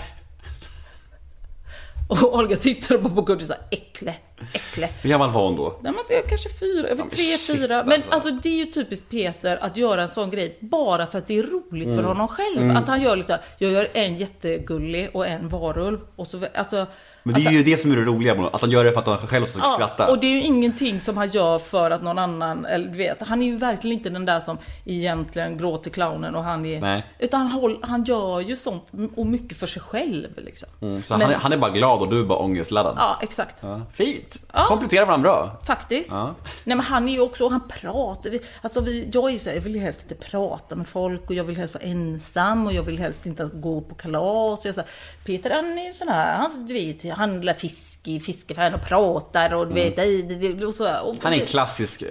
[2.08, 4.16] Och Olga tittade bara på kortet och sa äckle,
[4.54, 4.90] äckle.
[5.02, 5.80] Hur gammal var hon då?
[5.82, 7.84] Nej, men kanske fyra, men tre, shit, fyra.
[7.84, 8.12] Men alltså.
[8.12, 8.32] alltså.
[8.32, 11.44] det är ju typiskt Peter att göra en sån grej bara för att det är
[11.44, 12.78] roligt för honom själv.
[12.78, 16.00] Att han gör lite, jag gör en jättegullig och en varulv.
[16.16, 16.86] Och så, alltså,
[17.28, 19.00] Men det är ju det som är det roliga med att han gör det för
[19.00, 20.08] att han själv ska skratta.
[20.12, 23.28] och det är ju ingenting som han gör för att någon annan, eller du vet,
[23.28, 26.82] han är ju verkligen inte den där som egentligen gråter clownen och han är...
[26.82, 27.06] Nej.
[27.20, 30.70] Utan han, håll, han gör ju sånt och mycket för sig själv liksom.
[30.82, 32.96] Mm, Så Men- han, är, han är bara glad och du är bara ångestladdad.
[32.98, 33.56] Ja, exakt.
[33.62, 34.40] Ja, Fint!
[34.54, 34.66] Ja.
[34.68, 35.62] Kompletterar varandra bra.
[35.68, 36.12] Faktiskt.
[36.12, 36.26] Ja.
[36.64, 38.30] Nej men han är ju också, och han pratar.
[38.30, 41.30] vi- Alltså vi, jag är ju så här, jag vill helst inte prata med folk
[41.30, 44.60] och jag vill helst vara ensam och jag vill helst inte gå på kalas.
[44.60, 44.90] Och jag, så här,
[45.26, 49.54] Peter han är ju sån här, han, du vet, handlar fisk i fiskefären och pratar
[49.54, 51.20] och du vet, det- det- och så, och, Mm.
[51.24, 52.08] Han är en klassisk eh,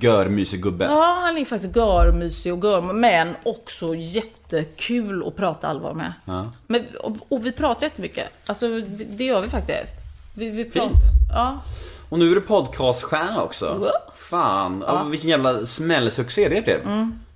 [0.00, 0.84] görmysig gubbe.
[0.84, 6.12] Ja, han är faktiskt görmysig och görm, men också jättekul att prata allvar med.
[6.24, 6.52] Ja.
[6.66, 8.28] Men, och, och vi pratar jättemycket.
[8.46, 8.66] Alltså,
[9.08, 9.92] det gör vi faktiskt.
[10.34, 11.02] Vi, vi pratar, Fint.
[11.32, 11.60] Ja.
[12.08, 13.74] Och nu är du podcaststjärna också.
[13.78, 13.88] Wow.
[14.14, 15.02] Fan, ja.
[15.02, 16.80] vilken jävla smällsuccé det blev.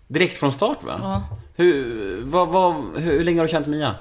[0.08, 0.98] Direkt från start va?
[1.02, 1.22] Ja.
[1.54, 3.94] Hur, vad, vad, hur, hur länge har du känt Mia?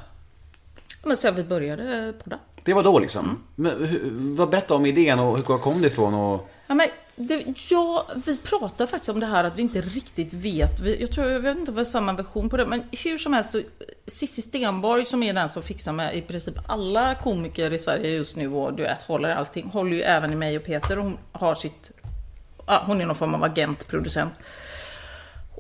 [1.04, 2.38] Men sen vi började podda.
[2.66, 3.44] Det var då liksom.
[3.56, 6.50] Men, hur, vad berätta om idén och hur kom det ifrån och...
[6.68, 10.80] Ja, men det, ja, vi pratar faktiskt om det här att vi inte riktigt vet.
[10.80, 13.18] Vi, jag tror, jag vet inte om vi har samma version på det, men hur
[13.18, 13.56] som helst.
[14.08, 18.36] Cissi Stenborg som är den som fixar med i princip alla komiker i Sverige just
[18.36, 19.70] nu och du vet, håller allting.
[19.74, 21.92] Håller ju även i mig och Peter och hon har sitt...
[22.68, 24.34] Ja, hon är någon form av agent, producent.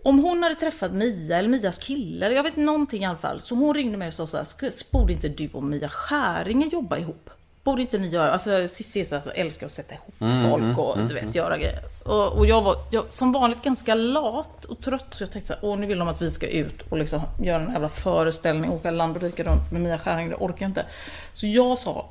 [0.06, 3.42] Om hon hade träffat Mia eller Mias kille, jag vet någonting i alla fall.
[3.42, 6.68] Så hon ringde mig och sa så här, "Ska- borde inte du och Mia Skäringer
[6.68, 7.30] jobba ihop?
[7.64, 10.16] Borde inte ni göra, alltså Cissi är så här, älskar att sätta ihop
[10.50, 11.80] folk och du vet göra grejer.
[12.04, 15.54] Och, och jag var jag, som vanligt ganska lat och trött så jag tänkte så
[15.54, 18.72] här, åh nu vill de att vi ska ut och liksom göra en jävla föreställning,
[18.72, 20.86] åka land och rike runt med Mia Skäringer, det orkar jag inte.
[21.34, 22.10] Så jag sa,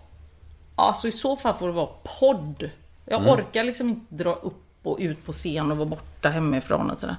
[0.77, 1.89] alltså i så fall får det vara
[2.21, 2.71] podd.
[3.07, 6.99] Jag orkar liksom inte dra upp och ut på scen och vara borta hemifrån och
[7.01, 7.17] sådär.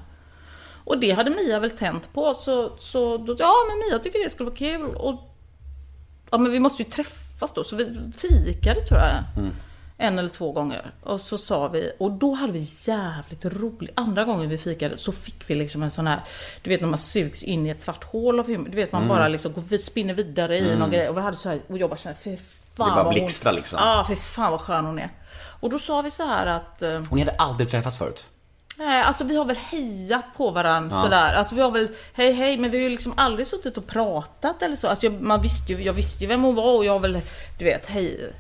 [0.86, 4.30] Och det hade Mia väl tänt på, så, så då, ja men Mia tycker det
[4.30, 4.96] skulle vara kul.
[4.96, 5.36] Och,
[6.32, 9.24] ja men vi måste ju träffas då, så vi fikade tror jag.
[9.98, 10.92] En eller två gånger.
[11.04, 13.92] Och så sa vi, och då hade vi jävligt roligt.
[13.96, 16.20] Andra gången vi fikade så fick vi liksom en sån här,
[16.64, 18.70] du vet när man sugs in i ett svart hål av humor.
[18.70, 21.10] Du vet man bara liksom går, spinner vidare i någon grej.
[21.10, 23.54] Och vi hade så här, och jag bara kände, fy fan bara vad hon- blixtrar
[23.54, 23.80] liksom.
[23.82, 25.10] Ja, för fan vad skön hon är.
[25.60, 26.82] Och då sa vi så här att...
[26.82, 28.26] eh, ni hade aldrig träffats förut?
[28.78, 31.34] Nej, alltså vi har väl hejat på varandra sådär.
[31.34, 34.62] Alltså vi har väl, hej hej, men vi har ju liksom aldrig suttit och pratat
[34.62, 34.88] eller så.
[34.88, 37.22] Alltså jag, man visste ju, jag visste ju vem hon var och jag har väl,
[37.60, 38.34] du vet, hej,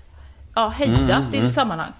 [0.55, 1.91] ja, hejat i sammanhang.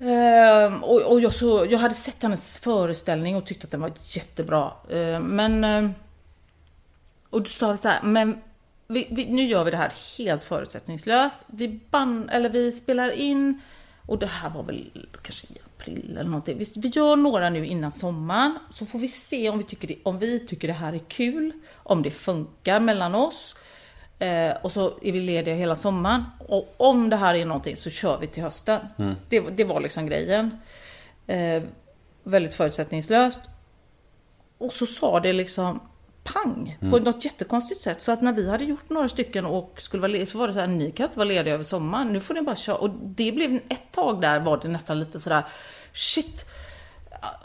[0.00, 3.92] Ehm, och och jag, så, jag hade sett hennes föreställning och tyckte att den var
[4.02, 4.72] jättebra.
[4.90, 5.64] Ehm, men...
[5.64, 5.94] ehm,
[7.30, 8.42] och du sa så här, men
[8.88, 11.36] vi, vi, nu gör vi det här helt förutsättningslöst.
[11.46, 13.60] Vi, ban, eller vi spelar in,
[14.06, 14.90] och det här var väl
[15.22, 15.46] kanske
[15.86, 16.58] april eller någonting.
[16.58, 19.96] Vi, vi gör några nu innan sommaren, så får vi se om vi tycker det,
[20.02, 23.56] om vi tycker det här är kul, om det funkar mellan oss.
[24.18, 26.24] Eh, och så är vi lediga hela sommaren.
[26.48, 28.80] Och om det här är någonting så kör vi till hösten.
[29.28, 30.58] Det, det var liksom grejen.
[31.26, 31.62] Eh,
[32.22, 33.40] väldigt förutsättningslöst.
[34.58, 35.80] Och så sa det liksom
[36.34, 36.90] pang Mm.
[36.92, 38.02] på något jättekonstigt sätt.
[38.02, 40.54] Så att när vi hade gjort några stycken och skulle vara lediga så var det
[40.54, 42.76] så här, ni kan inte vara lediga över sommaren, nu får ni bara köra.
[42.76, 45.44] Och det blev ett tag där var det nästan lite sådär,
[45.94, 46.44] shit.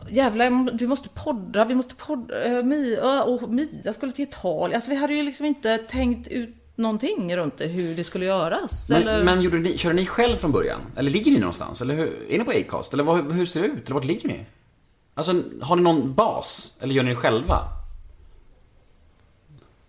[0.09, 2.43] Jävlar, jag må- vi måste podda, vi måste podda.
[2.43, 4.75] eh, Mia, och Mia skulle till Italien.
[4.75, 8.89] Alltså vi hade ju liksom inte tänkt ut någonting runt det, hur det skulle göras.
[8.89, 9.23] Men, eller...
[9.23, 10.81] men gjorde ni, körde ni själv från början?
[10.97, 11.81] Eller ligger ni någonstans?
[11.81, 12.93] Eller hur, är ni på Acast?
[12.93, 13.85] Eller vad, hur ser det ut?
[13.85, 14.45] Eller vart ligger ni?
[15.13, 16.77] Alltså, har ni någon bas?
[16.81, 17.57] Eller gör ni det själva?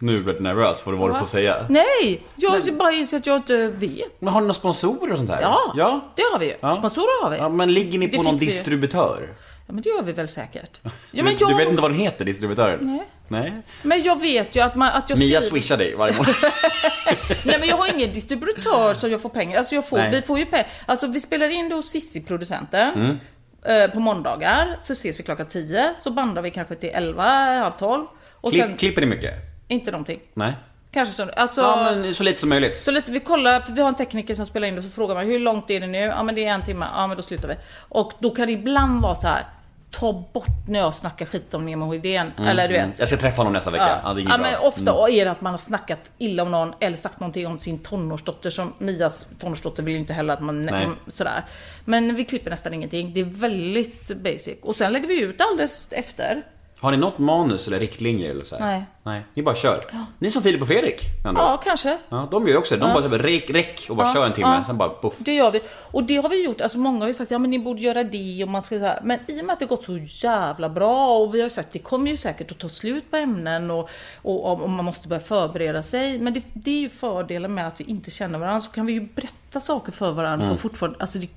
[0.03, 1.67] Nu blir du nervös för vad du får säga.
[1.69, 2.23] Nej!
[2.37, 4.21] Jag bara inser att jag inte vet.
[4.21, 5.43] Men har ni några sponsorer och sånt här?
[5.43, 6.01] Ja, ja.
[6.17, 6.55] det har vi ju.
[6.61, 6.75] Ja.
[6.79, 7.37] Sponsorer har vi.
[7.37, 9.29] Ja, men ligger ni Det på någon fick vi distributör?
[9.67, 10.81] Ja, men det gör vi väl säkert.
[10.85, 12.79] Ja, du, men, jag, du vet inte vad den heter, distributören?
[12.87, 13.05] Nej.
[13.29, 13.63] Nej.
[13.83, 16.35] men jag vet ju att, man, att jag Mia skriver- swishar dig varje månad.
[17.45, 19.59] Nej men jag har ingen distributör som jag får pengar.
[19.59, 20.11] Alltså jag får, Nej.
[20.11, 20.67] vi får ju pengar.
[20.87, 22.93] Alltså vi spelar in det hos Sissi producenten.
[22.95, 23.83] Mm.
[23.85, 25.95] eh, På måndagar så ses vi klockan 10.
[26.03, 27.23] Så bandar vi kanske till 11,
[27.63, 28.07] halv 12.
[28.33, 29.35] Och Klipp, sen, Klipper ni mycket?
[29.73, 30.21] Inte någonting.
[30.35, 30.53] Nej.
[30.91, 31.31] Kanske så.
[31.37, 32.79] Alltså, Ja, men så lite som möjligt.
[32.79, 34.91] Så lite, vi kollar, för vi har en tekniker som spelar in det och så
[34.91, 35.99] frågar man hur långt är det nu?
[35.99, 37.55] Ja men det är en timme, ja men då slutar vi.
[37.89, 39.47] Och då kan det ibland vara så här.
[39.91, 42.33] Ta bort när jag snackar skit om Nemo Hedén.
[42.39, 42.85] Eller du vet.
[42.85, 42.97] Mm.
[42.99, 44.01] Jag ska träffa honom nästa vecka.
[44.05, 44.09] Ja.
[44.15, 45.21] det är inget ja, men ofta Mm.
[45.21, 48.51] är det att man har snackat illa om någon eller sagt någonting om sin tonårsdotter
[48.51, 50.89] som Mias tonårsdotter vill ju inte heller att man Nej.
[51.09, 51.45] sådär.
[51.85, 53.13] Men vi klipper nästan ingenting.
[53.15, 54.55] Det är väldigt basic.
[54.63, 56.43] Och sen lägger vi ut alldeles efter.
[56.83, 58.67] Har ni något manus eller riktlinjer eller så här?
[58.67, 58.85] Nej.
[59.03, 59.23] Nej.
[59.35, 59.81] Ni bara kör.
[60.19, 61.01] Ni är som Filip och Fredrik.
[61.27, 61.41] Ändå.
[61.41, 61.99] Ja, kanske.
[62.09, 62.81] Ja, de gör ju också det.
[62.81, 62.95] De Ja.
[63.01, 64.65] bara typ räck, räck och bara Ja, kör en timme, ja.
[64.65, 65.15] sen bara poff.
[65.19, 65.61] Det gör vi.
[65.91, 66.61] Och det har vi gjort.
[66.61, 68.85] Alltså många har ju sagt ja men ni borde göra det och man ska så
[68.85, 69.01] här.
[69.05, 71.79] Men i och med att det gått så jävla bra och vi har sagt det
[71.79, 73.89] kommer ju säkert att ta slut på ämnen och,
[74.23, 76.19] och, och man måste börja förbereda sig.
[76.19, 78.93] Men det, det är ju fördelen med att vi inte känner varandra så kan vi
[78.93, 80.49] ju berätta saker för varandra Mm.
[80.49, 81.29] som fortfarande, alltså det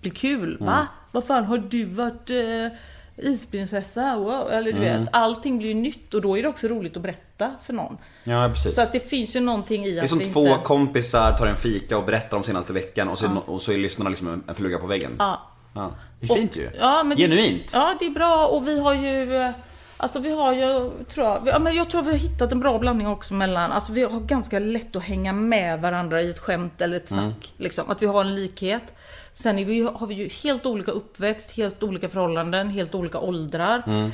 [0.00, 0.56] blir kul.
[0.60, 0.86] Va?
[1.12, 2.78] Vad fan har du varit eh,
[3.16, 4.16] isprinsessa?
[4.16, 4.50] Wow.
[4.50, 5.00] Eller du Mm.
[5.00, 7.98] vet, allting blir ju nytt och då är det också roligt att berätta för någon.
[8.24, 8.74] Ja, precis.
[8.74, 10.60] Så att det finns ju någonting i Det är att som två inte...
[10.64, 13.78] kompisar tar en fika och berättar om senaste veckan och så, no- och så är
[13.78, 15.10] lyssnarna liksom en- fluga på väggen.
[15.18, 15.42] Ja.
[15.74, 15.90] Ja.
[16.20, 16.70] Det är fint ju.
[16.80, 17.72] Ja, men Genuint.
[17.72, 19.36] Det, ja, det är bra och vi har ju...
[19.36, 19.50] eh,
[19.96, 22.78] Alltså vi har ju, tror jag, ja, men jag tror vi har hittat en bra
[22.78, 26.80] blandning också mellan, alltså vi har ganska lätt att hänga med varandra i ett skämt
[26.80, 27.22] eller ett snack.
[27.24, 27.34] Mm.
[27.56, 28.94] Liksom, att vi har en likhet.
[29.36, 33.82] Sen vi, har vi ju helt olika uppväxt, helt olika förhållanden, helt olika åldrar.
[33.86, 34.10] Mm.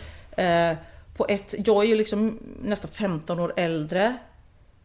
[0.73, 0.79] Eh,
[1.17, 4.17] på ett, jag är ju liksom nästan 15 år äldre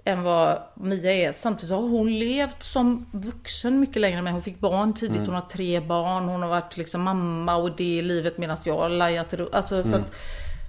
[0.05, 1.31] än vad Mia är.
[1.31, 4.33] Samtidigt så har hon levt som vuxen mycket längre än mig.
[4.33, 5.25] Hon fick barn tidigt, Mm.
[5.25, 8.77] hon har tre barn, hon har varit liksom mamma och det i livet medan jag
[8.77, 10.01] har lajat alltså, så, Mm.
[10.01, 10.11] att,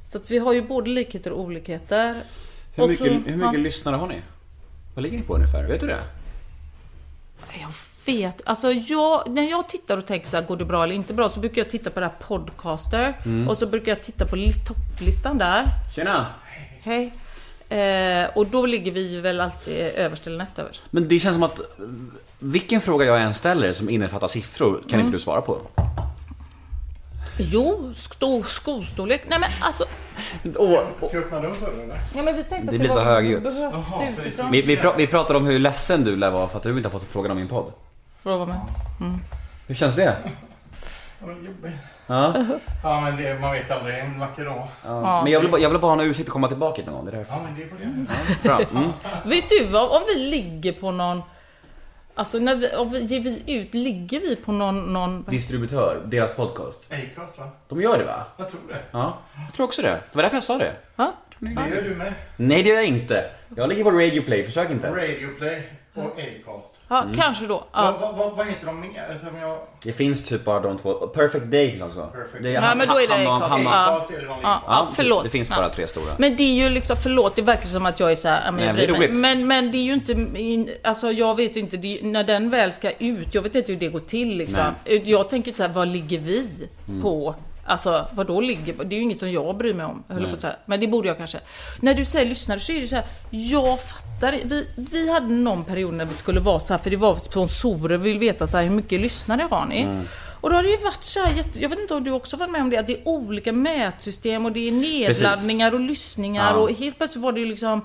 [0.09, 2.15] så att vi har ju både likheter och olikheter.
[2.75, 3.59] Hur Och mycket, så- hur mycket ja.
[3.61, 4.21] lyssnare har ni?
[4.95, 5.65] Vad ligger ni på ungefär?
[5.69, 6.01] Vet du det?
[7.61, 7.73] Jag
[8.07, 8.41] vet.
[8.45, 11.29] Alltså jag, när jag tittar och tänker så här, går det bra eller inte bra?
[11.29, 13.19] Så brukar jag titta på det här podcaster.
[13.25, 13.49] Mm.
[13.49, 15.65] Och så brukar jag titta på li- topplistan där.
[15.95, 16.27] Tjena!
[16.81, 17.13] Hej.
[17.69, 20.83] Eh, och då ligger vi ju väl alltid överst eller näst överst.
[20.91, 21.61] Men det känns som att
[22.39, 25.07] vilken fråga jag än ställer som innefattar siffror kan Mm.
[25.07, 25.59] inte du svara på.
[27.39, 29.23] Jo, sto, skostorlek.
[29.29, 29.85] Nej men alltså.
[30.43, 31.97] Ska jag öppna dörren för dig eller?
[32.15, 33.45] Ja, men vi tänkte Det att blir så högljutt.
[34.53, 36.89] Vi, vi, pra, vi pratade om hur ledsen du lär vara för att du inte
[36.89, 37.73] har fått frågan om min podd.
[38.27, 38.61] Får jag vara med?
[39.01, 39.19] Mm.
[39.67, 40.17] Hur känns det?
[41.21, 41.31] Ja.
[42.07, 42.45] Ja.
[42.83, 43.99] Ja, men det, man vet aldrig.
[43.99, 44.69] En vacker dag.
[44.85, 45.23] ja.
[45.23, 46.95] Men jag vill, bara- jag vill bara ha en ursäkt att komma tillbaka hit någon
[46.95, 47.05] gång.
[47.05, 47.35] Det är därför.
[47.35, 48.49] Ja, men det får det.
[48.49, 48.61] Bra.
[48.81, 48.93] Mm.
[49.25, 51.23] Vet du vad, om vi ligger på någon...
[52.15, 54.93] Alltså när vi, om vi ger vi ut, ligger vi på någon...
[54.93, 56.93] någon Distributör, deras podcast.
[56.93, 57.51] Acast va?
[57.69, 58.27] De gör det va?
[58.37, 58.79] Jag tror det.
[58.91, 59.19] Ja.
[59.47, 59.89] Jag tror också det.
[59.89, 60.73] Det var därför jag sa det.
[60.97, 61.13] Ja?
[61.39, 62.13] Det gör du med.
[62.37, 63.31] Nej det gör jag inte.
[63.57, 64.89] Jag ligger på Radio Play, försök inte.
[64.91, 65.63] Radioplay
[65.97, 66.05] och
[66.53, 66.75] Acast.
[66.89, 67.17] Ja, Mm.
[67.17, 67.55] kanske då.
[67.55, 67.99] Vad, Ja.
[68.01, 69.17] vad, vad, vad heter de mer?
[69.21, 69.59] Som jag...
[69.85, 70.93] Det finns typ bara de två.
[70.95, 72.01] Perfect Day också.
[72.13, 72.61] Perfect Det Day.
[72.61, 73.51] Nej, men då är det Acast.
[73.53, 73.97] Hanna- Ja.
[73.97, 75.23] Acast är det de Ja, ja, förlåt.
[75.25, 76.13] Det finns bara tre stora.
[76.19, 78.55] Men det är ju liksom, förlåt, det verkar som att jag är så här, men,
[78.57, 79.19] Nej, men det är roligt.
[79.19, 82.51] men, men det är ju inte, in, alltså jag vet inte, det, är- när den
[82.51, 84.63] väl ska ut, jag vet inte hur det går till liksom.
[85.05, 87.03] Jag tänker så här, vad ligger vi Mm.
[87.03, 87.35] på?
[87.67, 90.31] Alltså vad då ligger Det är ju inget som jag bryr mig om, höll jag
[90.31, 90.57] på att säga.
[90.65, 91.41] Men det borde jag kanske.
[91.81, 94.39] När du säger lyssnare så är det så här, jag fattar.
[94.45, 97.97] Vi, vi hade någon period när vi skulle vara så här, för det var sponsorer,
[97.97, 99.81] vi vill veta så här, hur mycket lyssnare har ni?
[99.81, 100.05] Mm.
[100.41, 102.51] Och då har det ju varit så här, jag vet inte om du också varit
[102.51, 106.57] med om det, att det är olika mätsystem och det är nedladdningar och lyssningar Ja.
[106.57, 107.85] och helt plötsligt var det ju liksom...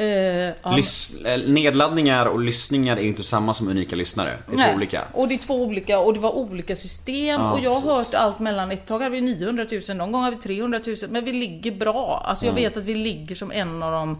[0.00, 4.38] Eh, ja, Lys- eh, nedladdningar och lyssningar är ju inte samma som unika lyssnare.
[4.46, 4.68] Det är nej.
[4.70, 5.02] två olika.
[5.12, 8.12] Och det är två olika och det var olika system Ja, och jag har precis.
[8.12, 10.96] hört allt mellan ett tag hade vi 900 000, någon gång har vi 300 000
[11.10, 12.24] men vi ligger bra.
[12.26, 12.64] Alltså jag Mm.
[12.64, 14.18] vet att vi ligger som en av de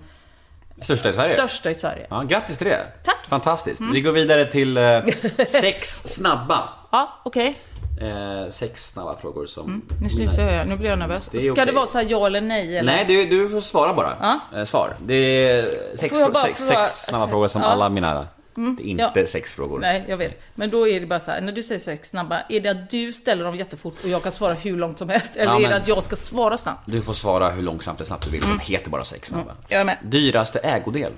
[0.83, 1.35] Största i Sverige.
[1.35, 2.07] största i Sverige.
[2.11, 2.87] Ja, grattis till det.
[3.05, 3.27] Tack.
[3.29, 3.81] Fantastiskt.
[3.81, 3.93] Mm.
[3.93, 5.01] Vi går vidare till eh,
[5.47, 6.69] sex snabba.
[6.93, 7.57] Ja, okej.
[8.01, 9.65] Eh, sex snabba frågor som...
[9.67, 11.29] Mm, Nu snusar jag, nu blir jag nervös.
[11.33, 11.67] Det Ska okej.
[11.67, 12.79] det vara så här ja eller nej?
[12.79, 12.93] Eller?
[12.93, 14.17] Nej, du, du får svara bara.
[14.21, 14.59] Ja.
[14.59, 14.97] Eh, svar.
[15.07, 15.63] Det är
[15.97, 17.69] sex, sex, fråga- sex snabba frågor som Ja.
[17.69, 18.29] alla mina...
[18.57, 19.27] Mm, Det är inte ja.
[19.27, 19.79] sex frågor.
[19.79, 20.41] Nej, jag vet.
[20.55, 22.91] Men då är det bara så här, när du säger sex snabba, är det att
[22.91, 25.37] du ställer dem jättefort och jag kan svara hur långt som helst?
[25.37, 26.81] Eller är det att jag ska svara snabbt?
[26.87, 28.45] Du får svara hur långsamt eller snabbt du vill.
[28.45, 28.59] Mm.
[28.59, 29.53] De heter bara sex snabba.
[29.69, 29.99] Jag är med.
[30.03, 31.13] Dyraste ägodel?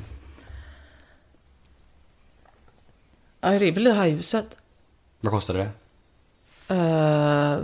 [3.40, 4.56] Ja, det är väl det här huset.
[5.20, 5.68] Vad kostade det?
[6.70, 7.58] Uh,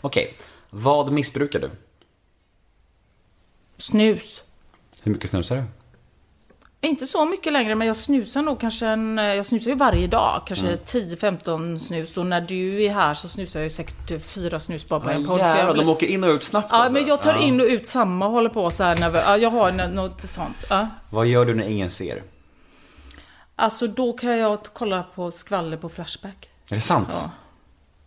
[0.00, 0.34] Okej.
[0.70, 1.70] Vad missbrukar du?
[3.78, 4.42] snus.
[5.02, 5.62] Hur mycket snusar du?
[6.80, 9.16] Inte så mycket längre, men jag snusar nog kanske en...
[9.18, 10.42] Jag snusar ju varje dag.
[10.46, 10.78] Kanske Mm.
[10.84, 12.16] 10-15 snus.
[12.16, 15.22] Och när du är här så snusar jag ju säkert fyra snus bara på en
[15.22, 15.38] Ja, podd.
[15.40, 16.92] för jag jävlar, de åker in och ut snabbt Ja, alltså.
[16.92, 17.40] men jag tar Ja.
[17.40, 20.30] in och ut samma och håller på så här när vi, ja, jag har något
[20.30, 20.56] sånt.
[20.70, 20.88] Ja.
[21.10, 22.22] Vad gör du när ingen ser?
[23.56, 26.48] Alltså då kan jag kolla på skvaller på Flashback.
[26.70, 27.08] Är det sant?
[27.10, 27.30] Ja.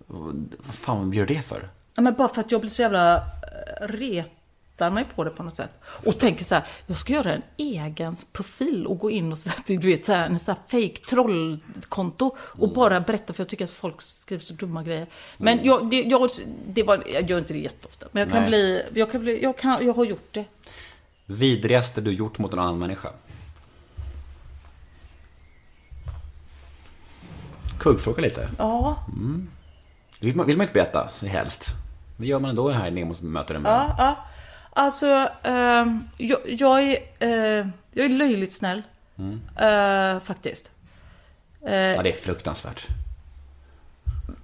[0.07, 1.69] Vad fan gör det för?
[1.95, 5.43] Ja, men bara för att jag blir så jävla eh, retar mig på det på
[5.43, 5.71] något sätt.
[6.05, 9.73] Och tänker så här, jag ska göra en egen profil och gå in och sätta,
[9.73, 13.63] du vet så här, en sån här fake trollkonto och bara berätta för jag tycker
[13.63, 15.07] att folk skriver så dumma grejer.
[15.37, 16.29] Men jag, det, jag,
[16.67, 18.07] det var, jag gör inte det jätteofta.
[18.11, 18.49] Men jag kan Nej.
[18.49, 20.45] bli, jag kan bli, jag kan, jag har gjort det.
[21.25, 23.09] Vidrigaste du gjort mot en annan människa?
[27.79, 28.49] Kuggfråga lite.
[28.57, 29.49] Ja, Mm.
[30.19, 31.65] Det vill man, vill man inte berätta, så helst.
[32.17, 33.71] Vad gör man då här när man möter en vän?
[33.73, 34.15] ja, ja.
[34.73, 38.83] Alltså, ehm, jag, jag, är, eh, jag är löjligt snäll.
[39.17, 39.41] Mm.
[39.57, 40.71] Eh, faktiskt.
[41.65, 42.87] Eh, Ja, det är fruktansvärt.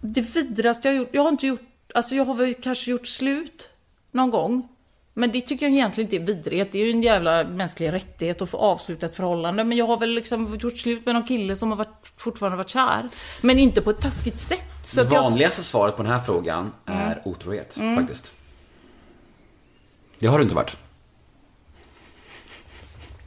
[0.02, 1.62] Det vidraste jag har gjort, jag har inte gjort,
[1.96, 3.70] alltså jag har väl kanske gjort slut
[4.12, 4.68] någon gång.
[5.18, 6.72] Men det tycker jag egentligen inte är vidrigt.
[6.72, 9.64] Det är ju en jävla mänsklig rättighet att få avsluta ett förhållande.
[9.64, 12.70] Men jag har väl liksom gjort slut med någon kille som har varit, fortfarande varit
[12.70, 13.10] kär.
[13.42, 14.66] Men inte på ett taskigt sätt.
[14.84, 17.18] Så det att jag, vanligaste svaret på den här frågan är Mm.
[17.26, 17.96] otrohet, Mm.
[17.96, 18.34] faktiskt.
[20.20, 20.78] Det har du inte varit.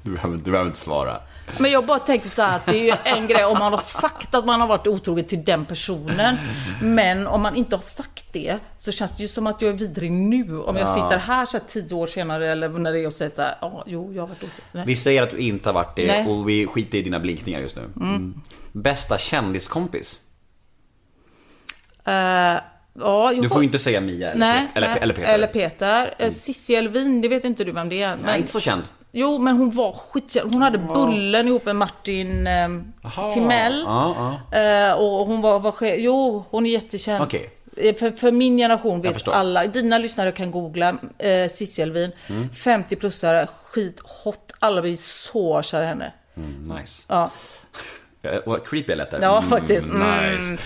[0.02, 1.20] Du behöver, du behöver inte svara.
[1.58, 3.80] Men jag bara tänker så här att det är ju en grej om man har
[3.80, 6.36] sagt att man har varit otrogen till den personen.
[6.82, 9.76] Men om man inte har sagt det så känns det ju som att jag är
[9.76, 10.60] vidrig nu.
[10.60, 10.94] Om jag Ja.
[10.94, 13.58] sitter här så här tio år senare eller när det är och säger så här,
[13.60, 14.64] ja, jo, jag har varit otrogen.
[14.72, 14.84] Nej.
[14.86, 16.26] Vi säger att du inte har varit det Nej.
[16.26, 17.82] och vi skiter i dina blinkningar just nu.
[17.96, 18.40] Mm.
[18.72, 20.20] Bästa kändiskompis?
[22.04, 25.34] Eh, ja, Du får ju inte säga Mia eller, Nej, Pet- eller, nej, eller Peter.
[25.34, 26.14] Eller Peter.
[26.18, 26.30] Mm.
[26.30, 28.16] Cissi Elvin, det vet inte du vem det är.
[28.24, 28.82] Nej, inte så känd.
[29.12, 30.52] Jo, men hon var skitkänd.
[30.52, 32.68] Hon hade Bullen ihop med Martin eh,
[33.32, 33.82] Timell.
[33.86, 37.22] Ja, Eh, och hon var, var chef- Jo, hon är jättekänd.
[37.24, 37.50] Okej.
[37.76, 39.32] Eh, För, för min generation vet förstår.
[39.32, 42.12] alla, dina lyssnare kan googla eh, Cissi Elvin.
[42.28, 42.48] Mm.
[42.50, 44.52] 50-plussare, skithot.
[44.58, 46.12] Alla blir så kära i henne.
[46.36, 47.04] Mm, nice.
[47.08, 47.30] Ja.
[48.22, 49.20] Eh, Vad creepy jag lät där.
[49.22, 49.86] Ja, faktiskt.
[49.86, 50.36] Mm.
[50.38, 50.62] Nice.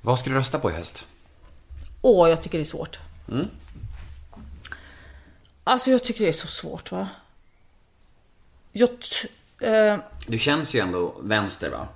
[0.00, 1.06] Vad ska du rösta på i höst?
[2.02, 2.98] Åh, jag tycker det är svårt.
[3.30, 3.46] Mm.
[5.64, 7.08] Alltså, jag tycker det är så svårt, va?
[8.78, 8.88] Jag...
[9.00, 9.28] t-
[9.60, 9.96] Eh,
[10.26, 11.88] Du känns ju ändå vänster va?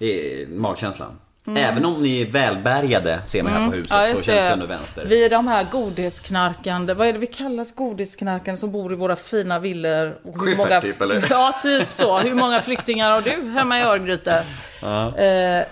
[0.00, 1.18] Är magkänslan.
[1.46, 1.64] Mm.
[1.64, 3.70] Även om ni är välbärgade, ser man här Mm.
[3.70, 5.04] på huset, Ja, så känns det ändå vänster.
[5.06, 9.16] Vi är de här godhetsknarkande, vad är det vi kallas godhetsknarkande som bor i våra
[9.16, 10.18] fina villor?
[10.24, 11.26] Och hur Schyffert, typ, eller?
[11.30, 12.18] Ja, typ så.
[12.18, 14.44] Hur många flyktingar har du hemma i Örgryte?
[14.82, 15.16] Ja.
[15.18, 15.64] Eh,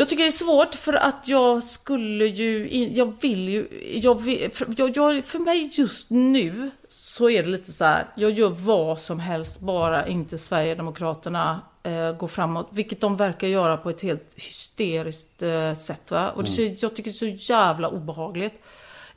[0.00, 3.68] jag tycker det är svårt för att jag skulle ju, jag vill ju,
[4.02, 8.06] jag vill, för, jag, jag, för mig just nu så är det lite så här,
[8.14, 12.68] jag gör vad som helst bara inte Sverigedemokraterna eh, går framåt.
[12.70, 16.10] Vilket de verkar göra på ett helt hysteriskt eh, sätt.
[16.10, 16.30] Va?
[16.30, 16.76] Och det, Mm.
[16.80, 18.62] jag tycker det är så jävla obehagligt.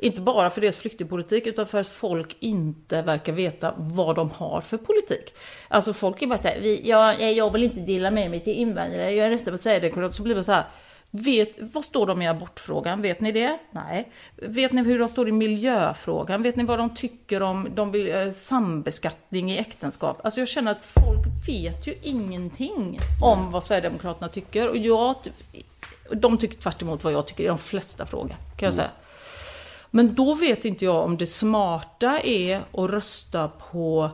[0.04, 4.62] Inte bara för deras flyktingpolitik utan för att folk inte verkar veta vad de har
[4.62, 5.34] för politik.
[5.68, 9.12] Alltså folk är bara såhär, vi, jag, jag vill inte dela med mig till invandrare,
[9.12, 10.14] jag röstar på Sverigedemokraterna.
[10.14, 10.64] Så blir det så här,
[11.12, 13.02] vet, vad står de i abortfrågan?
[13.02, 13.58] Vet ni det?
[13.72, 14.12] Nej.
[14.36, 16.44] Vet ni hur de står i miljöfrågan?
[16.44, 20.20] Vet ni vad de tycker om de vill, eh, sambeskattning i äktenskap?
[20.24, 24.70] Alltså jag känner att folk vet ju ingenting om vad Sverigedemokraterna tycker.
[24.70, 25.16] Och jag,
[26.12, 28.90] de tycker tvärt vad jag tycker i de flesta frågor, kan jag säga.
[29.96, 34.10] Men då vet inte jag om det smarta är att rösta på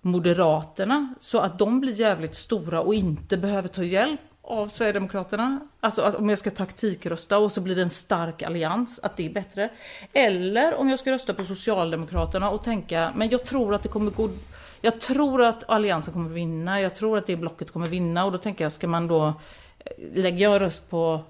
[0.00, 5.60] Moderaterna så att de blir jävligt stora och inte behöver ta hjälp av Sverigedemokraterna.
[5.80, 9.26] Alltså att om jag ska taktikrösta och så blir det en stark allians, att det
[9.26, 9.70] är bättre.
[10.12, 14.10] Eller om jag ska rösta på Socialdemokraterna och tänka, men jag tror att det kommer
[14.10, 14.30] gå...
[14.80, 18.38] Jag tror att alliansen kommer vinna, jag tror att det blocket kommer vinna och då
[18.38, 19.26] tänker jag, ska man då...
[19.26, 19.32] Eh,
[19.98, 21.24] lägga Lägger jag en röst på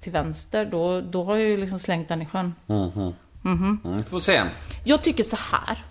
[0.00, 2.54] till vänster, då, då har jag ju liksom slängt den i sjön.
[2.66, 3.14] Mhm.
[3.42, 3.80] Mhm.
[3.84, 4.42] Mm, får se.
[4.84, 5.84] Jag tycker så här.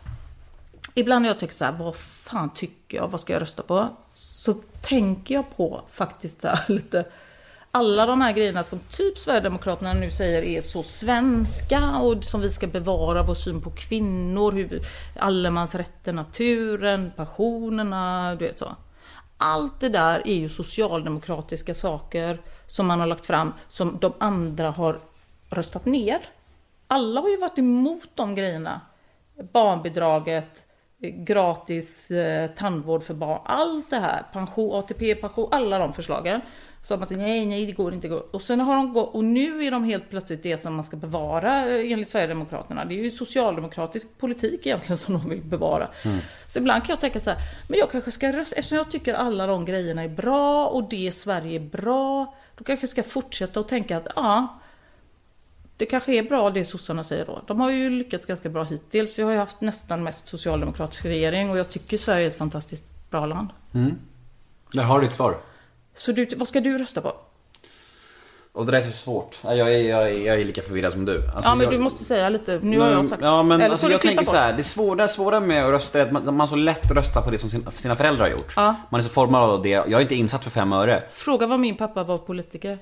[0.93, 3.89] ibland när jag tänker så här, vad fan tycker jag, vad ska jag rösta på?
[4.13, 7.05] Så tänker jag på faktiskt så här, lite,
[7.71, 12.51] alla de här grejerna som typ Sverigedemokraterna nu säger är så svenska och som vi
[12.51, 14.81] ska bevara, vår syn på kvinnor, hur
[15.19, 18.75] allemansrätten, naturen, passionerna, du vet så.
[19.37, 22.39] Allt det där är ju socialdemokratiska saker
[22.69, 24.99] som man har lagt fram som de andra har
[25.49, 26.19] röstat ner.
[26.87, 28.81] Alla har ju varit emot de grejerna.
[29.53, 30.65] Barnbidraget,
[31.01, 36.41] gratis eh, tandvård för barn, allt det här, pension, ATP, pension, alla de förslagen.
[36.81, 38.07] Så man säger nej, nej, det går inte.
[38.07, 38.35] går.
[38.35, 40.97] Och sen har de gått, och nu är de helt plötsligt det som man ska
[40.97, 42.85] bevara eh, enligt Sverigedemokraterna.
[42.85, 45.87] Det är ju socialdemokratisk politik egentligen som de vill bevara.
[46.47, 49.13] Så ibland kan jag tänka så här, men jag kanske ska rösta, eftersom jag tycker
[49.13, 53.59] alla de grejerna är bra och det Sverige är bra, då kanske jag ska fortsätta
[53.59, 54.59] och tänka att ja,
[55.77, 57.41] det kanske är bra det sossarna säger då.
[57.47, 59.19] De har ju lyckats ganska bra hittills.
[59.19, 62.85] Vi har ju haft nästan mest socialdemokratisk regering och jag tycker Sverige är ett fantastiskt
[63.09, 63.49] bra land.
[63.73, 63.95] Mm.
[64.73, 65.37] Där har du ditt svar.
[65.93, 67.13] Så du, vad ska du rösta på?
[68.59, 69.37] Och det där är så svårt.
[69.43, 71.15] Ja, Jag är, jag är, jag är lika förvirrad som du.
[71.35, 73.21] Alltså, ja men jag, du måste säga lite, nu har jag sagt.
[73.21, 76.05] Ja men Eller alltså, jag tänker så här, det svåra, svåra med att rösta är
[76.05, 78.53] att man, man så lätt att rösta på det som sin, sina föräldrar har gjort.
[78.55, 78.75] Ja.
[78.89, 79.69] Man är så formad av det.
[79.69, 81.03] Jag är inte insatt för fem öre.
[81.11, 82.77] Fråga vad min pappa var politiker.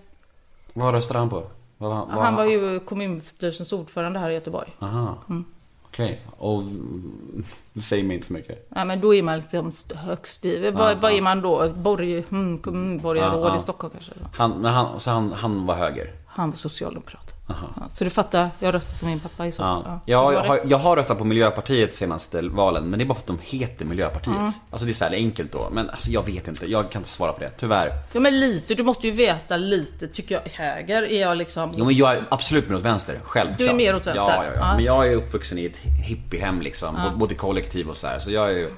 [0.74, 1.44] Vad röstade han på?
[1.78, 4.76] Vad, vad, Han var ju kommunstyrelsens ordförande här i Göteborg.
[4.80, 5.18] Aha.
[5.30, 5.46] Mm.
[5.88, 6.22] Okej.
[6.38, 7.44] Och mm,
[7.74, 8.68] det säger mig inte så mycket.
[8.76, 11.70] Ja men då är man liksom högst i, vad, vad är man då?
[11.70, 13.58] Borg, mm, kommunborgarråd Ja, ja.
[13.58, 14.12] i Stockholm kanske?
[14.34, 16.12] Han, men han, så han, han var höger?
[16.26, 17.34] Han var socialdemokrat.
[17.48, 17.56] Ja,
[17.90, 19.84] så du fattar, jag röstar som min pappa i så fall.
[19.86, 20.00] Ja.
[20.06, 23.22] Ja, Jag, har, jag har röstat på Miljöpartiet senaste valen, men det är bara för
[23.22, 24.38] att de heter Miljöpartiet.
[24.38, 24.52] Mm.
[24.70, 27.10] Alltså det är så här enkelt då, men alltså, jag vet inte, jag kan inte
[27.10, 27.92] svara på det, tyvärr.
[28.14, 30.64] Ja men lite, du måste ju veta lite, tycker jag.
[30.64, 31.72] Höger är jag liksom...
[31.76, 33.58] Jo men jag är absolut mer åt vänster, självklart.
[33.58, 34.24] Du är mer åt vänster?
[34.24, 34.60] Ja, ja, ja.
[34.60, 34.76] Ja.
[34.76, 38.20] Men jag är uppvuxen i ett hippiehem liksom, både kollektiv och så här.
[38.20, 38.70] Så jag är,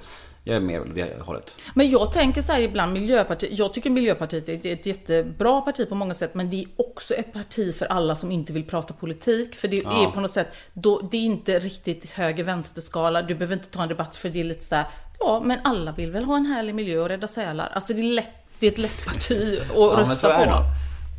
[0.50, 1.58] jag är mer åt det hållet.
[1.74, 5.96] Men jag tänker så här ibland, Miljöpartiet, jag tycker Miljöpartiet är ett jättebra parti på
[5.96, 9.56] många sätt, men det är också ett parti för alla som inte vill prata politik.
[9.56, 10.04] För det Ja.
[10.08, 13.90] är på något sätt, då, det är inte riktigt höger-vänster-skala, du behöver inte ta en
[13.90, 14.86] debatt för det är lite så här,
[15.20, 17.70] ja men alla vill väl ha en härlig miljö och rädda sälar.
[17.74, 20.52] Alltså det är lätt, det är ett lätt parti att Ja, rösta det på.
[20.52, 20.60] nog.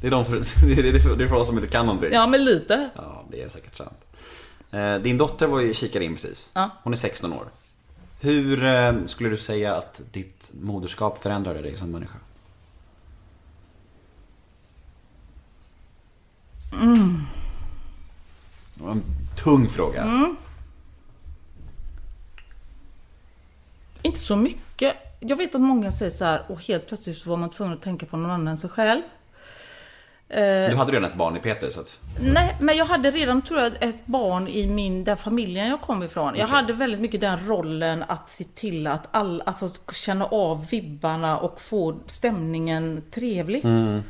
[0.01, 0.32] Det är, de för,
[0.66, 2.11] det, är, det, är, det är för oss som inte kan någonting.
[2.12, 2.90] Ja men lite.
[2.97, 3.98] Ja, det är säkert sant.
[4.73, 6.52] Eh, Din dotter var ju kikade in precis.
[6.55, 6.70] Ja.
[6.82, 7.44] Hon är 16 år.
[8.23, 12.19] Hur eh, skulle du säga att ditt moderskap förändrade dig som människa?
[16.81, 17.23] Mm.
[18.75, 19.03] Det var en
[19.45, 20.03] tung fråga.
[20.03, 20.37] Mm.
[24.03, 24.97] Inte så mycket.
[25.21, 27.83] Jag vet att många säger så här, och helt plötsligt så var man tvungen att
[27.83, 29.03] tänka på någon annan än sig själv.
[30.31, 31.98] Eh, Du hade redan ett barn i Peter så att...
[32.20, 36.02] Nej, men jag hade redan, tror jag, ett barn i min, den familjen jag kom
[36.02, 36.35] ifrån.
[36.36, 41.39] Jag hade väldigt mycket den rollen att se till att alla, alltså känna av vibbarna
[41.39, 43.65] och få stämningen trevlig.
[43.65, 44.02] Mm.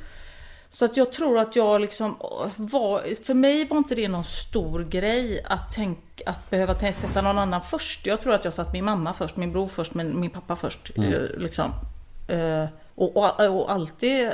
[0.68, 2.16] Så att jag tror att jag liksom
[2.56, 7.38] var, för mig var inte det någon stor grej att tänka, att behöva sätta någon
[7.38, 8.06] annan först.
[8.06, 10.96] Jag tror att jag satt min mamma först, min bror först, men min pappa först.
[10.96, 11.12] Mm.
[11.14, 11.70] eh, Liksom.
[12.28, 12.64] Eh,
[12.94, 14.30] Och, och, och alltid,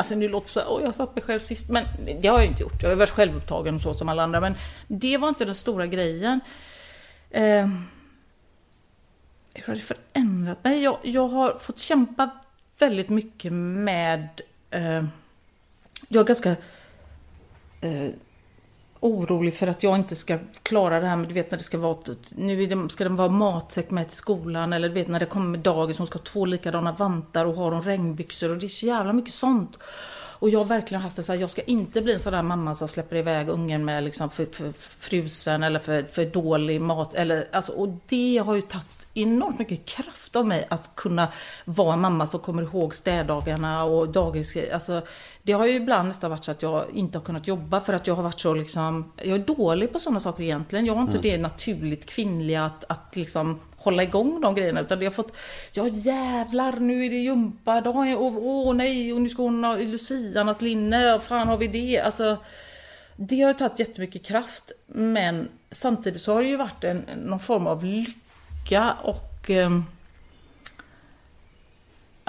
[0.00, 1.84] alltså nu låter det så här, åh jag satt mig själv sist, men
[2.20, 2.82] det har jag ju inte gjort.
[2.82, 4.54] Jag har varit självupptagen och så som alla andra, men
[4.88, 6.40] det var inte den stora grejen.
[7.30, 7.68] Eh,
[9.54, 10.82] hur har det förändrat mig?
[10.82, 12.30] Jag, jag har fått kämpa
[12.78, 14.40] väldigt mycket med...
[14.70, 15.04] Eh,
[16.08, 16.50] jag är ganska
[17.80, 18.10] eh,
[19.00, 21.78] orolig för att jag inte ska klara det här med, du vet när det ska
[21.78, 21.96] vara,
[22.30, 25.58] nu det, ska det vara matsäck med till skolan eller du vet när det kommer
[25.58, 28.86] dagis, hon ska ha två likadana vantar och har hon regnbyxor och det är så
[28.86, 29.78] jävla mycket sånt.
[30.40, 32.42] Och jag har verkligen haft det så här, jag ska inte bli en sån där
[32.42, 37.14] mamma som släpper iväg ungen med liksom för, för frusen eller för, för dålig mat.
[37.14, 41.28] Eller, alltså, och det har ju tagit enormt mycket kraft av mig att kunna
[41.64, 44.56] vara en mamma som kommer ihåg städdagarna och dagis.
[44.72, 45.02] Alltså,
[45.42, 48.06] det har ju ibland nästan varit så att jag inte har kunnat jobba för att
[48.06, 50.86] jag har varit så liksom, jag är dålig på sådana saker egentligen.
[50.86, 51.22] Jag har inte Mm.
[51.22, 54.80] det naturligt kvinnliga att, att liksom hålla igång de grejerna.
[54.80, 55.32] Utan det har fått,
[55.74, 60.62] ja jävlar nu är det gympadag och åh nej och nu ska hon ha lucianat
[60.62, 62.00] linne och fan har vi det.
[62.00, 62.36] Alltså,
[63.16, 64.72] det har tagit jättemycket kraft.
[64.86, 69.84] Men samtidigt så har det ju varit en, någon form av lycka och ehm,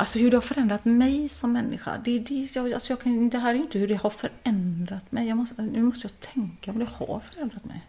[0.01, 1.97] Alltså hur det har förändrat mig som människa.
[2.05, 5.33] Det, det, jag, alltså jag kan, det här är inte hur det har förändrat mig.
[5.33, 7.87] Måste, nu måste jag tänka om det har förändrat mig.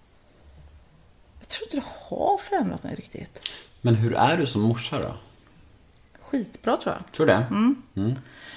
[1.38, 3.48] Jag tror inte det har förändrat mig riktigt.
[3.80, 5.14] Men hur är du som morsa då?
[6.20, 7.12] Skitbra tror jag.
[7.12, 7.46] Tror du det?
[7.50, 7.82] Mm.
[7.94, 8.14] Mm.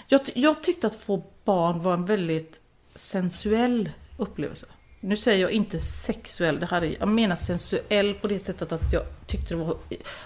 [0.07, 2.61] Jag, jag tyckte att få barn var en väldigt
[2.95, 4.65] sensuell upplevelse.
[5.05, 8.93] Nu säger jag inte sexuell, det här är, jag menar sensuell på det sättet att
[8.93, 9.77] jag tyckte det var,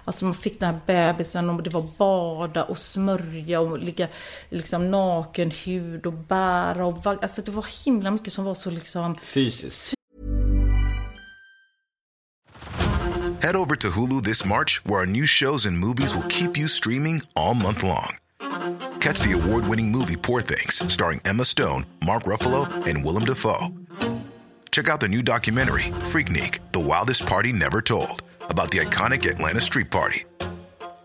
[0.05, 4.07] alltså man fick den här bebisen och det var bada och smörja och ligga
[4.49, 8.69] liksom naken hud och bära och vagga, alltså det var himla mycket som var så
[8.69, 9.93] liksom Fysiskt.
[13.41, 16.67] Head over to Hulu this March, where our new shows and movies will keep you
[16.67, 18.17] streaming all month long.
[18.99, 23.78] Catch the award winning movie Poor Things, starring Emma Stone, Mark Ruffalo, and Willem Dafoe.
[24.71, 29.59] Check out the new documentary, Freaknik The Wildest Party Never Told, about the iconic Atlanta
[29.61, 30.25] Street Party.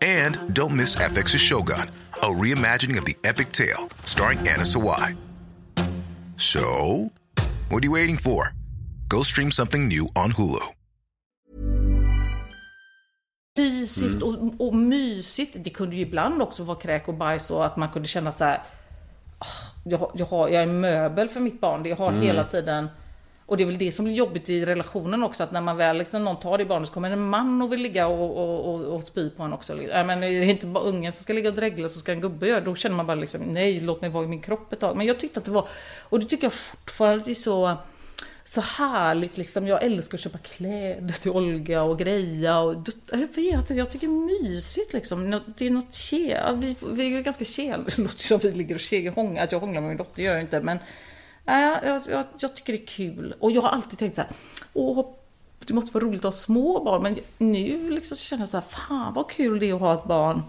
[0.01, 1.89] And don't miss FX's Shogun,
[2.21, 5.15] a reimagining of the epic tale, starring Anna Sawai.
[6.37, 7.11] So,
[7.69, 8.53] what are you waiting for?
[9.07, 10.59] Go stream something new on Hulu.
[13.57, 15.55] fysiskt och, och mysigt.
[15.63, 18.43] Det kunde ju ibland också vara kräk och bajs och att man kunde känna så
[18.43, 18.63] här.
[19.39, 19.45] "Ah,
[19.83, 21.83] Jag, jag, har, jag är möbel för mitt barn.
[21.83, 22.87] Det jag har hela tiden.
[23.47, 25.43] Och det är väl det som är jobbigt i relationen också.
[25.43, 27.81] Att när man väl liksom, någon tar det barnet så kommer en man och vill
[27.81, 29.81] ligga och, och, och, och spy på en också.
[29.81, 32.21] Äh, men det är inte bara ungen som ska ligga och dregla så ska en
[32.21, 34.79] gubbe göra Då känner man bara liksom nej låt mig vara i min kropp ett
[34.79, 34.97] tag.
[34.97, 35.67] Men jag tyckte att det var,
[35.99, 37.77] och det tycker jag fortfarande det är så
[38.47, 39.67] så härligt liksom.
[39.67, 42.75] Jag älskar att köpa kläder till Olga och greja och
[43.11, 45.41] jag vet jag tycker det är mysigt liksom.
[45.57, 48.75] Det är något tjej, Vi, vi är ju ganska tjej, Det låter som vi ligger
[48.75, 50.61] och ke- Att jag hånglar med min dotter gör jag inte.
[50.61, 50.79] Men
[51.45, 53.35] jag, jag, jag tycker det är kul.
[53.39, 54.31] Och jag har alltid tänkt så här.
[54.73, 55.05] Åh,
[55.65, 57.03] det måste vara roligt att ha små barn.
[57.03, 58.65] Men nu liksom känner jag så här.
[58.69, 60.43] Fan vad kul det är att ha ett barn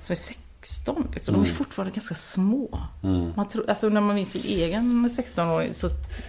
[0.00, 0.16] som är
[0.60, 1.08] 16.
[1.14, 1.34] Liksom.
[1.34, 2.78] De är fortfarande ganska små.
[3.36, 5.88] Man tror, alltså när man minns sin egen 16-åring så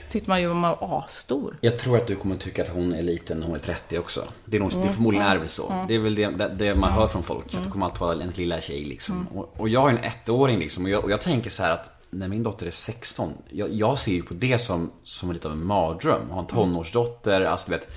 [0.09, 1.57] tyckte man ju att man var asstor.
[1.61, 4.27] Jag tror att du kommer tycka att hon är liten när hon är 30 också.
[4.45, 5.85] Det är, nog, det är förmodligen är det så.
[5.87, 7.55] Det är väl det, det, man hör från folk.
[7.55, 9.27] Att det kommer alltid vara ens lilla tjej liksom.
[9.27, 10.83] Och, och jag är en ettåring liksom.
[10.83, 13.99] Och jag, och jag tänker så här att när min dotter är 16, jag, jag
[13.99, 16.21] ser ju på det som, som lite av en mardröm.
[16.21, 17.89] Att ha en tonårsdotter, alltså du vet,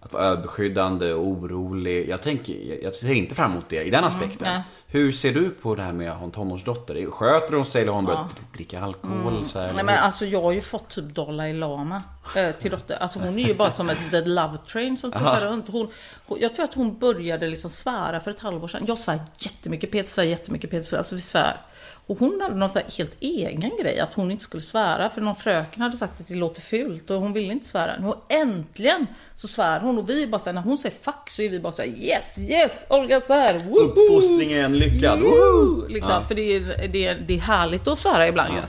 [0.00, 2.08] att vara överbeskyddande och orolig.
[2.08, 4.48] Jag tänker, jag, jag ser inte fram emot det i den aspekten.
[4.52, 4.62] nej.
[4.88, 7.10] Hur ser du på det här med att ha en tonårsdotter?
[7.10, 9.46] Sköter hon sig eller har hon börjat dricka alkohol?
[9.46, 12.02] Så här, Nej men alltså jag har ju fått typ Dalai Lama
[12.36, 12.96] eh, till dotter.
[12.96, 15.68] Alltså hon är ju bara som ett the love train som tuffar runt.
[15.68, 15.88] Hon,
[16.26, 18.84] hon, jag tror att hon började liksom svära för ett halvår sedan.
[18.86, 21.60] Jag svär jättemycket, Peter svär jättemycket, Peter svär, alltså vi svär.
[22.08, 25.10] Och hon hade någon så här helt egen grej, att hon inte skulle svära.
[25.10, 27.98] För någon fröken hade sagt att det låter fult och hon ville inte svära.
[28.00, 31.48] Nu äntligen så svär hon och vi bara såhär, när hon säger fuck så är
[31.48, 33.58] vi bara såhär yes, yes, Olga svär!
[33.58, 33.80] Woho!
[33.80, 35.20] Uppfostringen lyckad!
[35.20, 35.88] Woo!
[35.88, 36.22] Liksom, Ja.
[36.28, 38.60] För det är, det, är, det är härligt att svära ibland ju.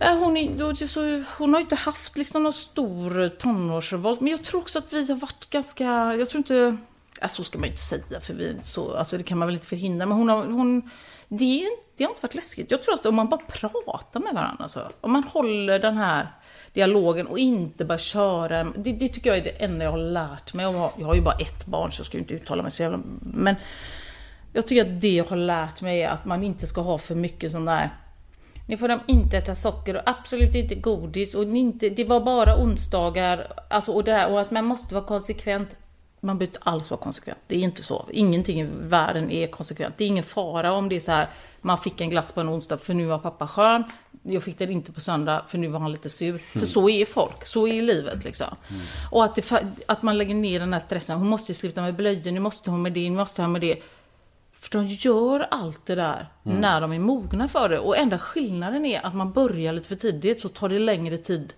[0.00, 4.42] Ja, Hon, är, så, hon har ju inte haft liksom någon stor tonårsrevolt, men jag
[4.42, 5.84] tror också att vi har varit ganska,
[6.18, 6.76] jag tror inte,
[7.20, 9.54] ja, så ska man ju inte säga, för vi, så, alltså, det kan man väl
[9.54, 10.90] inte förhindra, men hon har, hon,
[11.38, 12.70] det, är- det har inte varit läskigt.
[12.70, 16.26] Jag tror att om man bara pratar med varandra, så, om man håller den här
[16.72, 20.54] dialogen och inte bara köra, det, det tycker jag är det enda jag har lärt
[20.54, 20.64] mig.
[20.66, 22.72] Jag har, jag har ju bara ett barn så jag ska ju inte uttala mig
[22.72, 23.56] så jävla, men
[24.52, 27.14] jag tycker att det jag har lärt mig är att man inte ska ha för
[27.14, 27.90] mycket sån där
[28.68, 32.62] ni får de inte äta socker och absolut inte godis och inte, det var bara
[32.62, 33.52] onsdagar.
[33.70, 35.76] Alltså, och, det där, och att man måste vara konsekvent.
[36.24, 37.38] Man behöver inte alls vara konsekvent.
[37.46, 38.08] Det är inte så.
[38.12, 39.98] Ingenting i världen är konsekvent.
[39.98, 41.26] Det är ingen fara om det är så här.
[41.60, 43.84] Man fick en glass på en onsdag för nu var pappa skön.
[44.22, 46.38] Jag fick den inte på söndag för nu var han lite sur.
[46.38, 47.46] För så är folk.
[47.46, 48.56] Så är livet liksom.
[49.10, 49.52] Och att, det,
[49.86, 51.18] att man lägger ner den här stressen.
[51.18, 53.76] Hon måste sluta med blöjor, nu måste hon med det, nu måste hon med det.
[54.52, 57.78] För de gör allt det där när de är mogna för det.
[57.78, 61.54] Och enda skillnaden är att man börjar lite för tidigt så tar det längre tid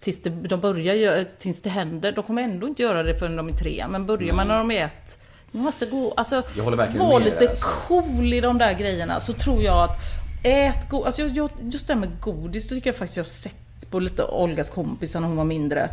[0.00, 2.12] tills det, de börjar, tills det händer.
[2.12, 3.86] De kommer ändå inte göra det förrän de är tre.
[3.88, 5.18] Men börjar man när de är ett
[5.50, 7.66] man måste gå, alltså, Jag håller verkligen var med lite alltså.
[7.88, 9.98] cool i de där grejerna så tror jag att
[10.44, 13.28] ät go- alltså jag, just det här med godis, då tycker jag faktiskt jag har
[13.28, 15.88] sett på lite Olgas kompisar när hon var mindre.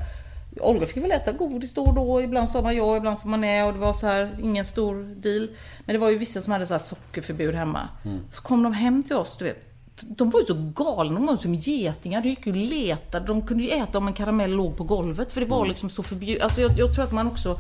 [0.60, 3.42] Olga fick väl äta godis då och då, ibland sa man ja, ibland sa man
[3.42, 5.48] nej och det var så här, ingen stor deal.
[5.86, 7.90] Men det var ju vissa som hade så här sockerförbud hemma.
[8.32, 9.73] Så kom de hem till oss, du vet.
[10.02, 12.22] De var ju så galna, de var som getingar.
[12.22, 13.26] De gick ju och letade.
[13.26, 16.04] De kunde ju äta om en karamell låg på golvet för det var liksom så
[16.04, 16.44] förbjudet.
[16.44, 17.58] Alltså jag, jag tror att man också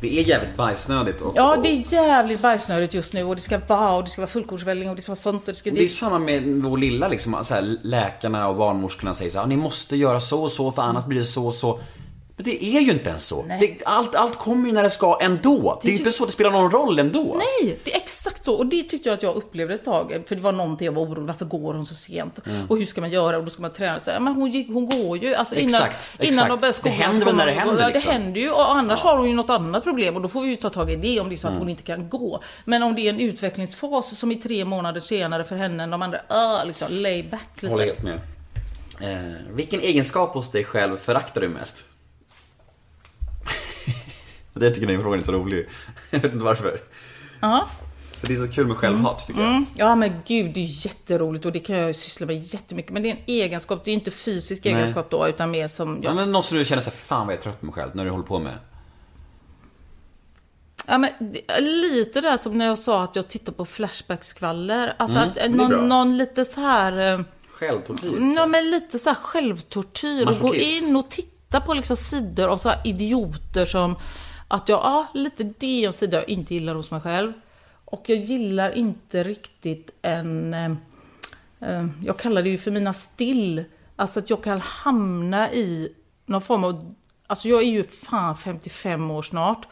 [0.00, 1.20] Det är jävligt bajsnödigt.
[1.20, 4.22] Och, Ja, det är jävligt bajsnödigt just nu och det ska vara och det ska
[4.22, 5.70] vara fullkornsvälling och det ska vara sånt och det ska...
[5.70, 9.46] Det är samma med vår lilla liksom, så här, läkarna och barnmorskorna säger så här,
[9.46, 11.80] ni måste göra så och så för annars blir det så och så.
[12.42, 13.42] Men det är ju inte ens så.
[13.60, 15.78] Det, allt, allt kommer ju när det ska ändå.
[15.82, 17.36] Det är ju inte så det spelar någon roll ändå.
[17.38, 18.54] Nej, det är exakt så.
[18.54, 20.22] Och det tyckte jag att jag upplevde ett tag.
[20.28, 22.46] För det var någonting jag var orolig Varför går hon så sent?
[22.46, 22.66] Mm.
[22.68, 23.38] Och hur ska man göra?
[23.38, 24.00] Och då ska man träna.
[24.00, 25.34] Så, här, men hon, gick, hon går ju.
[25.34, 26.48] Alltså innan, Exakt, innan exakt.
[26.48, 26.96] de börjar Det skolan.
[26.96, 28.12] händer så väl när det händer, Ja, liksom.
[28.12, 28.50] det händer ju.
[28.50, 30.16] Och annars har hon ju något annat problem.
[30.16, 31.60] Och då får vi ju ta tag i det om det är så att Mm.
[31.60, 32.40] hon inte kan gå.
[32.64, 36.02] Men om det är en utvecklingsfas som är tre månader senare för henne än de
[36.02, 36.18] andra.
[36.18, 37.72] Uh, liksom, lay back lite.
[37.72, 38.20] Håller helt med.
[39.02, 39.18] Eh,
[39.54, 41.84] vilken egenskap hos dig själv föraktar du mest?
[44.54, 45.68] Det tycker den frågan är så rolig.
[46.10, 46.80] Jag vet inte varför.
[47.40, 47.68] Ja.
[48.12, 49.50] Så det är så kul med självhat tycker jag.
[49.50, 49.66] Mm.
[49.76, 52.92] Ja men gud, det är jätteroligt och det kan jag syssla med jättemycket.
[52.92, 54.74] Men det är en egenskap, det är inte fysisk Nej.
[54.74, 56.00] egenskap då, utan mer som...
[56.02, 57.90] Ja, men något som du känner sig fan vad jag är trött på mig själv
[57.96, 58.52] när du håller på med.
[60.86, 61.10] Ja, men
[61.60, 64.94] lite där som när jag sa att jag tittar på Flashback-skvaller.
[64.98, 67.14] Alltså Mm, att någon, någon lite så här...
[67.14, 67.20] eh,
[67.50, 68.32] Självtortyr.
[68.36, 70.28] Ja, men lite så här självtortyr.
[70.28, 73.96] Och gå in och titta på liksom sidor av så här idioter som...
[74.52, 77.32] Att jag, ja, lite det är en sida jag inte gillar hos mig själv.
[77.84, 80.54] Och jag gillar inte riktigt en...
[80.54, 80.70] Eh,
[81.60, 83.64] eh, jag kallar det ju för mina still.
[83.96, 85.88] Alltså att jag kan hamna i
[86.26, 86.94] någon form av...
[87.26, 89.66] Alltså jag är ju fan 55 år snart.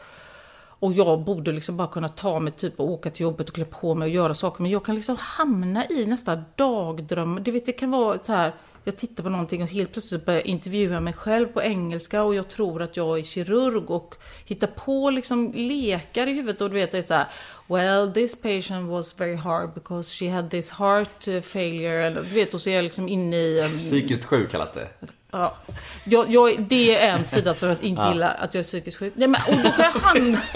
[0.59, 3.65] Och jag borde liksom bara kunna ta mig typ och åka till jobbet och klä
[3.65, 4.61] på mig och göra saker.
[4.61, 7.39] Men jag kan liksom hamna i nästa dagdröm.
[7.43, 8.53] Det vet, det kan vara så här.
[8.89, 12.35] Jag tittar på någonting och helt plötsligt börjar jag intervjua mig själv på engelska och
[12.35, 16.75] jag tror att jag är kirurg och hittar på liksom lekar i huvudet och du
[16.75, 17.25] vet det är så här.
[17.67, 22.07] Well, this patient was very hard because she had this heart eh, failure.
[22.07, 23.59] Eller, du vet, och så är jag liksom inne i...
[23.59, 24.87] en- Psykiskt sjuk kallas det.
[25.31, 25.55] Ja.
[26.03, 28.11] Jag, jag, det är en sida som jag inte Ja.
[28.13, 29.13] gillar, att jag är psykiskt sjuk.
[29.15, 30.41] Nej, men, och då kan jag hamna...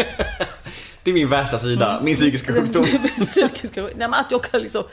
[1.03, 2.85] Det är min värsta sida, min psykiska sjukdom.
[3.25, 4.83] psykiska Nej, men att jag kan liksom...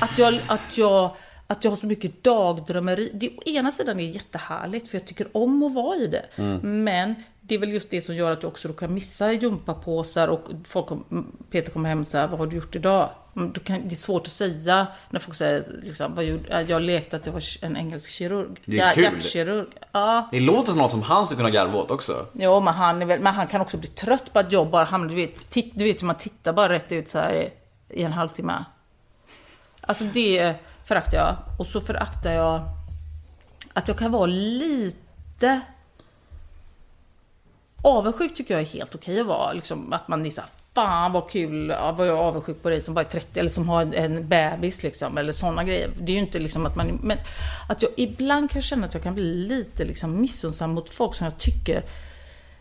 [0.00, 1.16] Att jag, att jag,
[1.50, 3.10] att jag har så mycket dagdrömmeri.
[3.14, 6.24] Det, å ena sidan är jättehärligt, för jag tycker om att vara i det.
[6.36, 6.84] Mm.
[6.84, 10.40] Men det är väl just det som gör att jag också kan missa gympapåsar och
[10.64, 13.10] folk kom, Peter kommer hem och säger vad har du gjort idag?
[13.36, 16.82] Mm, kan, det är svårt att säga när folk säger liksom, vad gjorde, "Ja, jag
[16.82, 18.48] lekte att jag var en engelsk kirurg.
[18.64, 19.04] Det är Ja, kul.
[19.04, 19.66] Hjärtkirurg.
[19.92, 20.28] Ja.
[20.32, 22.26] Det låter som något som han skulle kunna garva åt också.
[22.32, 24.84] Jo, men han, är väl, men han kan också bli trött på att jag bara
[24.84, 25.08] hamnar...
[25.08, 27.50] Du vet, titt, du vet hur man tittar bara rätt ut så här i,
[28.00, 28.64] i en halvtimme.
[29.80, 30.54] Alltså det
[30.88, 31.36] föraktar jag.
[31.58, 32.60] Och så föraktar jag
[33.72, 35.60] att jag kan vara lite...
[37.82, 39.52] Avundsjuk tycker jag är helt okej att vara.
[39.52, 42.80] Liksom, att man är såhär, fan vad kul, ja, vad jag är avundsjuk på dig
[42.80, 45.18] som bara är 30 eller som har en, en bebis liksom.
[45.18, 45.90] Eller sådana grejer.
[46.00, 46.98] Det är ju inte liksom att man...
[47.02, 47.18] Men
[47.68, 51.24] att jag ibland kan känna att jag kan bli lite liksom missunnsam mot folk som
[51.24, 51.82] jag tycker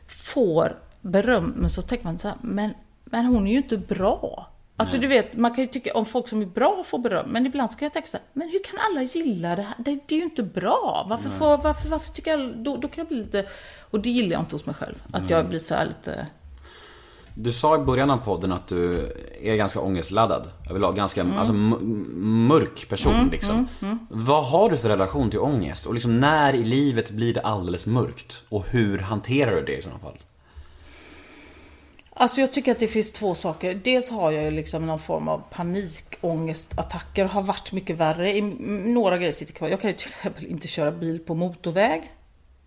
[0.08, 2.74] får beröm, men så tänker man så här, men,
[3.06, 4.48] men hon är ju inte bra.
[4.80, 7.46] Alltså du vet, man kan ju tycka om folk som är bra får beröm, men
[7.46, 9.76] ibland ska jag tänka så här, men hur kan alla gilla det här?
[9.78, 11.06] Det, det är ju inte bra.
[11.10, 11.38] Varför, Nej.
[11.38, 13.46] får, varför, varför tycker jag, då, då kan jag bli lite,
[13.92, 14.96] och det gillar jag inte hos mig själv.
[15.12, 16.28] Att jag blir så här lite,
[17.36, 20.96] Du sa i början av podden att du är ganska ångestladdad överlag.
[20.96, 23.56] Ganska alltså, m- mörk person Mm, liksom.
[23.56, 24.00] mm, mm.
[24.10, 25.86] Vad har du för relation till ångest?
[25.86, 28.44] Och liksom när i livet blir det alldeles mörkt?
[28.50, 30.18] Och hur hanterar du det i sådana fall?
[32.20, 33.74] Alltså jag tycker att det finns två saker.
[33.84, 37.26] Dels har jag ju liksom någon form av panikångestattacker.
[37.26, 38.36] Har varit mycket värre.
[38.38, 38.42] I,
[38.94, 39.68] några grejer sitter kvar.
[39.68, 42.12] Jag kan ju till exempel inte köra bil på motorväg.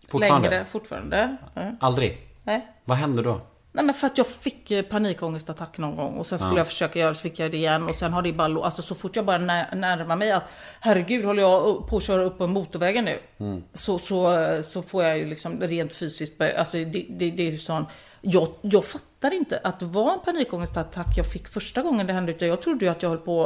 [0.08, 0.50] Fortfarande?
[0.50, 1.36] Längre, fortfarande.
[1.54, 1.62] Ja.
[1.80, 2.18] Aldrig?
[2.44, 2.66] Nej.
[2.84, 3.40] Vad händer då?
[3.72, 6.58] Nej men för att jag fick eh, panikångestattack någon gång och sen skulle Ja.
[6.58, 8.94] jag försöka göra så fick jag det igen och sen har det bara Alltså så
[8.94, 10.42] fort jag bara när, närmar mig att
[10.80, 13.62] Herregud håller jag på att köra upp på motorvägen nu Mm.
[13.74, 17.50] så, så, så får jag ju liksom rent fysiskt börja- Alltså det, det, det är
[17.50, 17.86] ju sån
[18.20, 22.32] jag, jag fattar inte att det var en panikångestattack jag fick första gången det hände
[22.32, 23.44] utan jag trodde ju att jag höll på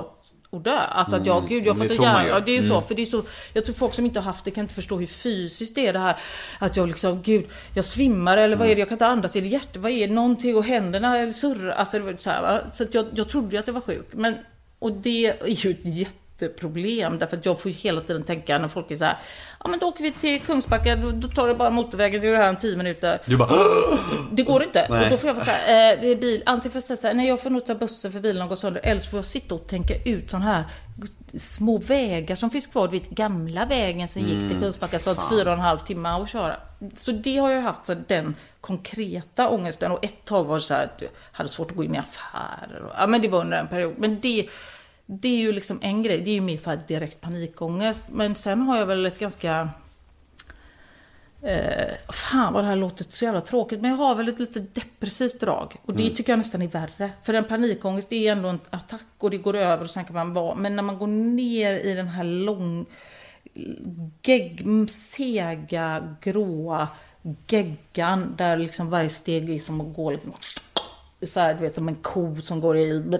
[0.50, 0.78] att dö.
[0.78, 2.28] Alltså att jag, Mm, gud jag fattar ju.
[2.28, 2.74] Ja, det är ju så.
[2.74, 2.86] Mm.
[2.88, 3.22] För det är så,
[3.52, 5.92] jag tror folk som inte har haft det kan inte förstå hur fysiskt det är
[5.92, 6.16] det här.
[6.58, 9.40] Att jag liksom, gud, jag svimmar eller vad är det, jag kan inte andas, är
[9.40, 11.72] det hjärtat, vad är det, någonting och händerna eller surrar.
[11.72, 12.60] Alltså så här, va?
[12.72, 14.06] Så jag, jag trodde ju att jag var sjuk.
[14.10, 14.34] Men,
[14.78, 15.84] och det är ju ett
[16.40, 19.18] jätteproblem därför att jag får ju hela tiden tänka när folk är så här,
[19.64, 22.32] ja men då åker vi till Kungsbacka, då, då tar det bara motorvägen, det är
[22.32, 23.20] det här om 10 minuter.
[23.26, 23.50] Du bara
[24.32, 24.86] Det går inte.
[24.90, 25.04] Nej.
[25.04, 27.40] Och då får jag vara såhär, eh, bil, antingen får jag säga såhär, nej jag
[27.42, 28.80] får nog ta bussen för bilen har gått sönder.
[28.84, 30.64] Eller så får jag sitta och tänka ut sån här
[31.36, 32.88] små vägar som finns kvar.
[32.88, 34.98] Du vet gamla vägen som gick till Mm, Kungsbacka.
[34.98, 35.30] Så att fan.
[35.30, 36.56] fyra och en halv timme att köra.
[36.96, 39.92] Så det har jag haft, så den konkreta ångesten.
[39.92, 41.98] Och ett tag var det så här att jag hade svårt att gå in i
[41.98, 42.82] affärer.
[42.84, 43.94] Och, ja men det var under en period.
[43.98, 44.48] Men det,
[45.06, 46.20] det är ju liksom en grej.
[46.20, 48.04] Det är ju mer så här direkt panikångest.
[48.10, 49.68] Men sen har jag väl ett ganska
[51.42, 54.60] Eh, fan vad det här låter så jävla tråkigt, men jag har väl ett lite
[54.60, 55.76] depressivt drag.
[55.84, 56.14] Och det Mm.
[56.14, 57.10] tycker jag nästan är värre.
[57.22, 60.14] För en panikångest det är ändå en attack och det går över och sen kan
[60.14, 60.54] man vara...
[60.54, 62.86] Men när man går ner i den här lång...
[64.22, 66.88] Gegg, sega, gråa
[67.48, 70.32] geggan där liksom varje steg är som att gå liksom...
[71.22, 73.18] Så här, du vet, som en ko som går i...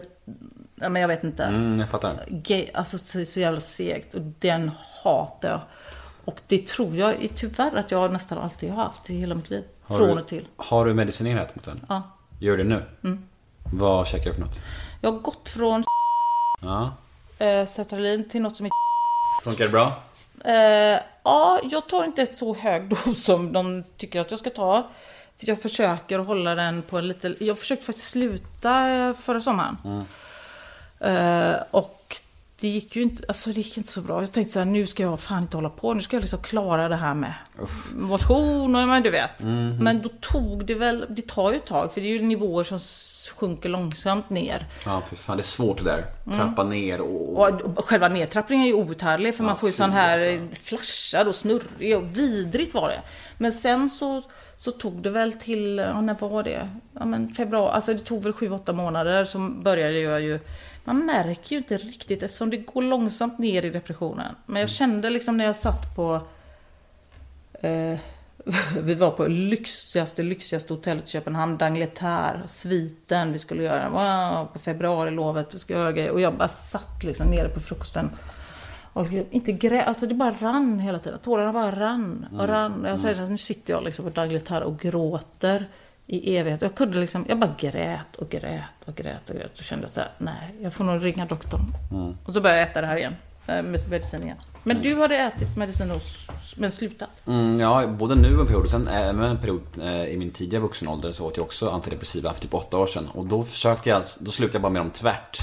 [0.74, 1.44] Ja, men jag vet inte.
[1.44, 2.20] Mm, jag fattar.
[2.44, 4.70] Ge- Alltså så, så jävla segt och den
[5.04, 5.60] hatar jag.
[6.24, 9.50] Och det tror jag är tyvärr att jag nästan alltid har haft i hela mitt
[9.50, 9.64] liv.
[9.82, 10.46] Har Från du, och till.
[10.56, 11.80] Har du medicinerat mot den?
[11.88, 12.02] Ja.
[12.40, 12.82] Gör du det nu?
[13.04, 13.24] Mm.
[13.72, 14.58] Vad käkar du för något?
[15.00, 15.84] Jag har gått från
[16.62, 16.90] Ja.
[17.38, 18.70] eh, sertralin till något som är
[19.44, 20.02] Funkar det bra?
[20.44, 24.88] eh, Ja, jag tar inte så hög dos som de tycker att jag ska ta.
[25.38, 27.34] För jag försöker hålla den på en lite...
[27.40, 29.76] Jag försökte faktiskt sluta eh, förra sommaren.
[31.04, 32.16] Eh, och
[32.60, 34.20] det gick ju inte, alltså det gick inte så bra.
[34.20, 35.94] Jag tänkte så här, nu ska jag fan inte hålla på.
[35.94, 37.34] Nu ska jag liksom klara det här med
[37.94, 39.42] motion och men du vet.
[39.42, 39.76] Mhm.
[39.80, 41.94] Men då tog det väl, det tar ju ett tag.
[41.94, 42.80] För det är ju nivåer som
[43.36, 44.66] sjunker långsamt ner.
[44.84, 46.04] Ja, fy fan, det är svårt det där.
[46.36, 47.38] Trappa ner och...
[47.64, 51.96] Och själva nedtrappningen är ju outhärdlig för man får ju sån här flashad och snurrig
[51.96, 53.02] och vidrigt var det.
[53.38, 54.22] Men sen så,
[54.56, 56.68] så tog det väl till, ja, när var det?
[56.92, 60.40] Ja men februari, alltså det tog väl 7-8 månader så började jag ju
[60.84, 64.34] man märker ju inte riktigt eftersom det går långsamt ner i depressionen.
[64.46, 66.20] Men jag kände liksom när jag satt på
[67.62, 67.98] eh,
[68.80, 73.88] vi var på lyxigaste, lyxigaste hotellet i Köpenhamn, D'Angleterre, sviten vi skulle göra.
[73.88, 76.10] Wow, på februarilovet, vi skulle göra grejer.
[76.10, 78.10] Och jag bara satt liksom nere på frukosten.
[78.92, 81.18] Och inte grät, alltså det bara rann hela tiden.
[81.18, 82.84] Tårarna bara rann och rann.
[82.84, 85.68] Och jag säger här, nu sitter jag liksom på D'Angleterre och gråter
[86.06, 86.62] i evighet.
[86.62, 89.58] Jag kunde liksom, jag bara grät och grät och grät och grät.
[89.58, 91.74] Och kände så här, nej, jag får nog ringa doktorn.
[91.92, 92.16] Mm.
[92.24, 93.16] Och så började jag äta det här igen.
[93.46, 94.36] Eh, Med medicin igen.
[94.62, 97.08] Men du hade ätit medicin och s- men slutat.
[97.26, 100.60] Mm, ja, både nu en period och sen även en period eh, i min tidiga
[100.60, 103.08] vuxen ålder så åt jag också antidepressiva för typ åtta år sedan.
[103.14, 105.38] Och då försökte jag, då slutade jag bara med dem tvärt.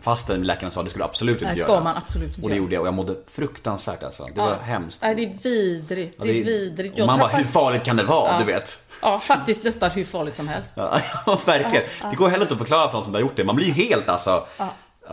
[0.00, 1.66] Fastän läkaren sa att det skulle absolut inte Nej, göra.
[1.66, 2.62] ska man absolut inte Och det göra.
[2.62, 4.26] gjorde jag och jag mådde fruktansvärt alltså.
[4.34, 5.02] Det var hemskt.
[5.02, 6.14] Nej, det är vidrigt.
[6.18, 7.00] Ja, Det är vidrigt.
[7.00, 8.32] Och man bara, hur farligt kan det vara?
[8.32, 8.38] Ja.
[8.38, 8.78] Du vet.
[9.02, 10.72] Ja, faktiskt nästan hur farligt som helst.
[10.76, 11.00] Ja,
[11.46, 11.84] verkligen.
[11.84, 12.08] Ja, ja.
[12.10, 13.44] Det går heller inte att förklara för någon som har gjort det.
[13.44, 14.44] Man blir ju helt alltså...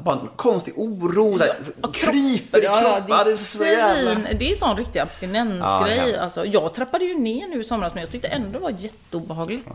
[0.01, 1.55] Bara en konstig oro, så här,
[1.93, 3.17] kryper i Ja, ja, kroppen.
[3.17, 4.33] Ja, det är så jävla...
[4.33, 5.99] det är sån riktig Ja, abstinensgrej.
[5.99, 6.19] hemskt.
[6.19, 9.67] alltså, jag trappade ju ner nu i somras men jag tyckte ändå det var jätteobehagligt.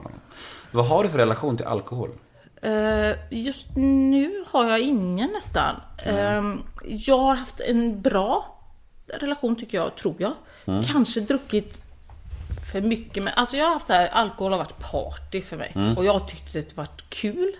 [0.70, 2.10] Vad har du för relation till alkohol?
[2.62, 5.76] Eh, just nu har jag ingen nästan.
[6.06, 6.42] Eh,
[6.86, 8.58] jag har haft en bra
[9.06, 10.32] relation tycker jag, tror jag.
[10.66, 10.82] Mm.
[10.84, 11.78] Kanske druckit
[12.72, 15.72] för mycket men alltså jag har haft så här, alkohol har varit party för mig.
[15.74, 15.96] Mm.
[15.96, 17.52] Och jag har tyckt det varit kul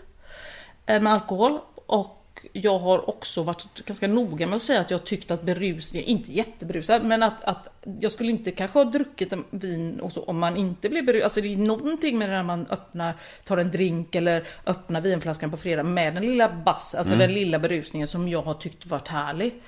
[0.87, 1.59] eh, med alkohol.
[1.87, 2.21] Och
[2.57, 6.33] jag har också varit ganska noga med att säga att jag tyckt att berusning, inte
[6.33, 7.69] jätteberusad, men att, att
[8.01, 11.25] jag skulle inte kanske ha druckit vin och så, om man inte blir berusad.
[11.25, 13.15] Alltså det är någonting med det när man öppnar,
[13.45, 17.27] tar en drink eller öppnar vinflaskan på fredag med den lilla bass, alltså Mm.
[17.27, 19.63] den lilla berusningen som jag har tyckt varit härlig.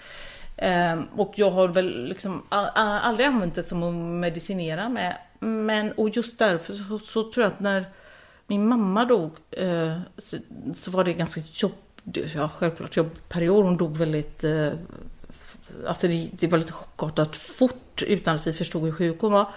[0.57, 5.17] Ehm, och jag har väl liksom aldrig använt det som att medicinera med.
[5.41, 7.85] Men, och just därför så, så tror jag att när
[8.47, 10.37] min mamma dog eh, så,
[10.75, 11.73] så var det ganska jobb,
[12.35, 13.65] ja självklart jobbperiod.
[13.65, 14.69] Hon dog väldigt, eh,
[15.87, 19.49] alltså det, det var lite chockartat fort utan att vi förstod hur sjuk hon var.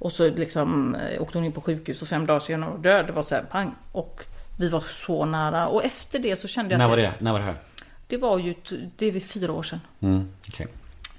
[0.00, 2.82] Och så liksom eh, åkte hon in på sjukhus och fem dagar senare var hon
[2.82, 3.06] död.
[3.06, 3.74] Det var så här pang.
[3.92, 4.24] Och
[4.58, 5.68] vi var så nära.
[5.68, 7.12] Och efter det så kände jag När var det?
[7.18, 7.56] När var det här?
[8.08, 8.54] det var ju,
[8.96, 9.80] det är fyra år sedan.
[10.00, 10.66] Mm, okej.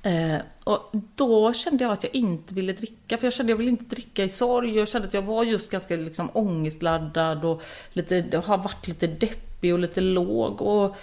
[0.01, 3.57] Eh, och då kände jag att jag inte ville dricka, för jag kände att jag
[3.57, 4.77] ville inte dricka i sorg.
[4.77, 7.61] Jag kände att jag var just ganska liksom ångestladdad och
[7.93, 9.07] lite, har varit lite
[9.59, 10.61] deppig och lite låg.
[10.61, 10.95] Och,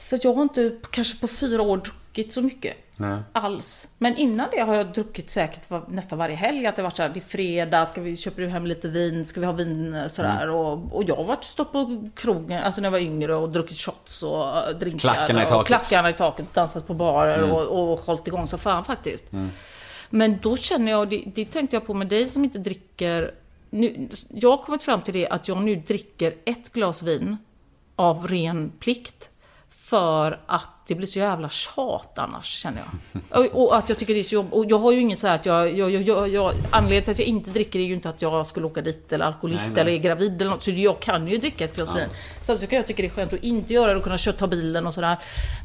[0.00, 3.18] så jag har inte kanske på fyra år druckit så mycket Nej.
[3.32, 3.88] alls.
[3.98, 6.66] Men innan det har jag druckit säkert var, nästan varje helg.
[6.66, 9.24] Att det varit så här, det är fredag, ska vi, köper du hem lite vin,
[9.24, 10.42] ska vi ha vin sådär.
[10.42, 10.54] Mm.
[10.54, 13.78] Och, och jag har varit stått på krogen, alltså när jag var yngre och druckit
[13.78, 14.98] shots och drinkar.
[14.98, 15.66] Klackarna i och taket.
[15.66, 17.50] Klackarna i taket, dansat på barer Mm.
[17.50, 19.32] och, och hållit igång så fan faktiskt.
[19.32, 19.50] Mm.
[20.10, 23.30] Men då känner jag, det, det tänkte jag på med dig som inte dricker.
[23.74, 27.36] Nu, jag har kommit fram till det att jag nu dricker ett glas vin
[27.96, 29.30] av ren plikt.
[29.92, 32.82] För att det blir så jävla tjat annars, känner
[33.30, 33.40] jag.
[33.54, 34.52] Och, och att jag tycker det är så jobbigt.
[34.52, 36.52] Och jag har ju inget så här att jag, jag, jag, jag.
[36.70, 39.24] Anledningen till att jag inte dricker är ju inte att jag skulle åka dit eller
[39.24, 39.94] alkoholist Nej, nej.
[39.94, 40.62] eller är gravid eller något.
[40.62, 42.00] Så jag kan ju dricka ett glas Ja.
[42.00, 42.08] vin.
[42.42, 44.46] Samtidigt kan jag tycka det är skönt att inte göra det och kunna köra ta
[44.46, 45.16] bilen och sådär.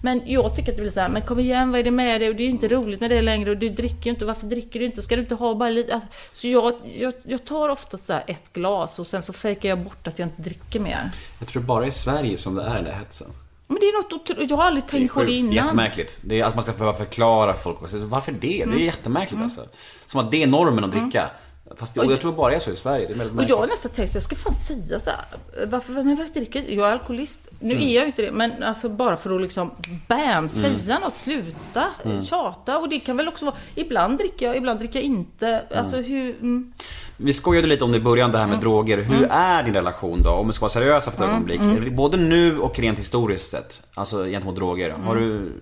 [0.03, 2.21] Men jag tycker att det blir så här, men kom igen, vad är det med
[2.21, 2.29] dig?
[2.29, 4.25] Och det är ju inte roligt med det längre och du dricker ju inte.
[4.25, 5.01] Varför dricker du inte?
[5.01, 5.93] Ska du inte ha bara lite?
[5.93, 9.79] Alltså, Så jag, jag, jag tar ofta så ett glas och sen så fejkar jag
[9.79, 11.11] bort att jag inte dricker mer.
[11.39, 13.27] Jag tror bara i Sverige som det är den där hetsen.
[13.67, 15.53] Men det är något otro- Jag har aldrig tänkt på det innan.
[15.53, 16.17] jättemärkligt.
[16.21, 17.77] Det är att man ska behöva förklara för folk.
[17.93, 18.37] Varför det?
[18.39, 18.79] Det är Mm.
[18.79, 19.65] jättemärkligt alltså.
[20.05, 21.29] Som att det är normen att dricka.
[21.77, 23.07] Fast det, och jag tror bara det är så i Sverige.
[23.07, 26.15] Det är Och jag har nästan tänkt jag ska fan säga så här, varför, men
[26.15, 26.71] varför dricker jag?
[26.73, 27.41] Jag är alkoholist.
[27.59, 27.87] Nu Mm.
[27.87, 29.71] är jag ju inte det, men alltså bara för att liksom
[30.07, 30.49] BAM!
[30.49, 32.23] Säga något, sluta Mm.
[32.25, 32.77] tjata.
[32.77, 35.63] Och det kan väl också vara, ibland dricker jag, ibland dricker jag inte.
[35.75, 36.29] Alltså hur...
[36.35, 36.73] Mm.
[37.17, 38.97] Vi skojade lite om det i början, det här med droger.
[38.97, 39.31] Hur Mm.
[39.31, 40.29] är din relation då?
[40.29, 41.59] Om vi ska vara seriösa för ett Mm, ögonblick.
[41.61, 41.95] mm.
[41.95, 43.81] Både nu och rent historiskt sett.
[43.93, 44.89] Alltså gentemot droger.
[44.89, 45.29] Har, Mm.
[45.29, 45.53] du,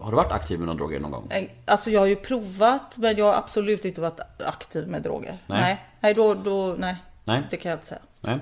[0.00, 1.32] har du varit aktiv med några droger någon gång?
[1.66, 5.42] Alltså jag har ju provat, men jag har absolut inte varit aktiv med droger.
[5.46, 5.60] Nej.
[5.60, 6.96] Nej, nej, då, då, nej.
[7.24, 7.42] Nej.
[7.50, 8.00] Det kan jag inte säga.
[8.20, 8.38] Nej.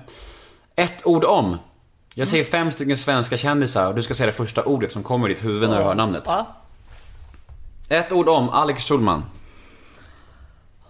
[0.75, 1.57] Ett ord om.
[2.15, 5.29] Jag säger fem stycken svenska kändisar och du ska säga det första ordet som kommer
[5.29, 6.23] i ditt huvud när du hör namnet.
[6.25, 6.47] Ja.
[7.89, 9.23] Ett ord om Alex Schulman.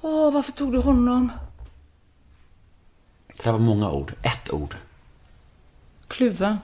[0.01, 1.31] Åh, varför tog du honom?
[3.37, 4.13] Det här var många ord.
[4.21, 4.75] Ett ord.
[6.07, 6.57] Kluven.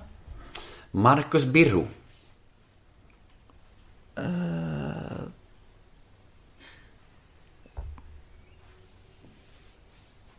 [0.91, 1.87] Marcus Birro.
[4.15, 4.23] Eh.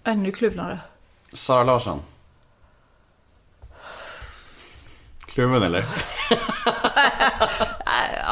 [0.04, 0.80] ännu kluvnare.
[1.32, 2.02] Sara Larsson.
[5.26, 5.86] Kluven eller?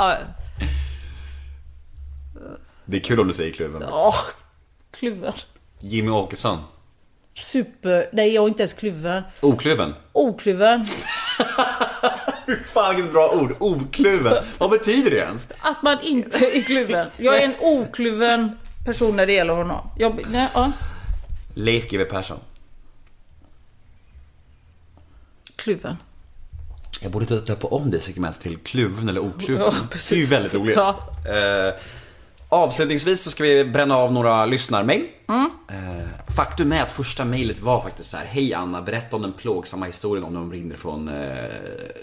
[0.01, 0.19] Ja,
[2.85, 3.83] Det är kul om du säger kluven.
[3.83, 4.15] ja,
[4.91, 5.33] kluven.
[5.79, 6.59] Jimmy Åkesson.
[7.45, 8.09] Super...
[8.13, 9.23] Nej, jag är inte ens kluven.
[9.41, 9.95] Okluven.
[10.13, 10.87] Okluven.
[12.47, 13.57] Fy fan vilket bra ord.
[13.61, 14.45] Okluven.
[14.59, 15.49] Vad betyder det ens?
[15.59, 17.09] Att man inte är kluven.
[17.17, 19.91] Jag är en okluven person när det gäller honom.
[19.99, 20.73] Jag, nej, ja.
[21.55, 22.39] Leif GW Persson.
[25.57, 25.97] Kluven.
[27.01, 29.63] Jag borde döpa om det segmentet till kluven eller okluven.
[29.63, 30.77] Ja, det är ju väldigt roligt.
[30.77, 31.11] Ja.
[31.25, 31.75] Eh,
[32.49, 35.05] avslutningsvis så ska vi bränna av några lyssnarmail.
[35.29, 35.51] Mm.
[35.71, 38.25] Eh, faktum är att första mejlet var faktiskt så här.
[38.25, 41.15] Hej Anna, berätta om den plågsamma historien om de ringde från eh,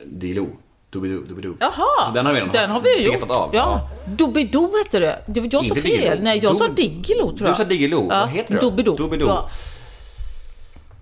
[0.06, 0.48] Dilo.
[0.90, 1.56] Doobidoo, doobidoo.
[1.60, 3.30] Jaha, Så den har vi redan den har vi ju gjort.
[3.32, 3.50] av.
[3.54, 3.90] Ja.
[4.08, 5.22] Doobidoo hette det.
[5.28, 6.20] det var jag sa fel.
[6.24, 7.58] Nej, jag sa Diggiloo tror Du jag.
[7.58, 8.08] sa Diggiloo.
[8.10, 8.20] Ja.
[8.20, 8.62] Vad heter det?
[8.62, 8.96] Doobidoo.
[8.96, 9.28] Doobidoo.
[9.28, 9.50] Ja.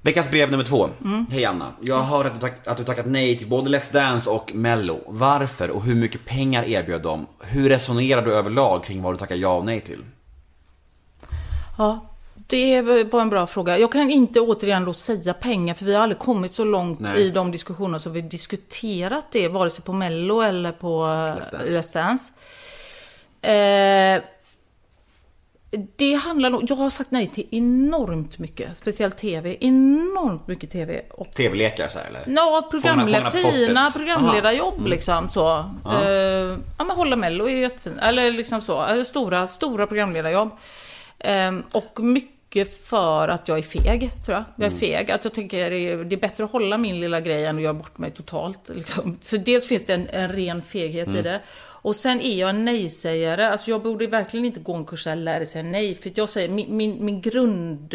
[0.05, 0.89] Veckans brev nummer två.
[1.03, 1.25] Mm.
[1.31, 1.67] Hej Anna.
[1.81, 4.99] Jag hör att du, tack, att du tackat nej till både Let's Dance och Mello.
[5.07, 7.27] Varför och hur mycket pengar erbjöd de?
[7.39, 9.99] Hur resonerar du överlag kring vad du tackar ja och nej till?
[11.77, 11.99] Ja,
[12.35, 13.79] det var en bra fråga.
[13.79, 17.21] Jag kan inte återigen då säga pengar, för vi har aldrig kommit så långt Nej.
[17.21, 21.79] i de diskussioner som vi diskuterat det, vare sig på Mello eller på Let's Dance.
[21.79, 22.31] Let's Dance.
[23.47, 24.23] Eh,
[25.95, 31.01] det handlar nog, jag har sagt nej till enormt mycket, speciellt TV, enormt mycket TV.
[31.09, 32.23] Och TV-lekar så här, eller?
[32.35, 33.53] Ja, fortet.
[33.53, 33.91] fina Aha.
[33.95, 34.87] programledarjobb Mm.
[34.91, 35.65] liksom så.
[35.83, 36.03] Ja.
[36.03, 37.97] Eh, ja men Hålla Mello är ju jättefint.
[38.01, 38.81] Eller liksom så.
[38.85, 40.49] Eller stora, stora programledarjobb.
[41.19, 44.43] Eh, och mycket för att jag är feg, tror jag.
[44.55, 44.79] Jag är Mm.
[44.79, 45.11] feg.
[45.11, 47.97] Att jag tänker det är, bättre att hålla min lilla grej än att göra bort
[47.97, 48.69] mig totalt.
[48.69, 49.17] Liksom.
[49.21, 51.23] Så dels finns det en, en ren feghet i Mm.
[51.23, 51.39] det.
[51.83, 53.49] Och sen är jag en nej-sägare.
[53.49, 55.95] Alltså jag borde verkligen inte gå en kurs där jag lär säga nej.
[55.95, 57.93] För jag säger, min, min, min grund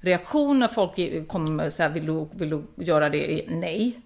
[0.00, 3.32] reaktion när folk kommer så här, vill du, vill du göra det?
[3.32, 4.00] är Nej.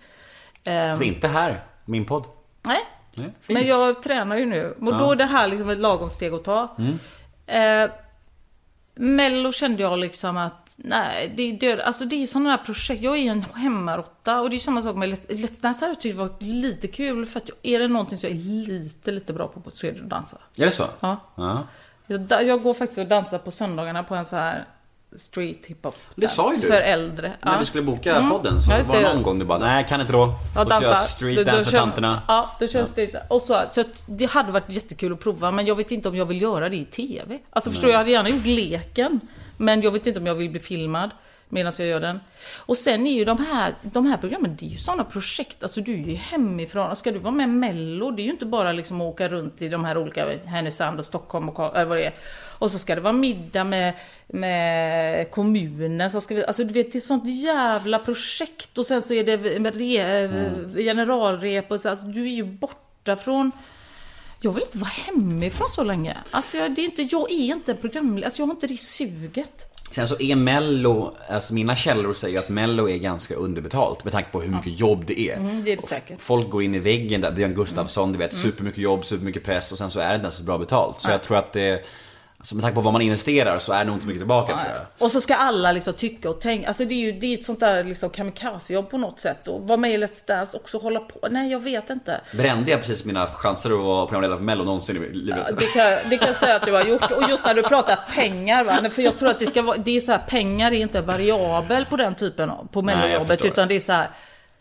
[0.64, 2.24] Ehm, Så inte här, min podd.
[2.62, 2.80] nej.
[3.14, 3.30] Nej.
[3.48, 4.74] Men jag tränar ju nu.
[4.80, 6.76] Och då är det här liksom ett lagom steg att ta.
[6.78, 6.98] Mm.
[7.46, 7.90] Eh,
[8.94, 11.80] Mello kände jag liksom att nej, det är död.
[11.80, 13.02] Alltså det är sådana här projekt.
[13.02, 15.86] Jag är en hemmarotta och det är samma sak med Let's Dance.
[15.86, 19.10] jag tyckt varit lite kul för att jag, är det någonting som jag är lite,
[19.10, 20.36] lite bra på så är det att dansa.
[20.60, 20.84] Är det så?
[21.00, 21.16] Ja.
[21.36, 21.62] ja.
[22.06, 24.64] Jag, jag går faktiskt och dansar på söndagarna på en så här
[25.16, 25.96] street hiphop.
[26.14, 26.66] Det sa ju du.
[26.66, 27.28] För äldre.
[27.42, 27.58] När Ja.
[27.58, 28.30] vi skulle boka Mm.
[28.30, 29.14] podden så Ja, var det det.
[29.14, 30.18] någon gång du bara, nej kan inte då.
[30.26, 30.96] Ja, jag dansa.
[30.96, 32.22] street dance med kör- tanterna.
[32.28, 35.66] Ja, då kör jag street Och så, så det hade varit jättekul att prova, men
[35.66, 37.38] jag vet inte om jag vill göra det i TV.
[37.50, 37.92] Alltså förstår Nej.
[37.92, 39.20] jag, hade gärna gjort leken.
[39.56, 41.10] Men jag vet inte om jag vill bli filmad
[41.48, 42.20] medan jag gör den.
[42.56, 45.80] Och sen är ju de här, de här programmen, det är ju sådana projekt, alltså
[45.80, 46.96] du är ju hemifrån.
[46.96, 49.68] Ska du vara med Mello, det är ju inte bara liksom att åka runt i
[49.68, 52.12] de här olika, Härnösand och Stockholm och äh, vad det är.
[52.58, 53.94] Och så ska det vara middag med,
[54.26, 59.02] med kommunen, så ska vi, alltså du vet det är sånt jävla projekt och sen
[59.02, 60.74] så är det med re, Mm.
[60.74, 63.52] generalrep och så, alltså, du är ju borta från
[64.42, 66.16] jag vill inte vara hemifrån så länge.
[66.30, 68.80] Alltså jag, det är inte, jag är inte en programledare, alltså jag har inte det
[68.80, 69.68] suget.
[69.90, 74.28] Sen så är Mello, alltså mina källor säger att Mello är ganska underbetalt med tanke
[74.32, 75.36] på hur mycket jobb det är.
[75.36, 76.20] Mm, det är det säkert.
[76.22, 78.42] Folk går in i väggen där, Björn Gustafsson, du vet, Mm.
[78.42, 81.00] supermycket jobb, supermycket press och sen så är det inte så bra betalt.
[81.00, 81.84] Så jag tror att det,
[82.42, 84.52] alltså med tanke på vad man investerar så är det nog inte så mycket tillbaka
[84.52, 85.06] tror jag.
[85.06, 86.68] Och så ska alla liksom tycka och tänka.
[86.68, 89.48] Alltså det är ju det är ett sånt där liksom kamikazejobb på något sätt.
[89.48, 91.28] Och vara med i Let's Dance också hålla på.
[91.30, 92.20] Nej, jag vet inte.
[92.32, 95.46] Brände jag precis mina chanser att vara programledare för Mello någonsin i livet?
[95.48, 97.10] Ja, Det kan, det kan jag säga att du har gjort.
[97.10, 98.90] Och just när du pratar pengar, va?
[98.90, 101.84] för jag tror att det ska vara, det är så här, pengar är inte variabel
[101.84, 103.44] på den typen av, på mellojobbet.
[103.44, 104.10] Utan det är så här,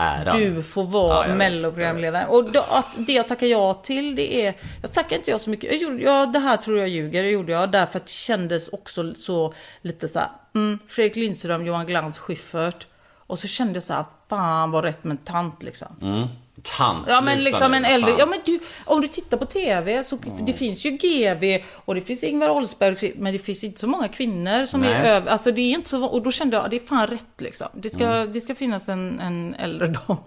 [0.02, 0.40] Äran.
[0.40, 2.26] du får vara Ja, melloprogramledare.
[2.28, 5.49] Och då, att det jag tackar ja till, det är, jag tackar inte jag så
[5.49, 5.72] mycket.
[5.72, 7.72] Jag gjorde, ja, det här tror jag ljuger, det gjorde jag.
[7.72, 12.88] Därför att det kändes också så lite så här, mm, Fredrik Lindström, Johan Glans, Schyffert.
[13.28, 15.95] Och så kände jag så här, fan vad rätt med tant liksom.
[16.02, 16.28] Mm.
[16.63, 20.17] Tant, Ja men liksom en äldre, ja men du, om du tittar på TV så
[20.45, 24.07] det finns ju GV och det finns Ingvar Oldsberg, men det finns inte så många
[24.07, 25.09] kvinnor som är Nej.
[25.11, 27.67] över, alltså det är inte så, och då kände jag, det är fan rätt liksom.
[27.73, 28.31] Det ska, Mm.
[28.31, 30.17] det ska finnas en, en äldre dam.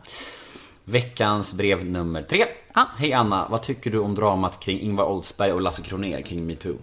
[0.85, 2.44] Veckans brev nummer tre.
[2.98, 6.77] Hej Anna, vad tycker du om dramat kring Ingvar Oldsberg och Lasse Kronér kring metoo?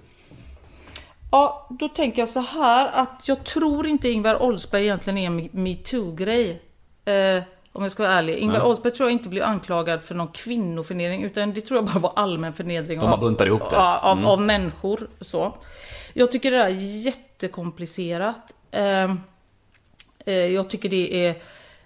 [1.31, 5.49] Ja, då tänker jag så här att jag tror inte Ingvar Oldsberg egentligen är en
[5.51, 6.61] metoo-grej.
[7.05, 7.43] Eh,
[7.73, 8.37] Om jag ska vara ärlig.
[8.37, 8.61] Ingvar.
[8.63, 12.13] Oldsberg tror jag inte blev anklagad för någon kvinnoförnedring utan det tror jag bara var
[12.15, 13.75] allmän förnedring De bara buntar ihop det.
[13.75, 14.29] Ja, av, Mm.
[14.29, 15.09] av människor.
[15.21, 15.57] Så.
[16.13, 18.53] Jag tycker det där är jättekomplicerat.
[18.71, 19.19] Ehm,
[20.25, 21.35] eh, jag tycker det är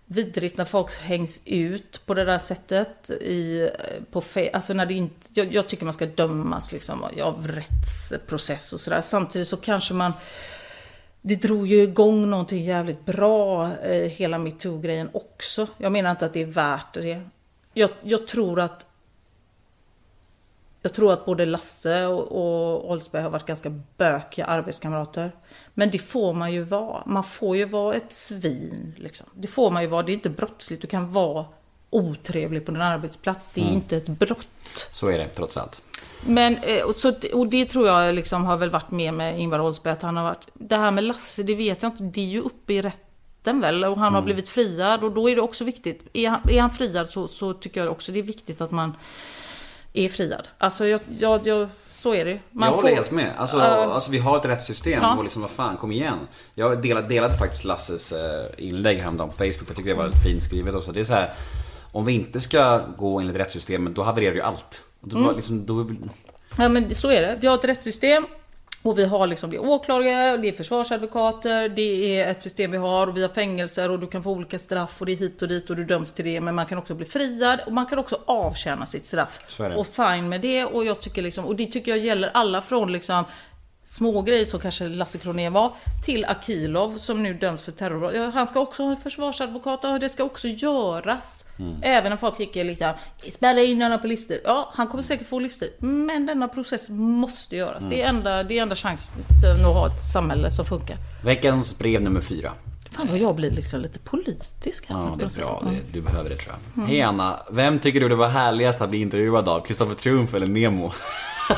[0.05, 3.09] vidrigt när folk hängs ut på det där sättet.
[3.09, 3.69] I,
[4.11, 8.73] på fe- alltså när det inte, jag, jag tycker man ska dömas liksom av rättsprocess
[8.73, 9.01] och sådär.
[9.01, 10.13] Samtidigt så kanske man
[11.27, 15.67] det drog ju igång någonting jävligt bra, eh, hela metoo-grejen också.
[15.77, 17.21] Jag menar inte att det är värt det.
[17.73, 18.87] Jag, jag tror att
[20.81, 25.31] jag tror att både Lasse och, och Oldsberg har varit ganska bökiga arbetskamrater.
[25.73, 27.03] Men det får man ju vara.
[27.05, 28.93] Man får ju vara ett svin.
[28.97, 29.27] Liksom.
[29.33, 30.03] Det får man ju vara.
[30.03, 30.81] Det är inte brottsligt.
[30.81, 31.45] Du kan vara
[31.89, 33.49] otrevlig på din arbetsplats.
[33.53, 33.75] Det är Mm.
[33.75, 34.47] inte ett brott.
[34.91, 35.81] Så är det trots allt.
[36.25, 39.59] Men, eh, och, så, och det tror jag liksom har väl varit med med Ingvar
[39.59, 40.47] Oldsberg, att han har varit...
[40.53, 42.03] Det här med Lasse, det vet jag inte.
[42.03, 43.83] Det är ju uppe i rätten väl?
[43.85, 44.25] Och han har Mm.
[44.25, 46.01] blivit friad och då är det också viktigt.
[46.13, 48.95] Är han, är han friad så, så tycker jag också det är viktigt att man
[49.93, 50.47] är friad.
[50.57, 53.31] Alltså, jag, jag, jag, så är det Man jag håller får- helt med.
[53.37, 53.63] Alltså, Ja.
[53.93, 55.15] alltså vi har ett rättssystem Ja.
[55.15, 56.17] och liksom vad fan, kom igen.
[56.53, 59.69] Jag delade, delade faktiskt Lasses eh, inlägg häromdagen på Facebook.
[59.69, 60.91] Jag tycker det var väldigt fint skrivet också.
[60.91, 61.33] Det är så här.
[61.91, 64.83] Om vi inte ska gå enligt rättssystemet, då havererar ju allt.
[65.05, 65.35] Då, Mm.
[65.35, 65.85] liksom, då,
[66.57, 67.37] Ja men så är det.
[67.41, 68.25] Vi har ett rättssystem
[68.81, 72.77] och vi har liksom det är åklagare, det är försvarsadvokater, det är ett system vi
[72.77, 75.41] har och vi har fängelser och du kan få olika straff och det är hit
[75.41, 76.41] och dit och du döms till det.
[76.41, 79.41] Men man kan också bli friad och man kan också avtjäna sitt straff.
[79.77, 82.91] Och fine med det och jag tycker liksom, och det tycker jag gäller alla från
[82.91, 83.25] liksom
[83.85, 85.73] små grejer som kanske Lasse Kronér var,
[86.05, 88.33] till Akilov som nu döms för terrorbrott.
[88.33, 91.45] Han ska också ha en försvarsadvokat och det ska också göras.
[91.59, 91.75] Mm.
[91.81, 92.93] Även om folk tycker liksom,
[93.31, 94.37] spärra in honom på listor.
[94.43, 95.69] Ja, han kommer säkert få livstid.
[95.79, 97.83] Men denna process måste göras.
[97.83, 97.89] Mm.
[97.89, 100.97] Det, är enda, det är enda chansen att ha ett samhälle som funkar.
[101.23, 102.51] veckans brev nummer fyra.
[102.91, 104.97] Fan vad jag blir liksom lite politisk här.
[104.97, 105.63] Ja, det är bra.
[105.65, 106.77] Det, du behöver det tror jag.
[106.77, 106.89] Mm.
[106.89, 107.39] Hej Anna.
[107.51, 109.65] Vem tycker du det var härligast att bli intervjuad av?
[109.65, 110.93] Kristoffer Triumf eller Nemo?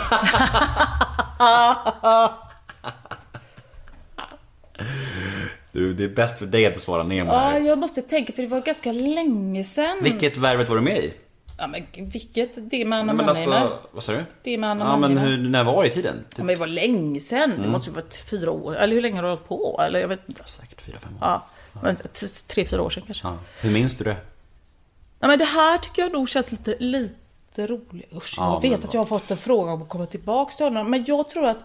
[5.71, 7.59] Du, det är bäst för dig att du svarar Nemo Ja, här.
[7.59, 9.97] jag måste tänka för det var ganska länge sedan.
[10.01, 11.13] Vilket värvet var du med i?
[11.59, 12.69] Ja men vilket?
[12.71, 14.25] Det med Anna men alltså, vad sa du?
[14.43, 16.15] Det med Anna Ja men hur, när var det i tiden?
[16.37, 17.49] Ja, men det var länge sedan.
[17.49, 17.69] Det Mm.
[17.71, 18.75] måste ju vara fyra år.
[18.77, 19.81] Eller hur länge har du hållit på?
[19.87, 20.41] Eller jag vet inte.
[20.45, 21.17] Säkert fyra, fem år.
[21.21, 21.45] Ja,
[21.83, 21.95] men
[22.47, 23.27] tre, fyra år sedan kanske.
[23.27, 23.37] Ja.
[23.61, 24.17] Hur minns du det?
[25.19, 27.15] Ja, men det här tycker jag nog känns lite, lite
[27.65, 28.13] roligt.
[28.15, 30.65] Usch, Ja, jag vet att jag har fått en fråga om att komma tillbaks till
[30.65, 30.91] honom.
[30.91, 31.59] Men jag tror att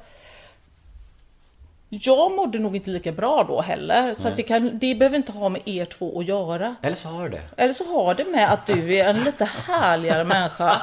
[1.88, 4.14] jag mådde nog inte lika bra då heller.
[4.14, 6.76] Så det, kan, det behöver inte ha med er två att göra.
[6.82, 7.40] Eller så har det.
[7.56, 10.82] Eller så har det med att du är en lite härligare människa.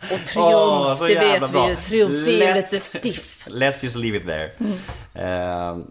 [0.00, 1.66] Och triumf, så det vet bra.
[1.66, 1.76] vi.
[1.76, 3.46] Triumf är lite stiff.
[3.46, 4.50] Let's just leave it there.
[4.58, 5.78] Mm.
[5.78, 5.84] Eh,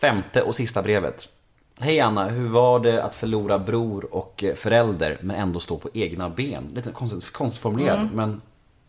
[0.00, 1.28] femte och sista brevet.
[1.82, 5.88] Hej Anna, hur var det att förlora bror och eh, förälder men ändå stå på
[5.94, 6.68] egna ben?
[6.74, 8.10] Lite konstigt, konstigt formulerat, Mm.
[8.14, 8.40] men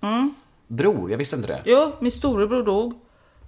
[0.02, 0.34] Mm.
[0.68, 1.62] bror, jag visste inte det.
[1.66, 2.94] Jo, min storebror dog.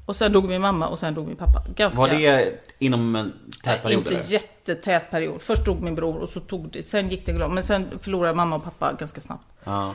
[0.06, 1.64] Och sen dog min mamma och sen dog min pappa.
[1.76, 2.00] Ganska...
[2.02, 3.34] Var det inom en
[3.64, 4.00] tät period?
[4.00, 4.32] Inte eller?
[4.34, 5.42] jättetät period.
[5.42, 7.52] Först dog min bror och så tog det, sen gick det glad.
[7.52, 9.44] Men sen förlorade jag mamma och pappa ganska snabbt.
[9.64, 9.94] Ja.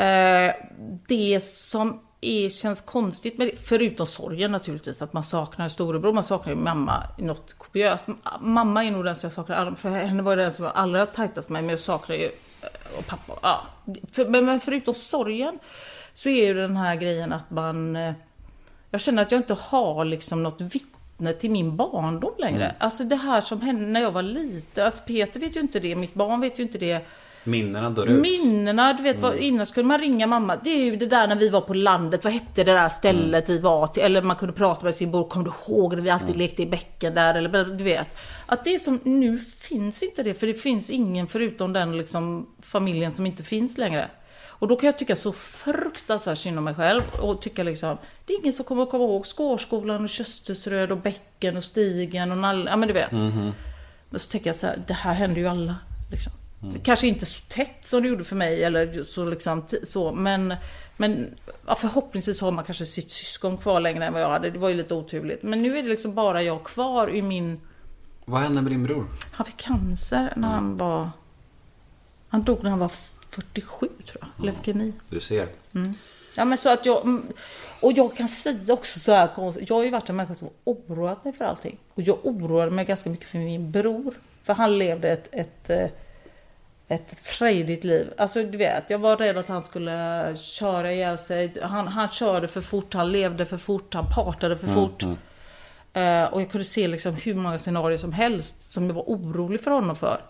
[0.00, 0.54] Eh,
[1.08, 6.24] det som är, känns konstigt med det, förutom sorgen naturligtvis, att man saknar storebror, man
[6.24, 8.06] saknar mamma något kopiöst.
[8.40, 11.50] Mamma är nog den som jag saknar för henne var den som var allra tajtast
[11.50, 13.38] med mig, men jag saknar ju eh, och pappa.
[13.42, 13.62] Ja.
[14.26, 15.58] Men men förutom sorgen
[16.14, 18.12] så är ju den här grejen att man eh,
[18.94, 22.64] jag känner att jag inte har liksom något vittne till min barndom längre.
[22.64, 22.76] Mm.
[22.78, 24.84] Alltså det här som hände när jag var liten.
[24.84, 27.06] Alltså Peter vet ju inte det, mitt barn vet ju inte det.
[27.44, 28.20] Minnena dör ut.
[28.22, 29.44] Minnena, du vet vad, Mm.
[29.44, 30.56] innan skulle man ringa mamma.
[30.64, 33.48] Det är ju det där när vi var på landet, vad hette det där stället
[33.48, 33.56] Mm.
[33.56, 34.02] vi var till?
[34.02, 36.66] Eller man kunde prata med sin bror, kommer du ihåg när vi alltid lekte i
[36.66, 37.34] bäcken där?
[37.34, 38.16] Eller du vet.
[38.46, 43.12] Att det som nu finns inte det, för det finns ingen förutom den liksom familjen
[43.12, 44.10] som inte finns längre.
[44.46, 47.96] Och då kan jag tycka så fruktansvärt synd om mig själv och tycka liksom,
[48.26, 52.32] det är ingen som kommer att komma ihåg Skårskolan och Köstersröd och bäcken och stigen
[52.32, 52.66] och nall...
[52.70, 53.12] Ja men du vet.
[53.12, 53.52] Mhm.
[54.10, 55.76] Men så tänker jag så här, det här händer ju alla.
[56.10, 56.32] Liksom.
[56.70, 56.80] Mm.
[56.82, 60.54] Kanske inte så tätt som det gjorde för mig eller så liksom så, men,
[60.96, 61.34] men
[61.66, 64.50] ja, förhoppningsvis har man kanske sitt syskon kvar längre än vad jag hade.
[64.50, 65.42] Det var ju lite oturligt.
[65.42, 67.60] Men nu är det liksom bara jag kvar i min...
[68.24, 69.06] Vad hände med din bror?
[69.32, 71.10] Han fick cancer när han var...
[72.28, 72.90] Han dog när han var
[73.30, 74.44] 47 tror jag.
[74.44, 74.92] Leukemi.
[75.08, 75.48] Du ser.
[75.74, 75.94] Mm.
[76.34, 77.02] Ja men så att jag...
[77.04, 77.26] mm,
[77.80, 79.68] Och jag kan säga också så här konstigt.
[79.70, 81.78] Jag har ju varit en människa som oroat mig för allting.
[81.94, 84.14] Och jag oroade mig ganska mycket för min bror.
[84.42, 85.86] För han levde ett, ett, eh,
[86.88, 88.12] ett frejdigt liv.
[88.18, 91.52] Alltså du vet, jag var rädd att han skulle köra ihjäl sig.
[91.62, 95.02] Han, han körde för fort, han levde för fort, han partade för Mm, fort.
[95.02, 95.16] mm.
[95.92, 99.60] Eh, och jag kunde se liksom hur många scenarier som helst som jag var orolig
[99.60, 100.20] för honom för.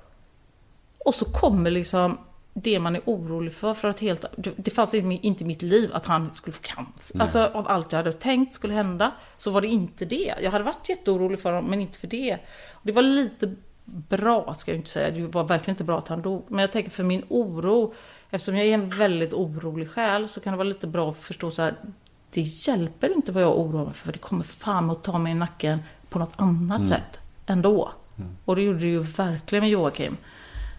[0.98, 2.18] Och så kommer liksom
[2.54, 4.24] det man är orolig för, för att helt,
[4.56, 7.16] det fanns inte i mitt liv att han skulle få cancer.
[7.16, 7.22] Nej.
[7.22, 10.34] Alltså av allt jag hade tänkt skulle hända, så var det inte det.
[10.42, 12.34] Jag hade varit jätteorolig för honom, men inte för det.
[12.72, 13.54] Och det var lite
[13.84, 15.10] bra, ska jag inte säga.
[15.10, 16.44] Det var verkligen inte bra att han dog.
[16.48, 17.94] Men jag tänker för min oro,
[18.30, 21.50] eftersom jag är en väldigt orolig själ, så kan det vara lite bra att förstå
[21.50, 21.74] så här,
[22.30, 25.32] det hjälper inte vad jag oroar mig för, för det kommer fan att ta mig
[25.32, 25.78] i nacken
[26.08, 26.88] på något annat Mm.
[26.88, 27.90] sätt ändå.
[28.44, 30.16] Och det gjorde det ju verkligen med Joakim.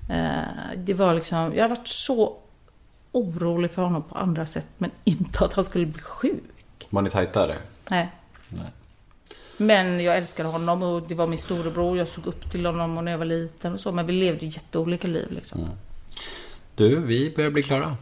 [0.09, 0.39] Eh,
[0.77, 2.37] det var liksom, jag har varit så
[3.11, 6.87] orolig för honom på andra sätt, men inte att han skulle bli sjuk.
[6.89, 7.55] Var ni tajtare?
[7.89, 8.11] Nej.
[8.49, 8.65] Nej.
[9.57, 13.03] Men jag älskade honom och det var min storebror, jag såg upp till honom och
[13.03, 15.69] när jag var liten och så, men vi levde jätteolika liv liksom.
[16.75, 17.97] Du, vi börjar bli klara.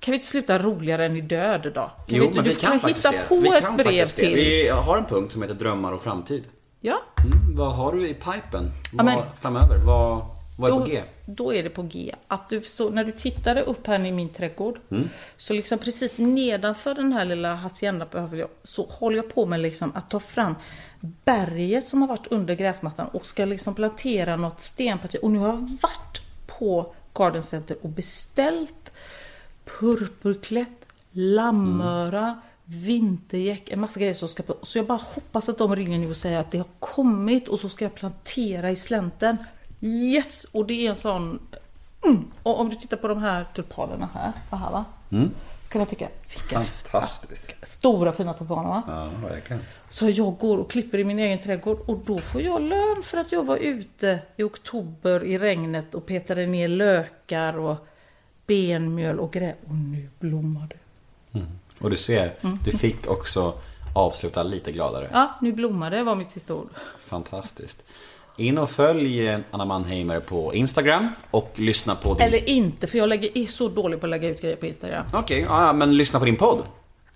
[0.00, 1.70] Kan vi inte sluta roligare än i död då?
[1.72, 3.28] Kan jo, vi inte, men vi du kan, faktiskt hitta det.
[3.28, 4.34] på vi ett brev till.
[4.34, 6.42] Vi har en punkt som heter drömmar och framtid.
[6.80, 8.70] Ja, Mm, vad har du i pipen?
[8.92, 9.76] Vad, men- framöver?
[9.78, 10.26] Vad,
[10.58, 11.02] vad är då, på G?
[11.26, 12.14] då är det på G.
[12.28, 15.08] Att du, så, när du tittade upp här i min trädgård, Mm.
[15.36, 19.60] så liksom precis nedanför den här lilla haciendan behöver jag, så håller jag på med
[19.60, 20.54] liksom att ta fram
[21.00, 25.16] berget som har varit under gräsmattan och ska liksom plantera något stenparti.
[25.22, 28.92] Och nu har jag varit på Garden Center och beställt
[29.80, 34.56] purpurklätt, lammöra, vintergäck, en massa grejer som ska på.
[34.62, 37.60] Så jag bara hoppas att de ringer nu och säger att det har kommit och
[37.60, 39.36] så ska jag plantera i slänten.
[39.80, 40.44] Yes!
[40.52, 41.38] Och det är en sån...
[42.04, 42.24] Mm.
[42.42, 44.84] Och om du tittar på de här tulpanerna här, här va?
[45.10, 45.30] Mm.
[45.62, 47.54] Så kan man tycka, vilka Fantastiskt.
[47.62, 48.82] stora fina tulpaner va?
[48.86, 49.62] Ja, verkligen.
[49.88, 53.18] Så jag går och klipper i min egen trädgård och då får jag lön för
[53.18, 57.86] att jag var ute i oktober i regnet och petade ner lökar och
[58.46, 59.54] benmjöl och gräs.
[59.68, 61.40] Och nu blommar det.
[61.80, 62.58] Och du ser, Mm.
[62.64, 63.54] du fick också
[63.94, 65.08] avsluta lite gladare.
[65.12, 66.68] Ja, nu blommar det var mitt sista ord.
[66.98, 67.82] Fantastiskt.
[68.38, 72.22] In och följ Anna Mannheimer på Instagram och lyssna på din...
[72.22, 75.04] Eller inte, för jag lägger, är så dålig på att lägga ut grejer på Instagram.
[75.12, 76.62] Okej, ja, men lyssna på din podd.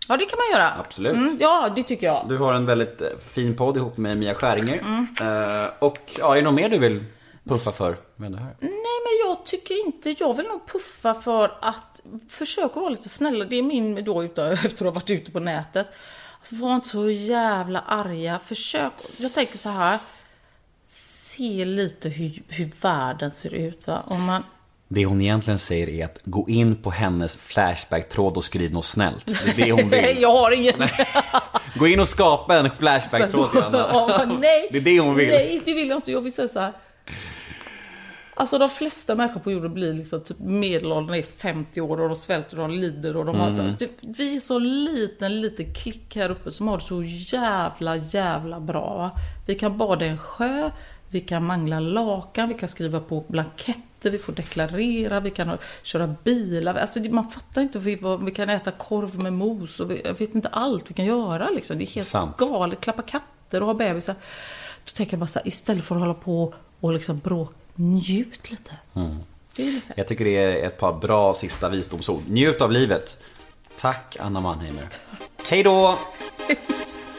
[0.08, 0.72] Ja, det kan man göra.
[0.80, 1.12] Absolut.
[1.12, 2.24] Mm, ja, det tycker jag.
[2.28, 4.78] Du har en väldigt eh, fin podd ihop med Mia Skäringer.
[4.78, 5.06] Mm.
[5.20, 7.04] Eh, och ja, är det något mer du vill
[7.44, 7.96] puffa för?
[8.16, 8.56] Med det här?
[8.60, 8.70] Nej,
[9.04, 10.14] men jag tycker inte...
[10.18, 13.44] Jag vill nog puffa för att försöka vara lite snälla.
[13.44, 14.22] Det är min då,
[14.52, 15.88] efter att ha varit ute på nätet.
[16.38, 18.38] Alltså, var inte så jävla arga.
[18.38, 18.92] Försök...
[19.18, 19.98] Jag tänker så här.
[21.36, 23.86] Se lite hur, hur världen ser ut.
[23.86, 24.02] Va?
[24.06, 24.42] Om man...
[24.88, 29.26] Det hon egentligen säger är att gå in på hennes Flashback-tråd och skriv något snällt.
[29.26, 30.16] Det är det hon vill.
[30.20, 30.74] jag har ingen...
[31.74, 33.78] Gå in och skapa en Flashback-tråd till Anna.
[33.78, 35.28] Ja, nej, Det är det hon vill.
[35.28, 36.12] Nej, det vill jag inte.
[36.12, 36.72] Jag vill säga så här.
[38.34, 42.16] Alltså de flesta människor på jorden blir liksom typ medelåldern är 50 år och de
[42.16, 43.72] svälter och de lider och de har Mm.
[43.72, 47.02] så, typ, Vi är så liten, liten klick här uppe som har det så
[47.36, 49.18] jävla, jävla bra.
[49.46, 50.70] Vi kan bada i en sjö,
[51.12, 56.14] vi kan mangla lakan, vi kan skriva på blanketter, vi får deklarera, vi kan köra
[56.24, 56.74] bilar.
[56.74, 60.34] Alltså man fattar inte, vi, vi kan äta korv med mos och vi, jag vet
[60.34, 61.78] inte allt vi kan göra liksom.
[61.78, 62.36] Det är helt Sant.
[62.36, 62.80] galet.
[62.80, 64.14] Klappa katter och ha bebisar.
[64.84, 68.50] Då tänker jag bara så här, istället för att hålla på och liksom bråk, njut
[68.50, 68.72] lite.
[68.94, 69.16] Mm.
[69.94, 72.22] Jag tycker det är ett par bra sista visdomsord.
[72.28, 73.18] Njut av livet.
[73.80, 74.88] Tack Anna Mannheimer.
[75.50, 75.98] Hej då!